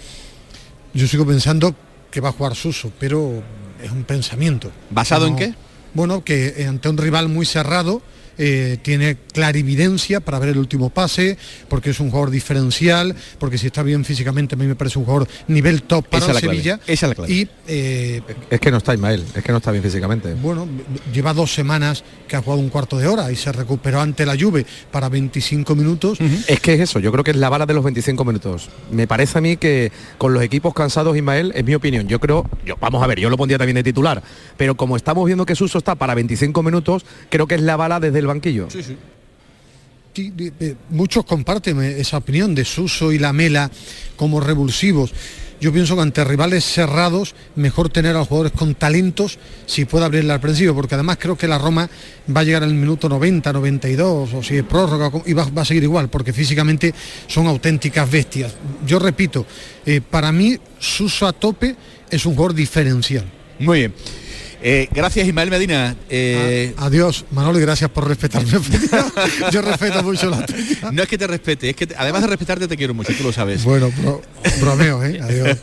Yo 0.94 1.06
sigo 1.08 1.26
pensando 1.26 1.74
que 2.10 2.20
va 2.20 2.30
a 2.30 2.32
jugar 2.32 2.54
Suso, 2.54 2.92
pero 2.98 3.42
es 3.82 3.90
un 3.90 4.04
pensamiento. 4.04 4.70
¿Basado 4.90 5.26
en 5.26 5.36
qué? 5.36 5.54
bueno, 5.94 6.24
que 6.24 6.66
ante 6.68 6.88
un 6.88 6.96
rival 6.96 7.28
muy 7.28 7.46
cerrado, 7.46 8.02
eh, 8.38 8.78
tiene 8.82 9.16
clarividencia 9.32 10.20
para 10.20 10.38
ver 10.38 10.50
el 10.50 10.58
último 10.58 10.90
pase, 10.90 11.36
porque 11.68 11.90
es 11.90 12.00
un 12.00 12.10
jugador 12.10 12.30
diferencial, 12.30 13.14
porque 13.38 13.58
si 13.58 13.66
está 13.66 13.82
bien 13.82 14.04
físicamente 14.04 14.54
a 14.54 14.58
mí 14.58 14.66
me 14.66 14.74
parece 14.74 14.98
un 14.98 15.04
jugador 15.04 15.28
nivel 15.48 15.82
top 15.82 16.06
para 16.06 16.24
Esa 16.24 16.32
es 16.32 16.34
la 16.34 16.40
Sevilla. 16.40 16.76
clave, 16.78 16.92
esa 16.92 17.06
es 17.06 17.08
la 17.08 17.14
clave. 17.14 17.32
Y 17.32 17.48
eh, 17.68 18.22
Es 18.50 18.60
que 18.60 18.70
no 18.70 18.78
está 18.78 18.94
Ismael, 18.94 19.24
es 19.34 19.42
que 19.44 19.52
no 19.52 19.58
está 19.58 19.70
bien 19.70 19.82
físicamente. 19.82 20.34
bueno, 20.34 20.66
lleva 21.12 21.34
dos 21.34 21.52
semanas 21.52 22.04
que 22.28 22.36
ha 22.36 22.42
jugado 22.42 22.60
un 22.60 22.68
cuarto 22.68 22.98
de 22.98 23.06
hora 23.06 23.30
y 23.30 23.36
se 23.36 23.52
recuperó 23.52 24.00
ante 24.00 24.24
la 24.24 24.36
Juve 24.38 24.64
para 24.90 25.08
25 25.08 25.74
minutos. 25.74 26.18
Es 26.46 26.60
que 26.60 26.74
es 26.74 26.80
eso, 26.80 26.98
yo 26.98 27.12
creo 27.12 27.24
que 27.24 27.32
es 27.32 27.36
la 27.36 27.48
bala 27.48 27.66
de 27.66 27.74
los 27.74 27.84
25 27.84 28.24
minutos. 28.24 28.68
Me 28.90 29.06
parece 29.06 29.38
a 29.38 29.40
mí 29.40 29.56
que 29.56 29.92
con 30.18 30.32
los 30.32 30.42
equipos 30.42 30.72
cansados, 30.74 31.16
Ismael, 31.16 31.52
es 31.54 31.64
mi 31.64 31.74
opinión. 31.74 32.08
Yo 32.08 32.18
creo, 32.20 32.48
yo, 32.64 32.76
vamos 32.80 33.02
a 33.02 33.06
ver, 33.06 33.20
yo 33.20 33.28
lo 33.28 33.36
pondría 33.36 33.58
también 33.58 33.76
de 33.76 33.82
titular, 33.82 34.22
pero 34.56 34.76
como 34.76 34.96
estamos 34.96 35.26
viendo 35.26 35.44
que 35.44 35.54
Suso 35.54 35.78
está 35.78 35.94
para 35.94 36.14
25 36.14 36.62
minutos, 36.62 37.04
creo 37.28 37.46
que 37.46 37.56
es 37.56 37.60
la 37.60 37.76
bala 37.76 38.00
desde 38.00 38.21
el 38.22 38.26
banquillo. 38.28 38.68
Sí, 40.14 40.30
de- 40.30 40.50
de- 40.50 40.76
muchos 40.90 41.24
comparten 41.24 41.82
eh, 41.82 41.98
esa 42.00 42.18
opinión 42.18 42.54
de 42.54 42.64
Suso 42.66 43.12
y 43.12 43.18
Lamela 43.18 43.70
como 44.16 44.40
revulsivos. 44.40 45.12
Yo 45.58 45.72
pienso 45.72 45.94
que 45.94 46.02
ante 46.02 46.22
rivales 46.24 46.64
cerrados, 46.64 47.34
mejor 47.54 47.88
tener 47.88 48.14
a 48.16 48.18
los 48.18 48.28
jugadores 48.28 48.52
con 48.52 48.74
talentos 48.74 49.38
si 49.64 49.84
puede 49.84 50.04
abrirle 50.04 50.32
al 50.32 50.40
principio, 50.40 50.74
porque 50.74 50.96
además 50.96 51.16
creo 51.20 51.36
que 51.38 51.46
la 51.48 51.56
Roma 51.56 51.88
va 52.36 52.40
a 52.40 52.44
llegar 52.44 52.62
al 52.64 52.74
minuto 52.74 53.08
90, 53.08 53.52
92, 53.52 54.34
o 54.34 54.42
si 54.42 54.56
es 54.56 54.64
prórroga, 54.64 55.10
y 55.24 55.32
va, 55.32 55.44
va 55.46 55.62
a 55.62 55.64
seguir 55.64 55.84
igual, 55.84 56.10
porque 56.10 56.32
físicamente 56.32 56.92
son 57.28 57.46
auténticas 57.46 58.10
bestias. 58.10 58.52
Yo 58.84 58.98
repito, 58.98 59.46
eh, 59.86 60.00
para 60.02 60.30
mí 60.32 60.58
Suso 60.80 61.26
a 61.28 61.32
tope 61.32 61.76
es 62.10 62.26
un 62.26 62.34
jugador 62.34 62.54
diferencial. 62.54 63.24
Muy 63.60 63.78
bien. 63.78 63.94
Eh, 64.64 64.88
gracias 64.92 65.26
Ismael 65.26 65.50
Medina. 65.50 65.96
Eh, 66.08 66.72
Adiós, 66.76 67.24
Manolo, 67.32 67.58
y 67.58 67.62
gracias 67.62 67.90
por 67.90 68.06
respetarme. 68.06 68.48
Yo 69.52 69.60
respeto 69.62 70.02
mucho 70.04 70.30
la 70.30 70.46
tuya. 70.46 70.90
no 70.92 71.02
es 71.02 71.08
que 71.08 71.18
te 71.18 71.26
respete, 71.26 71.70
es 71.70 71.76
que 71.76 71.86
te- 71.88 71.96
además 71.96 72.22
de 72.22 72.28
respetarte 72.28 72.68
te 72.68 72.76
quiero 72.76 72.94
mucho, 72.94 73.12
tú 73.16 73.24
lo 73.24 73.32
sabes. 73.32 73.64
Bueno, 73.64 73.90
bro- 74.00 74.22
bromeo, 74.60 75.02
¿eh? 75.04 75.20
Adiós. 75.22 75.58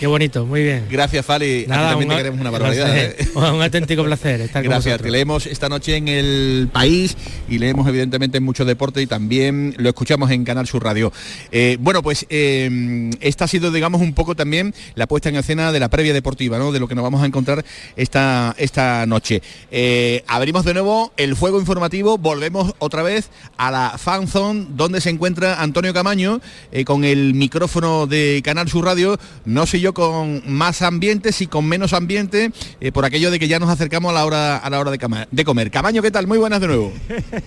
Qué 0.00 0.06
bonito, 0.08 0.44
muy 0.46 0.62
bien. 0.64 0.84
Gracias, 0.90 1.24
Fali. 1.24 1.60
a 1.60 1.64
ti 1.64 1.68
también 1.70 2.08
te 2.10 2.16
queremos 2.16 2.40
una 2.40 2.50
barbaridad. 2.50 2.86
placer, 2.86 3.16
¿eh? 3.20 3.28
Un 3.34 3.44
auténtico 3.62 4.04
placer 4.04 4.40
estar 4.40 4.62
con 4.62 4.70
Gracias, 4.70 4.94
vosotros. 4.94 5.04
te 5.06 5.10
leemos 5.12 5.46
esta 5.46 5.68
noche 5.68 5.96
en 5.96 6.08
el 6.08 6.68
país 6.72 7.16
y 7.48 7.58
leemos 7.58 7.86
evidentemente 7.88 8.38
en 8.38 8.44
mucho 8.44 8.64
deporte 8.64 9.00
y 9.00 9.06
también 9.06 9.74
lo 9.78 9.88
escuchamos 9.90 10.30
en 10.32 10.44
Canal 10.44 10.66
Sur 10.66 10.82
Radio. 10.82 11.12
Eh, 11.52 11.76
bueno, 11.80 12.02
pues 12.02 12.26
eh, 12.30 13.10
esta 13.20 13.44
ha 13.44 13.48
sido, 13.48 13.70
digamos, 13.70 14.00
un 14.00 14.12
poco 14.12 14.34
también 14.34 14.74
la 14.96 15.06
puesta 15.06 15.28
en 15.28 15.36
escena 15.36 15.70
de 15.70 15.78
la 15.78 15.88
previa 15.88 16.12
deportiva, 16.12 16.58
¿no? 16.58 16.72
De 16.72 16.80
lo 16.80 16.88
que 16.88 16.96
nos 16.96 17.04
vamos 17.04 17.22
a 17.22 17.26
encontrar 17.26 17.64
esta, 17.96 18.23
esta 18.56 19.06
noche. 19.06 19.42
Eh, 19.70 20.24
abrimos 20.26 20.64
de 20.64 20.74
nuevo 20.74 21.12
el 21.16 21.36
fuego 21.36 21.58
informativo, 21.58 22.18
volvemos 22.18 22.74
otra 22.78 23.02
vez 23.02 23.30
a 23.56 23.70
la 23.70 23.98
fan 23.98 24.28
zone 24.28 24.66
donde 24.70 25.00
se 25.00 25.10
encuentra 25.10 25.60
Antonio 25.60 25.92
Camaño 25.92 26.40
eh, 26.72 26.84
con 26.84 27.04
el 27.04 27.34
micrófono 27.34 28.06
de 28.06 28.42
Canal 28.44 28.68
Sur 28.68 28.84
Radio, 28.84 29.18
no 29.44 29.66
sé 29.66 29.80
yo 29.80 29.94
con 29.94 30.42
más 30.46 30.82
ambiente, 30.82 31.32
si 31.32 31.46
con 31.46 31.66
menos 31.66 31.92
ambiente, 31.92 32.52
eh, 32.80 32.92
por 32.92 33.04
aquello 33.04 33.30
de 33.30 33.38
que 33.38 33.48
ya 33.48 33.58
nos 33.58 33.70
acercamos 33.70 34.10
a 34.10 34.14
la 34.14 34.24
hora 34.24 34.56
a 34.56 34.70
la 34.70 34.80
hora 34.80 34.90
de, 34.90 35.26
de 35.30 35.44
comer. 35.44 35.70
Camaño, 35.70 36.02
¿qué 36.02 36.10
tal? 36.10 36.26
Muy 36.26 36.38
buenas 36.38 36.60
de 36.60 36.66
nuevo. 36.66 36.92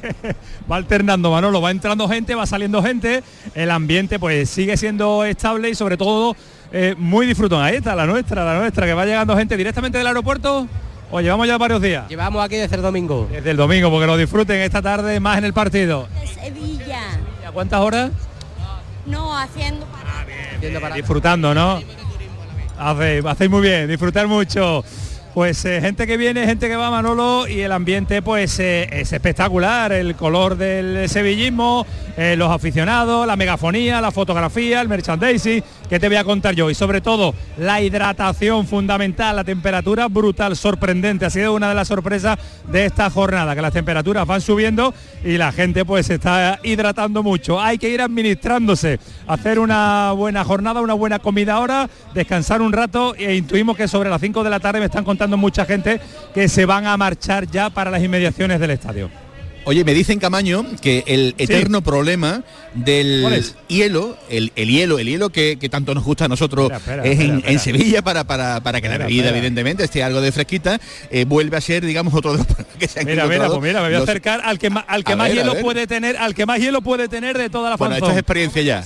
va 0.71 0.75
alternando 0.75 1.31
Manolo, 1.31 1.61
va 1.61 1.71
entrando 1.71 2.07
gente, 2.07 2.35
va 2.35 2.45
saliendo 2.45 2.83
gente, 2.83 3.23
el 3.55 3.71
ambiente 3.71 4.19
pues 4.19 4.49
sigue 4.49 4.77
siendo 4.77 5.23
estable 5.25 5.69
y 5.69 5.75
sobre 5.75 5.97
todo 5.97 6.35
eh, 6.71 6.95
muy 6.97 7.25
disfrutón. 7.25 7.63
Ahí 7.63 7.77
está 7.77 7.95
la 7.95 8.05
nuestra, 8.05 8.43
la 8.43 8.59
nuestra, 8.59 8.85
que 8.85 8.93
va 8.93 9.05
llegando 9.05 9.35
gente 9.35 9.55
directamente 9.57 9.97
del 9.97 10.07
aeropuerto. 10.07 10.67
O 11.09 11.21
llevamos 11.21 11.47
ya 11.47 11.57
varios 11.57 11.81
días. 11.81 12.07
Llevamos 12.09 12.43
aquí 12.43 12.57
desde 12.57 12.75
el 12.75 12.81
domingo. 12.81 13.29
Desde 13.31 13.51
el 13.51 13.57
domingo, 13.57 13.89
porque 13.89 14.07
lo 14.07 14.17
disfruten 14.17 14.59
esta 14.59 14.81
tarde 14.81 15.19
más 15.19 15.37
en 15.37 15.45
el 15.45 15.53
partido. 15.53 16.07
Sevilla. 16.33 17.01
¿A 17.47 17.51
cuántas 17.51 17.79
horas? 17.79 18.11
No, 19.05 19.37
haciendo 19.37 19.87
Disfrutando, 20.95 21.53
¿no? 21.53 21.79
Hacéis, 22.77 23.25
hacéis 23.25 23.49
muy 23.49 23.61
bien, 23.61 23.87
disfrutar 23.87 24.27
mucho. 24.27 24.83
Pues 25.37 25.63
eh, 25.65 25.81
gente 25.81 26.07
que 26.07 26.17
viene, 26.17 26.47
gente 26.47 26.67
que 26.67 26.75
va 26.75 26.89
Manolo 26.89 27.47
y 27.47 27.61
el 27.61 27.71
ambiente 27.71 28.23
pues 28.23 28.59
eh, 28.59 28.89
es 28.91 29.13
espectacular, 29.13 29.91
el 29.91 30.15
color 30.15 30.57
del 30.57 31.07
sevillismo, 31.07 31.85
eh, 32.17 32.35
los 32.35 32.49
aficionados, 32.49 33.27
la 33.27 33.35
megafonía, 33.35 34.01
la 34.01 34.09
fotografía, 34.09 34.81
el 34.81 34.87
merchandising, 34.87 35.63
que 35.87 35.99
te 35.99 36.07
voy 36.07 36.17
a 36.17 36.23
contar 36.23 36.55
yo. 36.55 36.71
Y 36.71 36.73
sobre 36.73 37.01
todo 37.01 37.35
la 37.59 37.79
hidratación 37.81 38.65
fundamental, 38.65 39.35
la 39.35 39.43
temperatura 39.43 40.07
brutal, 40.07 40.55
sorprendente, 40.55 41.27
ha 41.27 41.29
sido 41.29 41.53
una 41.53 41.69
de 41.69 41.75
las 41.75 41.89
sorpresas 41.89 42.39
de 42.71 42.85
esta 42.87 43.07
jornada, 43.11 43.53
que 43.53 43.61
las 43.61 43.73
temperaturas 43.73 44.25
van 44.25 44.41
subiendo 44.41 44.91
y 45.23 45.37
la 45.37 45.51
gente 45.51 45.85
pues 45.85 46.07
se 46.07 46.15
está 46.15 46.59
hidratando 46.63 47.21
mucho. 47.21 47.61
Hay 47.61 47.77
que 47.77 47.89
ir 47.89 48.01
administrándose, 48.01 48.99
hacer 49.27 49.59
una 49.59 50.13
buena 50.13 50.43
jornada, 50.43 50.81
una 50.81 50.95
buena 50.95 51.19
comida 51.19 51.53
ahora, 51.53 51.87
descansar 52.15 52.63
un 52.63 52.73
rato 52.73 53.13
e 53.13 53.35
intuimos 53.35 53.77
que 53.77 53.87
sobre 53.87 54.09
las 54.09 54.19
5 54.19 54.43
de 54.43 54.49
la 54.49 54.59
tarde 54.59 54.79
me 54.79 54.85
están 54.85 55.03
contando 55.03 55.26
mucha 55.35 55.65
gente 55.65 55.99
que 56.33 56.47
se 56.47 56.65
van 56.65 56.85
a 56.87 56.95
marchar 56.95 57.47
ya 57.51 57.69
para 57.69 57.91
las 57.91 58.01
inmediaciones 58.01 58.59
del 58.61 58.71
estadio. 58.71 59.09
Oye, 59.65 59.83
me 59.83 59.93
dicen 59.93 60.17
Camaño 60.17 60.65
que 60.81 61.03
el 61.07 61.35
eterno 61.37 61.81
problema 61.81 62.41
del 62.73 63.43
hielo, 63.67 64.15
el, 64.29 64.53
el 64.55 64.69
hielo, 64.69 64.97
el 64.97 65.07
hielo 65.09 65.29
que, 65.29 65.57
que 65.59 65.67
tanto 65.67 65.93
nos 65.93 66.05
gusta 66.05 66.23
a 66.23 66.27
nosotros 66.29 66.71
Espera, 66.71 67.03
espera, 67.03 67.03
es 67.03 67.11
en, 67.19 67.21
espera, 67.21 67.35
espera. 67.37 67.51
en 67.51 67.59
Sevilla 67.59 68.01
para, 68.01 68.23
para, 68.23 68.61
para 68.61 68.79
que 68.79 68.87
la 68.87 68.97
bebida, 68.97 69.23
espera. 69.25 69.37
evidentemente, 69.37 69.83
esté 69.83 70.03
algo 70.03 70.21
de 70.21 70.31
fresquita, 70.31 70.79
eh, 71.11 71.25
vuelve 71.25 71.57
a 71.57 71.61
ser, 71.61 71.85
digamos, 71.85 72.13
otro 72.13 72.31
de 72.37 72.37
los 72.37 72.47
que 72.79 72.87
se 72.87 73.01
han 73.01 73.07
Mira, 73.07 73.25
mira, 73.27 73.47
pues 73.49 73.59
mira, 73.61 73.81
me 73.81 73.87
voy 73.87 73.95
a 73.95 73.99
los- 73.99 74.07
acercar 74.07 74.39
al 74.45 74.57
que 74.57 74.69
más, 74.69 74.85
al 74.87 75.03
que 75.03 75.11
A 75.11 75.15
más 75.17 75.27
ver, 75.27 75.37
hielo 75.39 75.55
puede 75.59 75.85
tener, 75.85 76.15
al 76.15 76.33
que 76.33 76.45
más 76.45 76.59
hielo 76.59 76.81
puede 76.81 77.09
tener 77.09 77.37
de 77.37 77.49
toda 77.49 77.69
la 77.71 77.75
Bueno, 77.75 77.95
esto 77.95 78.05
fanzone. 78.05 78.19
es 78.19 78.21
experiencia 78.21 78.61
ya. 78.61 78.85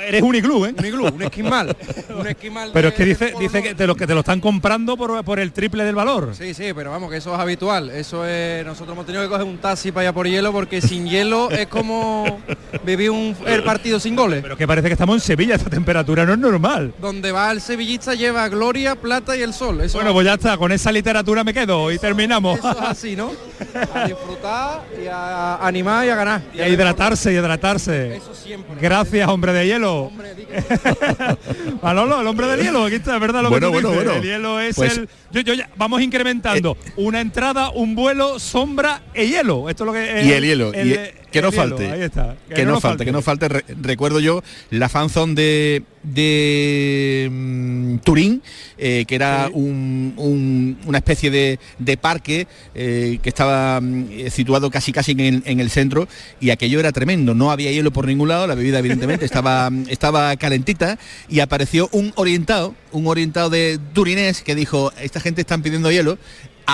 Eres 0.00 0.22
un 0.22 0.34
iglú, 0.34 0.66
¿eh? 0.66 0.74
Un 0.76 0.84
iglú, 0.84 1.06
un 1.06 1.22
esquimal. 1.22 1.76
un 2.16 2.26
esquimal 2.26 2.70
Pero 2.72 2.88
es 2.88 2.94
que 2.94 3.04
dice, 3.04 3.34
dice 3.38 3.62
que 3.62 3.74
te 3.74 3.86
lo 3.86 3.94
que 3.94 4.06
te 4.06 4.14
lo 4.14 4.20
están 4.20 4.40
comprando 4.40 4.96
por, 4.96 5.22
por 5.24 5.38
el 5.38 5.52
triple 5.52 5.84
del 5.84 5.94
valor. 5.94 6.30
Sí, 6.36 6.54
sí, 6.54 6.72
pero 6.74 6.90
vamos, 6.90 7.10
que 7.10 7.18
eso 7.18 7.34
es 7.34 7.40
habitual. 7.40 7.90
Eso 7.90 8.26
es. 8.26 8.64
Nosotros 8.64 8.94
hemos 8.94 9.06
tenido 9.06 9.22
que 9.22 9.28
coger 9.28 9.46
un 9.46 9.58
taxi 9.58 9.92
para 9.92 10.08
allá 10.08 10.12
por 10.12 10.26
hielo 10.26 10.52
porque 10.52 10.80
sin 10.80 11.06
hielo 11.06 11.50
es 11.50 11.66
como 11.66 12.40
vivir 12.84 13.10
un, 13.10 13.36
el 13.46 13.62
partido 13.62 14.00
sin 14.00 14.16
goles. 14.16 14.42
Pero 14.42 14.56
que 14.56 14.66
parece 14.66 14.88
que 14.88 14.94
estamos 14.94 15.16
en 15.16 15.20
Sevilla, 15.20 15.54
esta 15.54 15.70
temperatura 15.70 16.24
no 16.24 16.32
es 16.32 16.38
normal. 16.38 16.94
Donde 17.00 17.32
va 17.32 17.50
el 17.50 17.60
sevillista 17.60 18.14
lleva 18.14 18.48
gloria, 18.48 18.96
plata 18.96 19.36
y 19.36 19.42
el 19.42 19.52
sol. 19.54 19.80
Eso 19.80 19.98
Bueno, 19.98 20.12
pues 20.12 20.26
ya 20.26 20.34
está, 20.34 20.56
con 20.56 20.72
esa 20.72 20.92
literatura 20.92 21.44
me 21.44 21.54
quedo 21.54 21.90
y 21.90 21.98
terminamos. 21.98 22.58
Eso 22.58 22.70
es 22.70 22.78
así, 22.80 23.16
¿no? 23.16 23.32
A 23.94 24.06
disfrutar 24.06 24.82
y 25.02 25.06
a 25.06 25.56
animar 25.56 26.06
y 26.06 26.08
a 26.08 26.14
ganar. 26.14 26.42
Y 26.54 26.60
a 26.60 26.68
hidratarse, 26.68 27.32
y 27.32 27.36
hidratarse. 27.36 28.16
Eso 28.16 28.34
siempre. 28.34 28.76
Gracias, 28.80 29.28
hombre 29.28 29.52
de 29.52 29.60
hielo. 29.70 30.10
Manolo, 31.82 32.20
el 32.20 32.26
hombre 32.26 32.46
del 32.46 32.60
hielo, 32.62 32.84
aquí 32.84 32.96
está, 32.96 33.14
es 33.14 33.20
verdad 33.20 33.42
lo 33.42 33.50
Bueno, 33.50 33.70
que 33.72 33.80
tú 33.80 33.88
bueno, 33.88 33.90
dices. 33.90 34.04
bueno. 34.04 34.20
El 34.22 34.28
hielo 34.28 34.60
es 34.60 34.76
Pues- 34.76 34.98
el. 34.98 35.08
Yo, 35.32 35.40
yo 35.42 35.54
ya- 35.54 35.70
vamos 35.76 36.02
incrementando. 36.02 36.76
una 36.96 37.20
entrada, 37.20 37.70
un 37.70 37.94
vuelo, 37.94 38.38
sombra 38.38 39.02
e 39.14 39.28
hielo. 39.28 39.68
Esto 39.68 39.84
es 39.84 39.86
lo 39.86 39.92
que. 39.92 40.22
y 40.26 40.32
el 40.32 40.44
hielo 40.44 40.72
el- 40.74 40.88
y- 40.88 40.92
el 40.92 41.10
que 41.30 41.40
no 41.42 41.50
hielo, 41.50 41.62
falte 41.62 41.90
Ahí 41.90 42.02
está. 42.02 42.36
que, 42.54 42.64
no, 42.64 42.80
falte, 42.80 43.04
que 43.04 43.12
no 43.12 43.22
falte 43.22 43.48
Re- 43.48 43.64
recuerdo 43.80 44.18
yo 44.20 44.42
la 44.70 44.88
fanzone 44.88 45.34
de 45.34 45.82
de 46.02 47.28
mm, 47.30 47.96
Turín 47.98 48.42
eh, 48.78 49.04
que 49.06 49.14
era 49.14 49.50
un- 49.52 50.14
un- 50.16 50.78
una 50.86 50.98
especie 50.98 51.30
de, 51.30 51.58
de 51.78 51.96
parque 51.96 52.46
eh, 52.74 53.18
que 53.22 53.28
estaba 53.28 53.80
mm, 53.80 54.06
eh, 54.10 54.30
situado 54.30 54.70
casi 54.70 54.92
casi 54.92 55.12
en 55.12 55.20
el, 55.20 55.42
en 55.44 55.60
el 55.60 55.70
centro 55.70 56.08
y 56.40 56.50
aquello 56.50 56.80
era 56.80 56.92
tremendo. 56.92 57.34
No 57.34 57.50
había 57.50 57.70
hielo 57.70 57.90
por 57.92 58.06
ningún 58.06 58.28
lado 58.28 58.46
la 58.46 58.54
bebida 58.54 58.78
evidentemente 58.78 59.24
estaba 59.26 59.68
mm, 59.70 59.84
estaba 59.88 60.34
calentita 60.36 60.98
y 61.28 61.40
apareció 61.40 61.88
un 61.92 62.12
orientado 62.16 62.74
un 62.92 63.06
orientado 63.06 63.50
de 63.50 63.78
turinés 63.92 64.42
que 64.42 64.54
dijo 64.54 64.92
esta 65.00 65.20
gente 65.20 65.42
están 65.42 65.62
pidiendo 65.62 65.90
hielo 65.92 66.18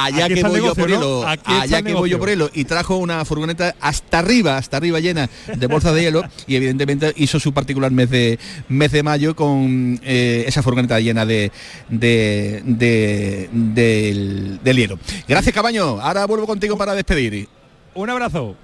allá 0.04 0.28
que 0.28 0.42
voy 0.42 0.60
yo 0.60 0.74
por 0.74 0.88
¿no? 0.90 0.94
hielo 0.96 1.26
Aquí 1.28 1.52
está 1.52 1.62
allá 1.62 1.82
que 1.82 1.94
voy 1.94 2.10
yo 2.10 2.18
por 2.18 2.28
hielo 2.28 2.50
y 2.52 2.64
trajo 2.64 2.96
una 2.96 3.24
furgoneta 3.24 3.74
hasta 3.80 4.18
arriba, 4.18 4.56
hasta 4.58 4.76
arriba 4.76 5.00
llena 5.00 5.28
de 5.56 5.66
bolsas 5.66 5.94
de 5.94 6.02
hielo 6.02 6.22
y 6.46 6.56
evidentemente 6.56 7.12
hizo 7.16 7.40
su 7.40 7.52
particular 7.52 7.90
mes 7.90 8.10
de 8.10 8.38
mes 8.68 8.92
de 8.92 9.02
mayo 9.02 9.34
con 9.34 9.98
eh, 10.02 10.44
esa 10.46 10.62
furgoneta 10.62 11.00
llena 11.00 11.24
de, 11.26 11.50
de- 11.88 12.62
de- 12.64 13.48
del, 13.52 14.60
del 14.62 14.76
hielo. 14.76 14.98
Gracias 15.28 15.54
Cabaño, 15.54 16.00
ahora 16.00 16.26
vuelvo 16.26 16.46
contigo 16.46 16.76
para 16.76 16.94
despedir. 16.94 17.48
Un 17.94 18.10
abrazo. 18.10 18.56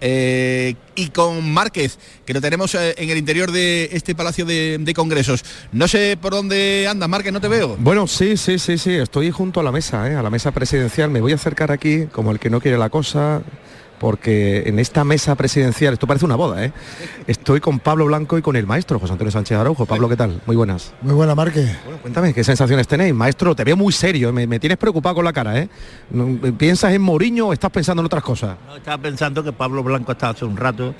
Eh, 0.00 0.74
y 0.94 1.08
con 1.08 1.52
Márquez, 1.52 1.98
que 2.24 2.32
lo 2.32 2.40
tenemos 2.40 2.74
eh, 2.74 2.94
en 2.96 3.10
el 3.10 3.18
interior 3.18 3.52
de 3.52 3.90
este 3.92 4.14
Palacio 4.14 4.44
de, 4.44 4.92
Congresos. 4.94 5.44
No 5.72 5.88
sé 5.88 6.16
por 6.20 6.32
dónde 6.32 6.86
andas, 6.88 7.08
Márquez, 7.08 7.32
no 7.32 7.40
te 7.40 7.48
veo. 7.48 7.76
Bueno, 7.78 8.06
sí, 8.06 8.36
sí, 8.36 8.58
sí, 8.58 8.78
sí, 8.78 8.94
estoy 8.94 9.30
junto 9.30 9.60
a 9.60 9.62
la 9.62 9.72
mesa, 9.72 10.10
¿eh? 10.10 10.14
a 10.14 10.22
la 10.22 10.30
mesa 10.30 10.50
presidencial. 10.50 11.10
Me 11.10 11.20
voy 11.20 11.32
a 11.32 11.36
acercar 11.36 11.70
aquí 11.70 12.06
como 12.06 12.32
el 12.32 12.38
que 12.38 12.50
no 12.50 12.60
quiere 12.60 12.78
la 12.78 12.90
cosa, 12.90 13.42
porque 14.00 14.62
en 14.64 14.78
esta 14.78 15.04
mesa 15.04 15.34
presidencial, 15.34 15.92
esto 15.92 16.06
parece 16.06 16.24
una 16.24 16.34
boda, 16.34 16.64
¿eh? 16.64 16.72
estoy 17.26 17.60
con 17.60 17.78
Pablo 17.78 18.06
Blanco 18.06 18.38
y 18.38 18.42
con 18.42 18.56
el 18.56 18.66
maestro 18.66 18.98
José 18.98 19.12
Antonio 19.12 19.30
Sánchez 19.30 19.58
Araujo. 19.58 19.84
Pablo, 19.84 20.08
¿qué 20.08 20.16
tal? 20.16 20.40
Muy 20.46 20.56
buenas. 20.56 20.94
Muy 21.02 21.12
buena, 21.12 21.34
Marque. 21.34 21.76
Bueno, 21.84 22.00
cuéntame, 22.00 22.32
¿qué 22.32 22.42
sensaciones 22.42 22.88
tenéis? 22.88 23.14
Maestro, 23.14 23.54
te 23.54 23.62
veo 23.62 23.76
muy 23.76 23.92
serio, 23.92 24.32
me, 24.32 24.46
me 24.46 24.58
tienes 24.58 24.78
preocupado 24.78 25.16
con 25.16 25.24
la 25.26 25.34
cara, 25.34 25.58
¿eh? 25.58 25.68
¿Piensas 26.56 26.94
en 26.94 27.02
Mourinho 27.02 27.48
o 27.48 27.52
estás 27.52 27.70
pensando 27.70 28.00
en 28.00 28.06
otras 28.06 28.22
cosas? 28.22 28.56
No, 28.66 28.76
estaba 28.76 29.02
pensando 29.02 29.44
que 29.44 29.52
Pablo 29.52 29.82
Blanco 29.82 30.12
estaba 30.12 30.32
hace 30.32 30.46
un 30.46 30.56
rato 30.56 30.94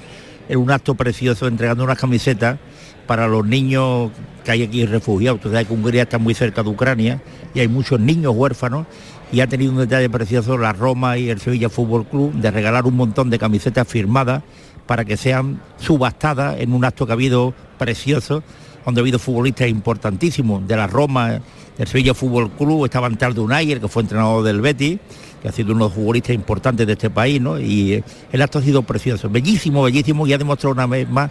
en 0.46 0.58
un 0.58 0.70
acto 0.70 0.94
precioso 0.94 1.46
entregando 1.46 1.82
unas 1.84 1.98
camisetas 1.98 2.58
para 3.06 3.28
los 3.28 3.46
niños 3.46 4.10
que 4.44 4.50
hay 4.50 4.62
aquí 4.62 4.84
refugiados. 4.84 5.40
Tú 5.40 5.48
sabes 5.48 5.66
que 5.66 5.72
Hungría 5.72 6.02
está 6.02 6.18
muy 6.18 6.34
cerca 6.34 6.62
de 6.62 6.68
Ucrania 6.68 7.22
y 7.54 7.60
hay 7.60 7.68
muchos 7.68 7.98
niños 7.98 8.34
huérfanos 8.36 8.86
y 9.32 9.40
ha 9.40 9.46
tenido 9.46 9.72
un 9.72 9.78
detalle 9.78 10.10
precioso 10.10 10.58
la 10.58 10.72
Roma 10.72 11.16
y 11.16 11.30
el 11.30 11.40
Sevilla 11.40 11.68
Fútbol 11.68 12.06
Club 12.06 12.32
de 12.34 12.50
regalar 12.50 12.86
un 12.86 12.96
montón 12.96 13.30
de 13.30 13.38
camisetas 13.38 13.86
firmadas 13.86 14.42
para 14.86 15.04
que 15.04 15.16
sean 15.16 15.60
subastadas 15.78 16.60
en 16.60 16.72
un 16.72 16.84
acto 16.84 17.06
que 17.06 17.12
ha 17.12 17.14
habido 17.14 17.54
precioso, 17.78 18.42
donde 18.84 19.00
ha 19.00 19.02
habido 19.02 19.18
futbolistas 19.20 19.68
importantísimos 19.68 20.66
de 20.66 20.76
la 20.76 20.88
Roma, 20.88 21.40
del 21.78 21.86
Sevilla 21.86 22.12
Fútbol 22.12 22.50
Club, 22.50 22.86
estaba 22.86 23.06
Antaldo 23.06 23.44
Unayer, 23.44 23.80
que 23.80 23.88
fue 23.88 24.02
entrenador 24.02 24.42
del 24.42 24.60
Betis, 24.60 24.98
que 25.40 25.48
ha 25.48 25.52
sido 25.52 25.72
uno 25.72 25.84
de 25.84 25.88
los 25.90 25.94
futbolistas 25.94 26.34
importantes 26.34 26.86
de 26.86 26.92
este 26.94 27.08
país, 27.08 27.40
¿no? 27.40 27.58
Y 27.60 28.02
el 28.32 28.42
acto 28.42 28.58
ha 28.58 28.62
sido 28.62 28.82
precioso, 28.82 29.30
bellísimo, 29.30 29.82
bellísimo, 29.84 30.26
y 30.26 30.32
ha 30.32 30.38
demostrado 30.38 30.74
una 30.74 30.86
vez 30.86 31.08
más 31.08 31.30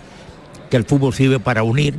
que 0.70 0.78
el 0.78 0.86
fútbol 0.86 1.14
sirve 1.14 1.39
para 1.39 1.64
unir, 1.64 1.95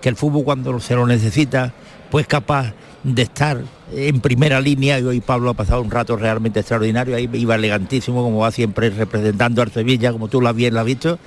que 0.00 0.08
el 0.08 0.16
fútbol 0.16 0.44
cuando 0.44 0.80
se 0.80 0.94
lo 0.94 1.06
necesita, 1.06 1.74
pues 2.10 2.26
capaz 2.26 2.72
de 3.04 3.22
estar 3.22 3.62
en 3.92 4.20
primera 4.20 4.60
línea 4.60 4.98
y 4.98 5.04
hoy 5.04 5.20
Pablo 5.20 5.50
ha 5.50 5.54
pasado 5.54 5.82
un 5.82 5.90
rato 5.90 6.16
realmente 6.16 6.60
extraordinario, 6.60 7.14
ahí 7.14 7.28
iba 7.34 7.54
elegantísimo 7.54 8.22
como 8.22 8.38
va 8.38 8.50
siempre 8.50 8.90
representando 8.90 9.62
al 9.62 9.70
Sevilla, 9.70 10.10
como 10.10 10.28
tú 10.28 10.40
la 10.40 10.52
bien 10.52 10.76
has 10.76 10.86
visto, 10.86 11.18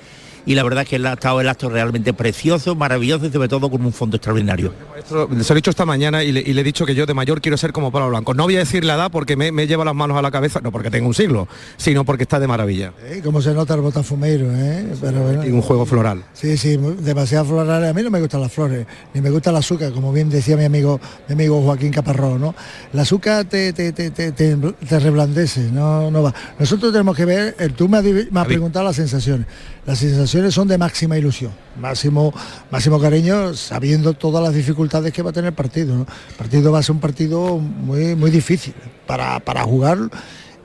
y 0.47 0.55
la 0.55 0.63
verdad 0.63 0.83
es 0.83 0.89
que 0.89 0.95
ha 0.95 1.13
estado 1.13 1.41
el 1.41 1.49
acto 1.49 1.69
realmente 1.69 2.13
precioso, 2.13 2.73
maravilloso 2.73 3.25
y 3.25 3.31
sobre 3.31 3.49
todo 3.49 3.69
con 3.69 3.85
un 3.85 3.91
fondo 3.91 4.15
extraordinario. 4.15 4.73
Maestro, 4.91 5.27
se 5.43 5.53
lo 5.53 5.53
he 5.53 5.55
dicho 5.55 5.71
esta 5.71 5.85
mañana 5.85 6.23
y 6.23 6.31
le, 6.31 6.39
y 6.39 6.53
le, 6.53 6.61
he 6.61 6.63
dicho 6.63 6.85
que 6.85 6.95
yo 6.95 7.05
de 7.05 7.13
mayor 7.13 7.41
quiero 7.41 7.57
ser 7.57 7.73
como 7.73 7.91
Pablo 7.91 8.07
Blanco. 8.09 8.33
No 8.33 8.43
voy 8.43 8.55
a 8.55 8.59
decir 8.59 8.85
la 8.85 8.95
edad 8.95 9.11
porque 9.11 9.35
me, 9.35 9.51
me 9.51 9.67
lleva 9.67 9.83
las 9.83 9.93
manos 9.93 10.17
a 10.17 10.21
la 10.21 10.31
cabeza, 10.31 10.61
no 10.63 10.71
porque 10.71 10.89
tengo 10.89 11.05
un 11.07 11.13
siglo, 11.13 11.49
sino 11.75 12.05
porque 12.05 12.23
está 12.23 12.39
de 12.39 12.47
maravilla. 12.47 12.93
¿Eh? 13.03 13.19
¿Cómo 13.21 13.41
se 13.41 13.53
nota 13.53 13.73
el 13.73 13.81
botafumeiro? 13.81 14.47
¿eh? 14.53 14.87
Pero, 15.01 15.21
bueno, 15.21 15.45
y 15.45 15.51
un 15.51 15.61
juego 15.61 15.85
floral. 15.85 16.23
Sí, 16.31 16.55
sí, 16.55 16.77
demasiado 16.77 17.43
floral. 17.43 17.83
A 17.83 17.91
mí 17.91 18.01
no 18.01 18.09
me 18.09 18.21
gustan 18.21 18.39
las 18.39 18.53
flores, 18.53 18.87
ni 19.13 19.19
me 19.19 19.29
gusta 19.29 19.49
el 19.49 19.57
azúcar, 19.57 19.91
como 19.91 20.13
bien 20.13 20.29
decía 20.29 20.55
mi 20.55 20.63
amigo, 20.63 21.01
mi 21.27 21.33
amigo 21.33 21.61
Joaquín 21.61 21.91
Caparrós, 21.91 22.39
¿no? 22.39 22.55
El 22.93 22.99
azúcar 22.99 23.43
te, 23.43 23.73
te, 23.73 23.91
te, 23.91 24.11
te, 24.11 24.31
te 24.31 24.99
reblandece, 24.99 25.71
no, 25.73 26.09
no 26.09 26.23
va. 26.23 26.33
Nosotros 26.57 26.93
tenemos 26.93 27.17
que 27.17 27.25
ver, 27.25 27.55
el, 27.59 27.73
tú 27.73 27.89
me 27.89 27.97
has, 27.97 28.05
me 28.05 28.39
has 28.39 28.47
preguntado 28.47 28.85
las 28.85 28.95
sensaciones. 28.95 29.45
Las 29.85 29.99
sensaciones 29.99 30.36
son 30.51 30.67
de 30.67 30.77
máxima 30.77 31.17
ilusión, 31.17 31.51
máximo, 31.79 32.33
máximo 32.71 32.99
cariño, 32.99 33.53
sabiendo 33.53 34.13
todas 34.13 34.43
las 34.43 34.53
dificultades 34.53 35.13
que 35.13 35.21
va 35.21 35.31
a 35.31 35.33
tener 35.33 35.49
el 35.49 35.55
partido. 35.55 36.05
El 36.29 36.35
partido 36.35 36.71
va 36.71 36.79
a 36.79 36.83
ser 36.83 36.93
un 36.93 37.01
partido 37.01 37.57
muy, 37.57 38.15
muy 38.15 38.31
difícil 38.31 38.73
para, 39.05 39.39
para 39.39 39.63
jugar 39.63 39.97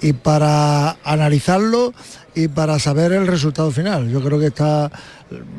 y 0.00 0.12
para 0.12 0.96
analizarlo 1.04 1.94
y 2.34 2.48
para 2.48 2.78
saber 2.78 3.12
el 3.12 3.26
resultado 3.26 3.70
final. 3.70 4.08
Yo 4.08 4.22
creo 4.22 4.38
que 4.38 4.46
está 4.46 4.90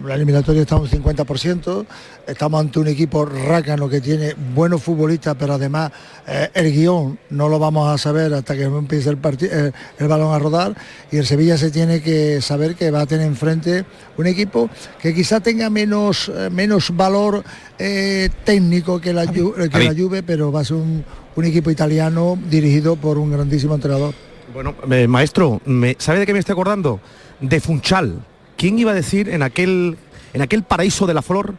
la 0.05 0.15
eliminatoria 0.15 0.61
está 0.61 0.75
un 0.75 0.87
50%, 0.87 1.85
estamos 2.27 2.61
ante 2.61 2.79
un 2.79 2.87
equipo 2.87 3.25
rácano 3.25 3.89
que 3.89 4.01
tiene 4.01 4.35
buenos 4.53 4.81
futbolistas, 4.81 5.35
pero 5.39 5.53
además 5.53 5.91
eh, 6.27 6.49
el 6.53 6.71
guion 6.71 7.17
no 7.29 7.49
lo 7.49 7.59
vamos 7.59 7.89
a 7.89 7.97
saber 7.97 8.33
hasta 8.33 8.55
que 8.55 8.63
empiece 8.63 9.09
el, 9.09 9.17
el, 9.23 9.73
el, 9.97 10.07
balón 10.07 10.33
a 10.33 10.39
rodar 10.39 10.75
y 11.11 11.17
el 11.17 11.25
Sevilla 11.25 11.57
se 11.57 11.71
tiene 11.71 12.01
que 12.01 12.41
saber 12.41 12.75
que 12.75 12.91
va 12.91 13.01
a 13.01 13.05
tener 13.05 13.25
enfrente 13.25 13.85
un 14.17 14.27
equipo 14.27 14.69
que 15.01 15.13
quizá 15.13 15.39
tenga 15.39 15.69
menos, 15.69 16.29
eh, 16.29 16.49
menos 16.51 16.95
valor 16.95 17.43
eh, 17.79 18.29
técnico 18.43 18.99
que 18.99 19.13
la, 19.13 19.27
que 19.27 19.83
la 19.83 19.93
Juve, 19.95 20.23
pero 20.23 20.51
va 20.51 20.61
a 20.61 20.65
ser 20.65 20.77
un, 20.77 21.03
un 21.35 21.45
equipo 21.45 21.71
italiano 21.71 22.37
dirigido 22.49 22.95
por 22.95 23.17
un 23.17 23.31
grandísimo 23.31 23.75
entrenador. 23.75 24.13
Bueno, 24.53 24.75
eh, 24.91 25.07
maestro, 25.07 25.61
me, 25.65 25.95
¿sabe 25.97 26.19
de 26.19 26.25
qué 26.27 26.33
me 26.33 26.39
estoy 26.39 26.53
acordando? 26.53 26.99
De 27.39 27.59
Funchal. 27.59 28.23
¿Quién 28.55 28.77
iba 28.77 28.91
a 28.91 28.93
decir 28.93 29.29
en 29.29 29.41
aquel, 29.41 29.97
en 30.33 30.41
aquel 30.43 30.61
paraíso 30.61 31.07
de 31.07 31.15
la 31.15 31.23
flor 31.23 31.55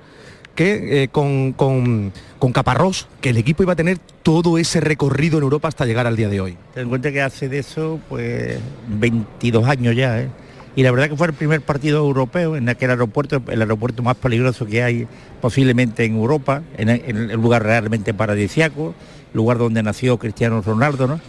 que 0.54 1.02
eh, 1.02 1.08
con, 1.08 1.52
con, 1.54 2.12
con, 2.38 2.52
Caparrós, 2.52 3.08
que 3.20 3.30
el 3.30 3.36
equipo 3.36 3.64
iba 3.64 3.72
a 3.72 3.76
tener 3.76 3.98
todo 4.22 4.58
ese 4.58 4.80
recorrido 4.80 5.38
en 5.38 5.42
Europa 5.42 5.66
hasta 5.66 5.84
llegar 5.86 6.06
al 6.06 6.14
día 6.14 6.28
de 6.28 6.40
hoy? 6.40 6.56
Ten 6.72 6.84
en 6.84 6.88
cuenta 6.88 7.10
que 7.10 7.20
hace 7.20 7.48
de 7.48 7.58
eso 7.58 7.98
pues 8.08 8.60
22 8.86 9.66
años 9.66 9.96
ya, 9.96 10.20
¿eh? 10.20 10.28
Y 10.76 10.82
la 10.82 10.90
verdad 10.90 11.08
que 11.08 11.16
fue 11.16 11.28
el 11.28 11.32
primer 11.32 11.60
partido 11.60 11.98
europeo 11.98 12.56
en 12.56 12.68
aquel 12.68 12.90
aeropuerto, 12.90 13.40
el 13.48 13.60
aeropuerto 13.60 14.02
más 14.02 14.16
peligroso 14.16 14.66
que 14.66 14.82
hay 14.82 15.06
posiblemente 15.40 16.04
en 16.04 16.16
Europa, 16.16 16.62
en, 16.76 16.88
el 16.88 17.32
lugar 17.32 17.62
realmente 17.62 18.12
paradisiaco, 18.12 18.92
lugar 19.32 19.58
donde 19.58 19.82
nació 19.84 20.18
Cristiano 20.18 20.60
Ronaldo, 20.62 21.06
¿no? 21.06 21.20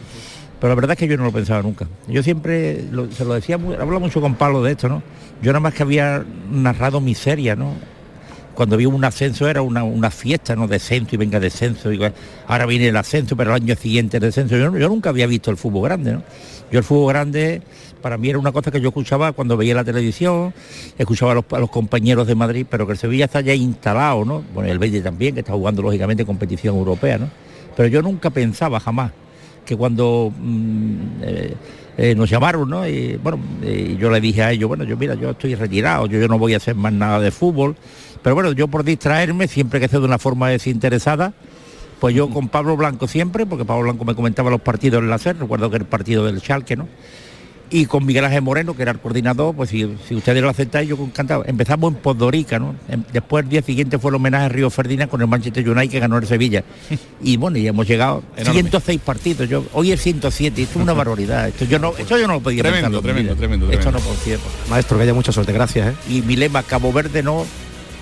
Pero 0.65 0.73
la 0.73 0.81
verdad 0.81 0.93
es 0.93 0.97
que 0.97 1.07
yo 1.07 1.15
no 1.15 1.25
lo 1.25 1.31
pensaba 1.31 1.61
nunca. 1.61 1.85
Yo 2.07 2.23
siempre 2.23 2.85
se 3.15 3.23
lo 3.23 3.35
decía, 3.35 3.53
hablaba 3.53 3.99
mucho 3.99 4.19
con 4.19 4.33
Pablo 4.33 4.63
de 4.63 4.71
esto, 4.71 4.89
¿no? 4.89 5.03
Yo 5.39 5.51
nada 5.51 5.59
más 5.59 5.75
que 5.75 5.83
había 5.83 6.25
narrado 6.49 6.99
miseria, 7.01 7.55
¿no? 7.55 7.73
Cuando 8.55 8.73
había 8.73 8.89
un 8.89 9.05
ascenso 9.05 9.47
era 9.47 9.61
una, 9.61 10.09
fiesta, 10.09 10.55
¿no? 10.55 10.67
Descenso 10.67 11.13
y 11.13 11.17
venga 11.19 11.39
descenso. 11.39 11.93
Y 11.93 11.99
ahora 12.47 12.65
viene 12.65 12.87
el 12.87 12.97
ascenso, 12.97 13.37
pero 13.37 13.55
el 13.55 13.61
año 13.61 13.75
siguiente 13.75 14.17
el 14.17 14.21
descenso. 14.21 14.57
Yo, 14.57 14.71
nunca 14.89 15.11
había 15.11 15.27
visto 15.27 15.51
el 15.51 15.57
fútbol 15.57 15.83
grande, 15.83 16.13
¿no? 16.13 16.23
Yo 16.71 16.79
el 16.79 16.83
fútbol 16.83 17.13
grande 17.13 17.61
para 18.01 18.17
mí 18.17 18.29
era 18.29 18.39
una 18.39 18.51
cosa 18.51 18.71
que 18.71 18.81
yo 18.81 18.87
escuchaba 18.87 19.33
cuando 19.33 19.57
veía 19.57 19.75
la 19.75 19.83
televisión, 19.83 20.51
escuchaba 20.97 21.33
a 21.33 21.59
los, 21.59 21.69
compañeros 21.69 22.25
de 22.25 22.33
Madrid, 22.33 22.65
pero 22.67 22.87
que 22.87 22.93
el 22.93 22.97
Sevilla 22.97 23.25
está 23.25 23.41
ya 23.41 23.53
instalado, 23.53 24.25
¿no? 24.25 24.43
Bueno, 24.55 24.71
el 24.71 24.79
Valle 24.79 25.01
también, 25.01 25.35
que 25.35 25.41
está 25.41 25.53
jugando 25.53 25.83
lógicamente 25.83 26.25
competición 26.25 26.75
europea, 26.75 27.19
¿no? 27.19 27.29
Pero 27.77 27.87
yo 27.87 28.01
nunca 28.01 28.31
pensaba 28.31 28.79
jamás 28.79 29.11
que 29.65 29.75
cuando 29.75 30.31
mmm, 30.37 30.95
eh, 31.21 31.55
eh, 31.97 32.15
nos 32.15 32.29
llamaron, 32.29 32.69
¿no? 32.69 32.87
Y 32.87 33.15
bueno, 33.17 33.39
eh, 33.63 33.97
yo 33.99 34.09
le 34.09 34.19
dije 34.19 34.43
a 34.43 34.51
ellos, 34.51 34.67
bueno, 34.67 34.83
yo 34.83 34.97
mira, 34.97 35.15
yo 35.15 35.31
estoy 35.31 35.55
retirado, 35.55 36.07
yo, 36.07 36.19
yo 36.19 36.27
no 36.27 36.37
voy 36.37 36.53
a 36.53 36.57
hacer 36.57 36.75
más 36.75 36.93
nada 36.93 37.19
de 37.19 37.31
fútbol, 37.31 37.75
pero 38.21 38.35
bueno, 38.35 38.51
yo 38.51 38.67
por 38.67 38.83
distraerme, 38.83 39.47
siempre 39.47 39.79
que 39.79 39.87
sea 39.87 39.99
de 39.99 40.05
una 40.05 40.19
forma 40.19 40.49
desinteresada, 40.49 41.33
pues 41.99 42.13
yo 42.13 42.29
con 42.29 42.49
Pablo 42.49 42.75
Blanco 42.75 43.07
siempre, 43.07 43.45
porque 43.45 43.63
Pablo 43.63 43.83
Blanco 43.83 44.03
me 44.03 44.13
comentaba 44.13 44.49
los 44.49 44.61
partidos 44.61 45.01
en 45.01 45.09
la 45.09 45.17
SER, 45.17 45.37
recuerdo 45.37 45.69
que 45.69 45.77
el 45.77 45.85
partido 45.85 46.25
del 46.25 46.39
Schalke, 46.41 46.75
¿no? 46.75 46.87
Y 47.69 47.85
con 47.85 48.05
Miguel 48.05 48.25
Ángel 48.25 48.41
Moreno, 48.41 48.75
que 48.75 48.83
era 48.83 48.91
el 48.91 48.99
coordinador, 48.99 49.55
pues 49.55 49.69
si, 49.71 49.87
si 50.07 50.15
ustedes 50.15 50.41
lo 50.41 50.49
aceptáis, 50.49 50.87
yo 50.87 50.95
encantado. 50.95 51.43
Empezamos 51.47 51.93
en 51.93 51.99
Podorica, 51.99 52.59
¿no? 52.59 52.75
Después 53.11 53.43
el 53.43 53.49
día 53.49 53.61
siguiente 53.61 53.97
fue 53.97 54.09
el 54.09 54.15
homenaje 54.15 54.45
a 54.45 54.49
Río 54.49 54.69
Ferdinand 54.69 55.09
con 55.09 55.21
el 55.21 55.27
Manchester 55.27 55.67
United 55.67 55.89
que 55.91 55.99
ganó 55.99 56.17
el 56.17 56.27
Sevilla. 56.27 56.63
Y 57.21 57.37
bueno, 57.37 57.57
y 57.57 57.65
hemos 57.67 57.87
llegado 57.87 58.21
a 58.37 58.51
106 58.51 59.01
partidos. 59.01 59.49
Yo, 59.49 59.65
hoy 59.73 59.91
es 59.91 60.01
107, 60.01 60.61
esto 60.61 60.77
es 60.77 60.83
una 60.83 60.93
barbaridad. 61.05 61.47
Esto 61.47 61.65
yo 61.65 61.79
no, 61.79 61.93
esto 61.97 62.17
yo 62.19 62.27
no 62.27 62.33
lo 62.33 62.39
podía 62.39 62.61
tremendo, 62.61 63.01
pensar. 63.01 63.03
Tremendo, 63.03 63.35
tremendo, 63.35 63.65
Esto 63.71 63.89
tremendo. 63.89 64.07
no 64.09 64.15
podía. 64.15 64.37
Maestro, 64.69 64.97
que 64.97 65.03
haya 65.03 65.13
mucha 65.13 65.31
suerte, 65.31 65.51
gracias. 65.51 65.87
¿eh? 65.87 65.95
Y 66.09 66.21
mi 66.21 66.35
lema, 66.35 66.61
Cabo 66.61 66.93
Verde 66.93 67.23
no, 67.23 67.45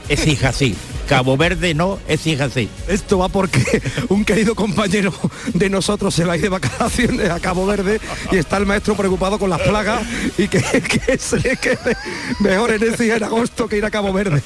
es 0.10 0.28
hija 0.28 0.50
así. 0.50 0.76
Cabo 1.08 1.38
Verde 1.38 1.74
no, 1.74 2.00
es 2.08 2.40
así. 2.40 2.70
Esto 2.88 3.18
va 3.18 3.30
porque 3.30 3.82
un 4.10 4.26
querido 4.26 4.56
compañero 4.56 5.14
de 5.54 5.70
nosotros 5.70 6.14
se 6.14 6.26
va 6.26 6.34
a 6.34 6.36
ir 6.38 6.44
de 6.44 6.50
vacaciones 6.50 7.30
a 7.30 7.40
Cabo 7.40 7.66
Verde 7.66 8.00
y 8.32 8.38
está 8.38 8.58
el 8.58 8.66
maestro 8.66 8.96
preocupado 8.96 9.38
con 9.38 9.50
las 9.50 9.62
plagas 9.62 10.02
y 10.38 10.48
que, 10.48 10.60
que 10.82 11.18
se 11.18 11.40
le 11.40 11.58
quede 11.58 11.96
mejor 12.40 12.72
en 12.72 12.84
ese 12.84 13.14
en 13.14 13.24
agosto 13.24 13.68
que 13.68 13.78
ir 13.78 13.86
a 13.86 13.92
Cabo 13.92 14.14
Verde. 14.14 14.42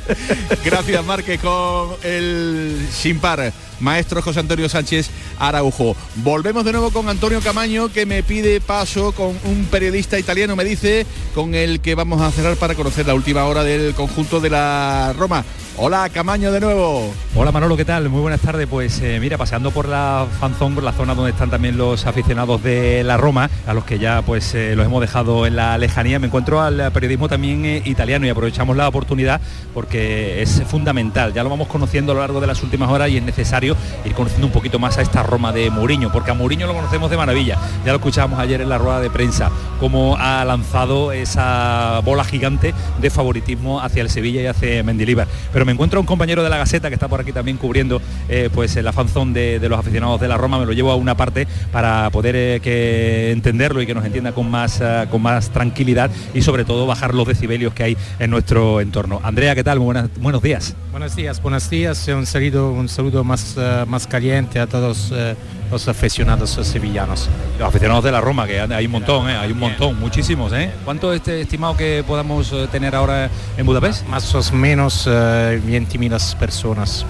Gracias, 0.64 1.04
Marque, 1.04 1.38
con 1.38 1.96
el 2.02 2.86
sin 2.92 3.18
par. 3.18 3.52
Maestro 3.80 4.22
José 4.22 4.40
Antonio 4.40 4.68
Sánchez 4.68 5.10
Araujo. 5.38 5.94
Volvemos 6.16 6.64
de 6.64 6.72
nuevo 6.72 6.90
con 6.90 7.08
Antonio 7.08 7.40
Camaño 7.40 7.92
que 7.92 8.06
me 8.06 8.22
pide 8.22 8.60
paso 8.60 9.12
con 9.12 9.38
un 9.44 9.66
periodista 9.70 10.18
italiano, 10.18 10.56
me 10.56 10.64
dice, 10.64 11.06
con 11.34 11.54
el 11.54 11.80
que 11.80 11.94
vamos 11.94 12.22
a 12.22 12.30
cerrar 12.30 12.56
para 12.56 12.74
conocer 12.74 13.06
la 13.06 13.14
última 13.14 13.44
hora 13.44 13.64
del 13.64 13.94
conjunto 13.94 14.40
de 14.40 14.50
la 14.50 15.14
Roma. 15.16 15.44
Hola, 15.78 16.08
Camaño 16.08 16.52
de 16.52 16.60
nuevo. 16.60 17.12
Hola 17.34 17.52
Manolo, 17.52 17.76
¿qué 17.76 17.84
tal? 17.84 18.08
Muy 18.08 18.22
buenas 18.22 18.40
tardes. 18.40 18.66
Pues 18.66 18.98
eh, 19.02 19.18
mira, 19.20 19.36
paseando 19.36 19.70
por 19.72 19.86
la 19.86 20.26
fanzón, 20.40 20.74
por 20.74 20.82
la 20.82 20.92
zona 20.92 21.14
donde 21.14 21.32
están 21.32 21.50
también 21.50 21.76
los 21.76 22.06
aficionados 22.06 22.62
de 22.62 23.04
la 23.04 23.18
Roma, 23.18 23.50
a 23.66 23.74
los 23.74 23.84
que 23.84 23.98
ya 23.98 24.22
pues 24.22 24.54
eh, 24.54 24.74
los 24.74 24.86
hemos 24.86 25.02
dejado 25.02 25.44
en 25.44 25.54
la 25.54 25.76
lejanía, 25.76 26.18
me 26.18 26.28
encuentro 26.28 26.62
al 26.62 26.90
periodismo 26.92 27.28
también 27.28 27.66
eh, 27.66 27.82
italiano 27.84 28.24
y 28.24 28.30
aprovechamos 28.30 28.74
la 28.74 28.88
oportunidad 28.88 29.38
porque 29.74 30.40
es 30.40 30.62
fundamental. 30.66 31.34
Ya 31.34 31.42
lo 31.42 31.50
vamos 31.50 31.68
conociendo 31.68 32.12
a 32.12 32.14
lo 32.14 32.22
largo 32.22 32.40
de 32.40 32.46
las 32.46 32.62
últimas 32.62 32.88
horas 32.88 33.10
y 33.10 33.18
es 33.18 33.22
necesario 33.22 33.76
ir 34.06 34.14
conociendo 34.14 34.46
un 34.46 34.54
poquito 34.54 34.78
más 34.78 34.96
a 34.96 35.02
esta 35.02 35.22
Roma 35.22 35.52
de 35.52 35.68
Mourinho, 35.68 36.10
porque 36.10 36.30
a 36.30 36.34
Mourinho 36.34 36.66
lo 36.66 36.72
conocemos 36.72 37.10
de 37.10 37.18
maravilla. 37.18 37.58
Ya 37.84 37.92
lo 37.92 37.98
escuchábamos 37.98 38.40
ayer 38.40 38.62
en 38.62 38.70
la 38.70 38.78
rueda 38.78 39.00
de 39.00 39.10
prensa, 39.10 39.50
cómo 39.78 40.16
ha 40.18 40.42
lanzado 40.46 41.12
esa 41.12 42.00
bola 42.02 42.24
gigante 42.24 42.72
de 42.98 43.10
favoritismo 43.10 43.82
hacia 43.82 44.00
el 44.00 44.08
Sevilla 44.08 44.40
y 44.40 44.46
hacia 44.46 44.82
Mendilibar. 44.82 45.28
Pero 45.52 45.65
me 45.66 45.72
encuentro 45.72 46.00
un 46.00 46.06
compañero 46.06 46.44
de 46.44 46.48
la 46.48 46.58
Gaceta 46.58 46.88
que 46.88 46.94
está 46.94 47.08
por 47.08 47.20
aquí 47.20 47.32
también 47.32 47.56
cubriendo 47.56 48.00
eh, 48.28 48.48
pues 48.54 48.76
la 48.76 48.92
fanzón 48.92 49.32
de, 49.32 49.58
los 49.68 49.78
aficionados 49.78 50.20
de 50.20 50.28
la 50.28 50.38
Roma, 50.38 50.58
me 50.58 50.64
lo 50.64 50.72
llevo 50.72 50.92
a 50.92 50.96
una 50.96 51.16
parte 51.16 51.46
para 51.72 52.08
poder 52.10 52.36
eh, 52.36 52.60
que 52.62 53.32
entenderlo 53.32 53.82
y 53.82 53.86
que 53.86 53.94
nos 53.94 54.04
entienda 54.04 54.32
con 54.32 54.48
más, 54.48 54.80
uh, 54.80 55.08
con 55.10 55.20
más 55.20 55.50
tranquilidad 55.50 56.10
y 56.34 56.42
sobre 56.42 56.64
todo 56.64 56.86
bajar 56.86 57.14
los 57.14 57.26
decibelios 57.26 57.74
que 57.74 57.82
hay 57.82 57.96
en 58.20 58.30
nuestro 58.30 58.80
entorno. 58.80 59.20
Andrea, 59.24 59.54
¿qué 59.56 59.64
tal? 59.64 59.80
Buenas, 59.80 60.08
buenos 60.20 60.40
días. 60.40 60.76
Buenos 60.92 61.16
días, 61.16 61.42
buenos 61.42 61.68
días. 61.68 62.06
Un 62.08 62.26
saludo, 62.26 62.70
un 62.70 62.88
saludo 62.88 63.24
más, 63.24 63.56
uh, 63.56 63.86
más 63.86 64.06
caliente 64.06 64.60
a 64.60 64.68
todos 64.68 65.10
uh, 65.10 65.34
los 65.70 65.88
aficionados 65.88 66.50
sevillanos. 66.50 67.28
Los 67.58 67.68
aficionados 67.68 68.04
de 68.04 68.12
la 68.12 68.20
Roma, 68.20 68.46
que 68.46 68.60
hay 68.60 68.86
un 68.86 68.92
montón, 68.92 69.28
¿eh? 69.30 69.36
hay 69.36 69.52
un 69.52 69.58
montón, 69.58 69.98
muchísimos. 69.98 70.52
¿eh? 70.52 70.70
¿Cuánto 70.84 71.12
este 71.12 71.40
estimado 71.40 71.76
que 71.76 72.04
podamos 72.06 72.54
tener 72.70 72.94
ahora 72.94 73.30
en 73.56 73.66
Budapest? 73.66 74.06
Más 74.06 74.34
o 74.34 74.54
menos 74.54 75.06
uh, 75.06 75.10
20.000 75.10 76.36
personas. 76.36 77.04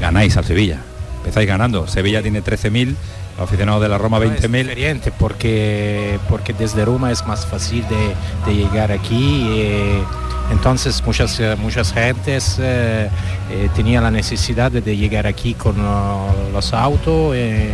Ganáis 0.00 0.36
al 0.36 0.44
Sevilla, 0.44 0.80
empezáis 1.18 1.48
ganando. 1.48 1.86
Sevilla 1.88 2.22
tiene 2.22 2.42
13.000 2.42 2.94
aficionados 3.38 3.82
de 3.82 3.88
la 3.88 3.98
Roma 3.98 4.18
20.000. 4.18 5.12
porque, 5.18 6.18
porque 6.28 6.52
desde 6.52 6.84
Roma 6.84 7.10
es 7.12 7.26
más 7.26 7.46
fácil 7.46 7.84
de, 7.88 8.50
de 8.50 8.56
llegar 8.56 8.92
aquí. 8.92 9.46
Eh, 9.50 10.02
entonces 10.50 11.02
muchas, 11.04 11.40
muchas 11.58 11.92
gentes 11.92 12.56
eh, 12.60 13.10
eh, 13.50 13.68
tenían 13.74 14.02
la 14.02 14.10
necesidad 14.10 14.72
de, 14.72 14.80
de 14.80 14.96
llegar 14.96 15.26
aquí 15.26 15.54
con 15.54 15.78
uh, 15.78 16.50
los 16.52 16.72
autos 16.72 17.34
eh, 17.36 17.70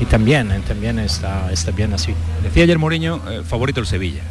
y 0.00 0.04
también, 0.04 0.48
también 0.66 0.98
está, 0.98 1.50
está 1.52 1.70
bien 1.72 1.92
así. 1.92 2.14
Decía 2.42 2.64
ayer 2.64 2.78
Mourinho, 2.78 3.20
favorito 3.44 3.80
el 3.80 3.86
Sevilla. 3.86 4.22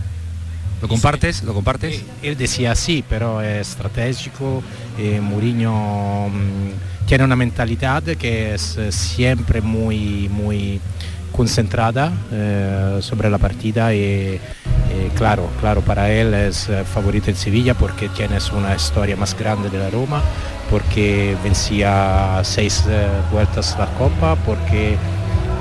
¿Lo 0.83 0.89
compartes? 0.89 1.43
¿Lo 1.43 1.53
compartes? 1.53 2.03
Él 2.21 2.35
decía 2.35 2.75
sí, 2.75 3.05
pero 3.07 3.41
es 3.41 3.69
estratégico. 3.69 4.61
Eh, 4.99 5.21
Mourinho 5.21 6.27
mmm, 6.27 7.05
tiene 7.07 7.23
una 7.23 7.37
mentalidad 7.37 8.03
que 8.03 8.53
es 8.53 8.77
siempre 8.89 9.61
muy, 9.61 10.27
muy 10.27 10.81
concentrada 11.31 12.11
eh, 12.33 12.97
sobre 12.99 13.29
la 13.29 13.37
partida 13.37 13.95
y 13.95 14.01
eh, 14.01 14.39
claro, 15.15 15.47
claro, 15.61 15.79
para 15.79 16.11
él 16.11 16.33
es 16.33 16.69
favorito 16.93 17.29
en 17.29 17.37
Sevilla 17.37 17.75
porque 17.75 18.09
tienes 18.09 18.51
una 18.51 18.75
historia 18.75 19.15
más 19.15 19.39
grande 19.39 19.69
de 19.69 19.77
la 19.77 19.89
Roma, 19.89 20.21
porque 20.69 21.37
vencía 21.45 22.41
seis 22.43 22.83
vueltas 23.31 23.77
la 23.79 23.85
Copa, 23.93 24.35
porque 24.45 24.97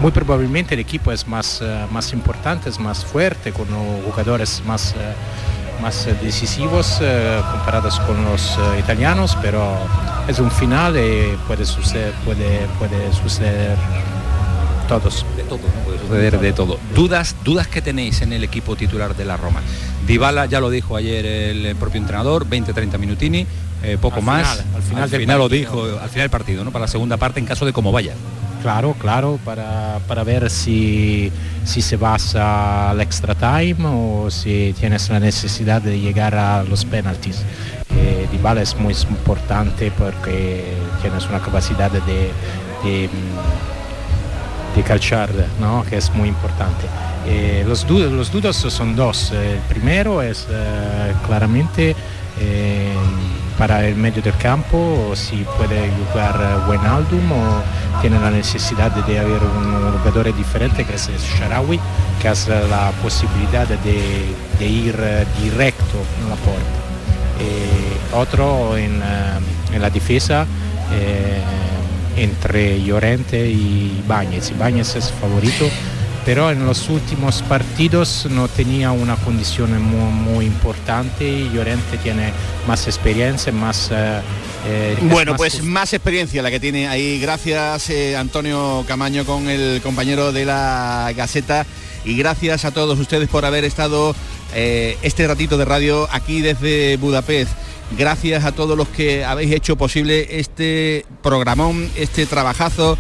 muy 0.03 0.11
probablemente 0.11 0.75
el 0.75 0.81
equipo 0.81 1.13
es 1.13 1.29
más, 1.29 1.63
uh, 1.63 1.93
más 1.93 2.13
importante, 2.13 2.69
es 2.69 2.81
más 2.81 3.05
fuerte, 3.05 3.53
con 3.53 3.69
jugadores 4.05 4.61
más, 4.67 4.97
uh, 4.97 5.81
más 5.81 6.09
decisivos 6.21 7.01
uh, 7.01 7.53
comparados 7.53 8.01
con 8.01 8.25
los 8.25 8.59
italianos, 8.81 9.39
pero 9.41 9.79
es 10.27 10.41
un 10.41 10.51
final 10.51 10.97
y 10.97 11.37
puede 11.47 11.65
suceder, 11.65 12.13
puede, 12.25 12.67
puede 12.81 13.13
suceder 13.13 13.77
todos. 14.89 15.25
De 15.37 15.45
todo, 15.45 15.59
¿no? 15.59 15.85
puede 15.85 16.01
suceder 16.01 16.41
de 16.41 16.53
todo. 16.53 16.81
¿Dudas, 16.97 17.37
dudas 17.45 17.69
que 17.69 17.81
tenéis 17.81 18.23
en 18.23 18.33
el 18.33 18.43
equipo 18.43 18.75
titular 18.75 19.15
de 19.15 19.25
la 19.25 19.37
Roma. 19.37 19.61
Dybala 20.05 20.47
ya 20.47 20.59
lo 20.59 20.69
dijo 20.69 20.97
ayer 20.97 21.25
el 21.25 21.77
propio 21.77 22.01
entrenador, 22.01 22.45
20-30 22.49 22.99
minutini, 22.99 23.47
eh, 23.85 23.99
poco 24.01 24.17
al 24.17 24.25
más. 24.25 24.57
Final, 24.57 24.75
al 24.75 24.83
final, 24.83 25.03
al 25.05 25.11
final 25.11 25.39
lo 25.39 25.49
dijo, 25.49 25.85
al 25.85 26.09
final 26.09 26.25
del 26.25 26.31
partido, 26.31 26.65
¿no? 26.65 26.73
Para 26.73 26.87
la 26.87 26.89
segunda 26.89 27.19
parte 27.19 27.39
en 27.39 27.47
caso 27.47 27.65
de 27.65 27.73
cómo 27.73 27.93
vaya. 27.93 28.15
Claro, 28.63 28.95
claro, 28.97 29.41
para, 29.45 29.99
para 30.07 30.23
ver 30.23 30.49
si, 30.49 31.33
si 31.65 31.83
se 31.83 31.97
vas 31.97 32.37
al 32.37 33.01
extra 33.01 33.35
time 33.35 33.77
o 33.85 34.31
si 34.31 34.73
tienes 34.79 35.11
la 35.11 35.19
necesidad 35.19 35.83
de 35.83 35.99
llegar 35.99 36.37
a 36.37 36.63
los 36.63 36.85
penaltis. 36.85 37.43
Eh, 37.97 38.29
Dybala 38.31 38.63
es 38.63 38.77
muy 38.77 38.95
importante 39.11 39.91
porque 39.99 40.75
tienes 41.03 41.29
una 41.29 41.41
capacidad 41.41 41.91
de, 41.91 42.01
de, 42.85 43.11
de 44.77 44.83
calchar, 44.85 45.29
¿no? 45.61 45.83
que 45.83 45.97
es 45.97 46.15
muy 46.15 46.29
importante. 46.29 46.87
Eh, 47.27 47.65
los, 47.67 47.89
los 47.91 48.31
dudos 48.31 48.57
son 48.57 48.95
dos. 48.95 49.33
El 49.33 49.59
primero 49.69 50.23
es 50.23 50.47
eh, 50.49 51.13
claramente 51.27 51.97
para 53.63 53.87
el 53.87 53.95
medio 53.95 54.21
del 54.21 54.37
campo, 54.39 55.13
si 55.15 55.47
puede 55.57 55.89
jugar 56.11 56.67
Wijnaldum 56.69 57.31
o 57.31 57.63
tiene 58.01 58.19
la 58.19 58.29
necesidad 58.29 58.91
de, 58.91 59.21
haber 59.21 59.41
un 59.41 59.99
jugador 59.99 60.37
diferente 60.37 60.85
que 60.85 60.97
es 60.97 61.09
Sharawi, 61.39 61.79
que 62.21 62.27
hace 62.27 62.51
la 62.67 62.91
posibilidad 63.01 63.69
de, 63.69 64.35
de 64.59 64.67
ir 64.67 64.97
directo 65.41 65.97
en 66.21 66.29
la 66.29 66.35
puerta. 66.35 66.77
Eh, 67.39 68.17
otro 68.17 68.77
en, 68.77 69.01
uh, 69.01 69.73
en, 69.73 69.81
la 69.81 69.91
defensa 69.91 70.45
eh, 70.91 71.41
entre 72.17 72.83
Llorente 72.83 73.49
y 73.49 74.03
Bañez. 74.09 74.59
Bañez 74.59 74.97
es 74.97 75.13
favorito 75.13 75.67
pero 76.25 76.51
en 76.51 76.65
los 76.65 76.89
últimos 76.89 77.43
partidos 77.43 78.27
no 78.31 78.49
tenía 78.49 78.93
una 78.93 79.17
condición 79.17 79.81
muy, 79.83 80.13
muy 80.13 80.47
importante 80.47 81.29
y 81.29 81.51
Llorente 81.53 81.99
tiene 81.99 82.33
más 82.67 82.87
experiencia, 82.87 83.53
más... 83.53 83.91
Eh, 83.93 84.21
eh, 84.65 84.97
bueno, 85.03 85.33
más 85.33 85.39
pues 85.39 85.63
más 85.63 85.93
experiencia 85.93 86.41
la 86.43 86.51
que 86.51 86.61
tiene 86.61 86.87
ahí. 86.87 87.19
Gracias 87.21 87.91
eh, 87.91 88.17
Antonio 88.17 88.85
Camaño 88.87 89.25
con 89.25 89.49
el 89.49 89.81
compañero 89.83 90.31
de 90.31 90.45
la 90.45 91.13
Gaceta 91.17 91.67
y 92.05 92.17
gracias 92.17 92.65
a 92.65 92.71
todos 92.71 92.99
ustedes 92.99 93.29
por 93.29 93.45
haber 93.45 93.65
estado 93.65 94.15
eh, 94.55 94.97
este 95.03 95.27
ratito 95.27 95.57
de 95.57 95.65
radio 95.65 96.09
aquí 96.13 96.41
desde 96.41 96.97
Budapest. 96.99 97.51
Gracias 97.99 98.45
a 98.45 98.53
todos 98.53 98.77
los 98.77 98.89
que 98.89 99.25
habéis 99.25 99.53
hecho 99.53 99.77
posible 99.77 100.39
este 100.39 101.05
programón, 101.23 101.91
este 101.97 102.25
trabajazo 102.27 102.97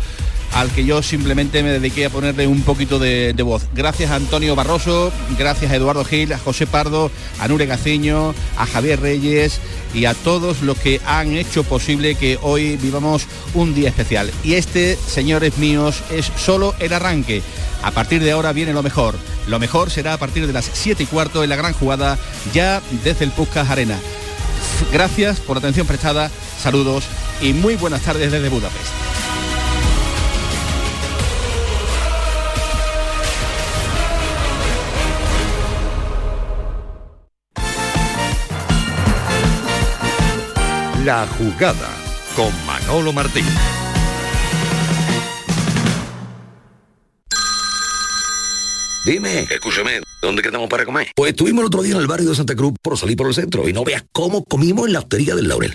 al 0.55 0.71
que 0.71 0.85
yo 0.85 1.03
simplemente 1.03 1.63
me 1.63 1.71
dediqué 1.71 2.07
a 2.07 2.11
ponerle 2.11 2.47
un 2.47 2.63
poquito 2.63 2.99
de, 2.99 3.35
voz. 3.43 3.65
Gracias 3.75 4.11
a 4.11 4.17
Antonio 4.17 4.55
Barroso, 4.55 5.13
gracias 5.39 5.73
a 5.73 5.77
Eduardo 5.77 6.05
Gil, 6.05 6.33
a 6.33 6.39
José 6.39 6.67
Pardo, 6.67 7.11
a 7.41 7.49
Nure 7.49 7.67
Gaciño, 7.67 8.35
a 8.57 8.67
Javier 8.67 9.01
Reyes 9.01 9.61
y 9.95 10.05
a 10.05 10.15
todos 10.15 10.63
los 10.63 10.79
que 10.79 11.01
han 11.07 11.37
hecho 11.37 11.65
posible 11.65 12.15
que 12.15 12.39
hoy 12.43 12.77
vivamos 12.77 13.27
un 13.55 13.75
día 13.75 13.89
especial. 13.89 14.31
Y 14.45 14.55
este, 14.55 14.97
señores 14.97 15.59
míos, 15.59 16.03
es 16.11 16.31
solo 16.37 16.75
el 16.79 16.93
arranque. 16.93 17.43
A 17.83 17.91
partir 17.91 18.23
de 18.23 18.33
ahora 18.33 18.53
viene 18.53 18.73
lo 18.73 18.83
mejor. 18.83 19.17
Lo 19.49 19.59
mejor 19.59 19.91
será 19.91 20.15
a 20.15 20.19
partir 20.19 20.47
de 20.47 20.53
las 20.53 20.71
7 20.73 21.03
y 21.03 21.07
cuarto 21.07 21.43
en 21.43 21.51
la 21.51 21.57
gran 21.57 21.73
jugada, 21.73 22.19
ya 22.55 22.81
desde 23.03 23.25
el 23.25 23.33
Puskas 23.33 23.71
Arena. 23.71 23.99
Gracias 24.93 25.41
por 25.41 25.57
la 25.57 25.61
atención 25.61 25.87
prestada, 25.87 26.31
saludos 26.61 27.05
y 27.41 27.53
muy 27.53 27.75
buenas 27.75 28.03
tardes 28.03 28.31
desde 28.31 28.49
Budapest. 28.49 29.22
La 41.05 41.27
jugada 41.27 41.89
con 42.37 42.53
Manolo 42.65 43.13
Martín. 43.13 43.45
Dime, 49.05 49.41
escúchame, 49.51 50.01
¿dónde 50.21 50.43
quedamos 50.43 50.69
para 50.69 50.85
comer? 50.85 51.09
Pues 51.17 51.33
estuvimos 51.33 51.63
el 51.63 51.67
otro 51.67 51.83
día 51.83 51.97
en 51.97 52.01
el 52.01 52.07
barrio 52.07 52.31
de 52.31 52.37
Santa 52.37 52.55
Cruz 52.55 52.75
por 52.81 52.97
salir 52.97 53.17
por 53.17 53.27
el 53.27 53.35
centro 53.35 53.69
y 53.69 53.73
no 53.73 53.83
veas 53.83 54.05
cómo 54.13 54.45
comimos 54.45 54.87
en 54.87 54.93
la 54.93 55.01
hostería 55.01 55.35
del 55.35 55.49
Laurel. 55.49 55.75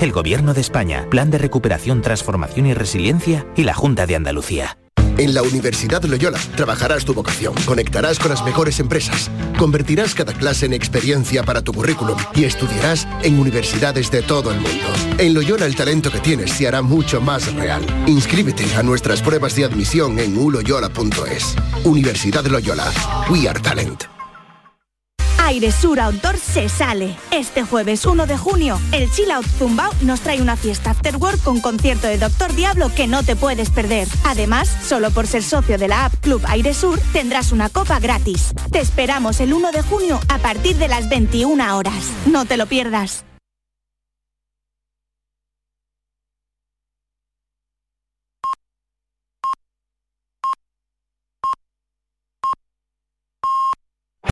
el 0.01 0.11
Gobierno 0.11 0.53
de 0.53 0.61
España, 0.61 1.07
Plan 1.09 1.29
de 1.29 1.37
Recuperación, 1.37 2.01
Transformación 2.01 2.65
y 2.65 2.73
Resiliencia 2.73 3.45
y 3.55 3.63
la 3.63 3.73
Junta 3.73 4.07
de 4.07 4.15
Andalucía. 4.15 4.77
En 5.17 5.35
la 5.35 5.43
Universidad 5.43 6.03
Loyola 6.03 6.39
trabajarás 6.55 7.05
tu 7.05 7.13
vocación, 7.13 7.53
conectarás 7.65 8.17
con 8.17 8.29
las 8.29 8.43
mejores 8.43 8.79
empresas, 8.79 9.29
convertirás 9.59 10.15
cada 10.15 10.33
clase 10.33 10.65
en 10.65 10.73
experiencia 10.73 11.43
para 11.43 11.61
tu 11.61 11.73
currículum 11.73 12.17
y 12.33 12.45
estudiarás 12.45 13.07
en 13.21 13.39
universidades 13.39 14.09
de 14.09 14.23
todo 14.23 14.51
el 14.51 14.59
mundo. 14.59 14.87
En 15.19 15.35
Loyola 15.35 15.67
el 15.67 15.75
talento 15.75 16.11
que 16.11 16.19
tienes 16.19 16.51
se 16.51 16.67
hará 16.67 16.81
mucho 16.81 17.21
más 17.21 17.53
real. 17.53 17.85
Inscríbete 18.07 18.65
a 18.75 18.81
nuestras 18.81 19.21
pruebas 19.21 19.55
de 19.55 19.65
admisión 19.65 20.17
en 20.17 20.35
uloyola.es. 20.37 21.55
Universidad 21.83 22.45
Loyola. 22.45 22.91
We 23.29 23.47
are 23.47 23.59
talent. 23.59 24.20
Aire 25.51 25.73
Sur 25.73 25.99
Outdoor 25.99 26.37
se 26.37 26.69
sale. 26.69 27.17
Este 27.29 27.63
jueves 27.63 28.05
1 28.05 28.25
de 28.25 28.37
junio, 28.37 28.79
el 28.93 29.11
Chill 29.11 29.31
Out 29.31 29.45
Zumbao 29.45 29.91
nos 30.01 30.21
trae 30.21 30.41
una 30.41 30.55
fiesta 30.55 30.91
after 30.91 31.17
work 31.17 31.43
con 31.43 31.59
concierto 31.59 32.07
de 32.07 32.17
Doctor 32.17 32.55
Diablo 32.55 32.89
que 32.95 33.05
no 33.05 33.21
te 33.21 33.35
puedes 33.35 33.69
perder. 33.69 34.07
Además, 34.23 34.69
solo 34.87 35.11
por 35.11 35.27
ser 35.27 35.43
socio 35.43 35.77
de 35.77 35.89
la 35.89 36.05
app 36.05 36.13
Club 36.21 36.41
Aire 36.47 36.73
Sur 36.73 37.01
tendrás 37.11 37.51
una 37.51 37.67
copa 37.67 37.99
gratis. 37.99 38.53
Te 38.71 38.79
esperamos 38.79 39.41
el 39.41 39.51
1 39.51 39.73
de 39.73 39.81
junio 39.81 40.21
a 40.29 40.37
partir 40.37 40.77
de 40.77 40.87
las 40.87 41.09
21 41.09 41.77
horas. 41.77 42.05
No 42.27 42.45
te 42.45 42.55
lo 42.55 42.65
pierdas. 42.67 43.25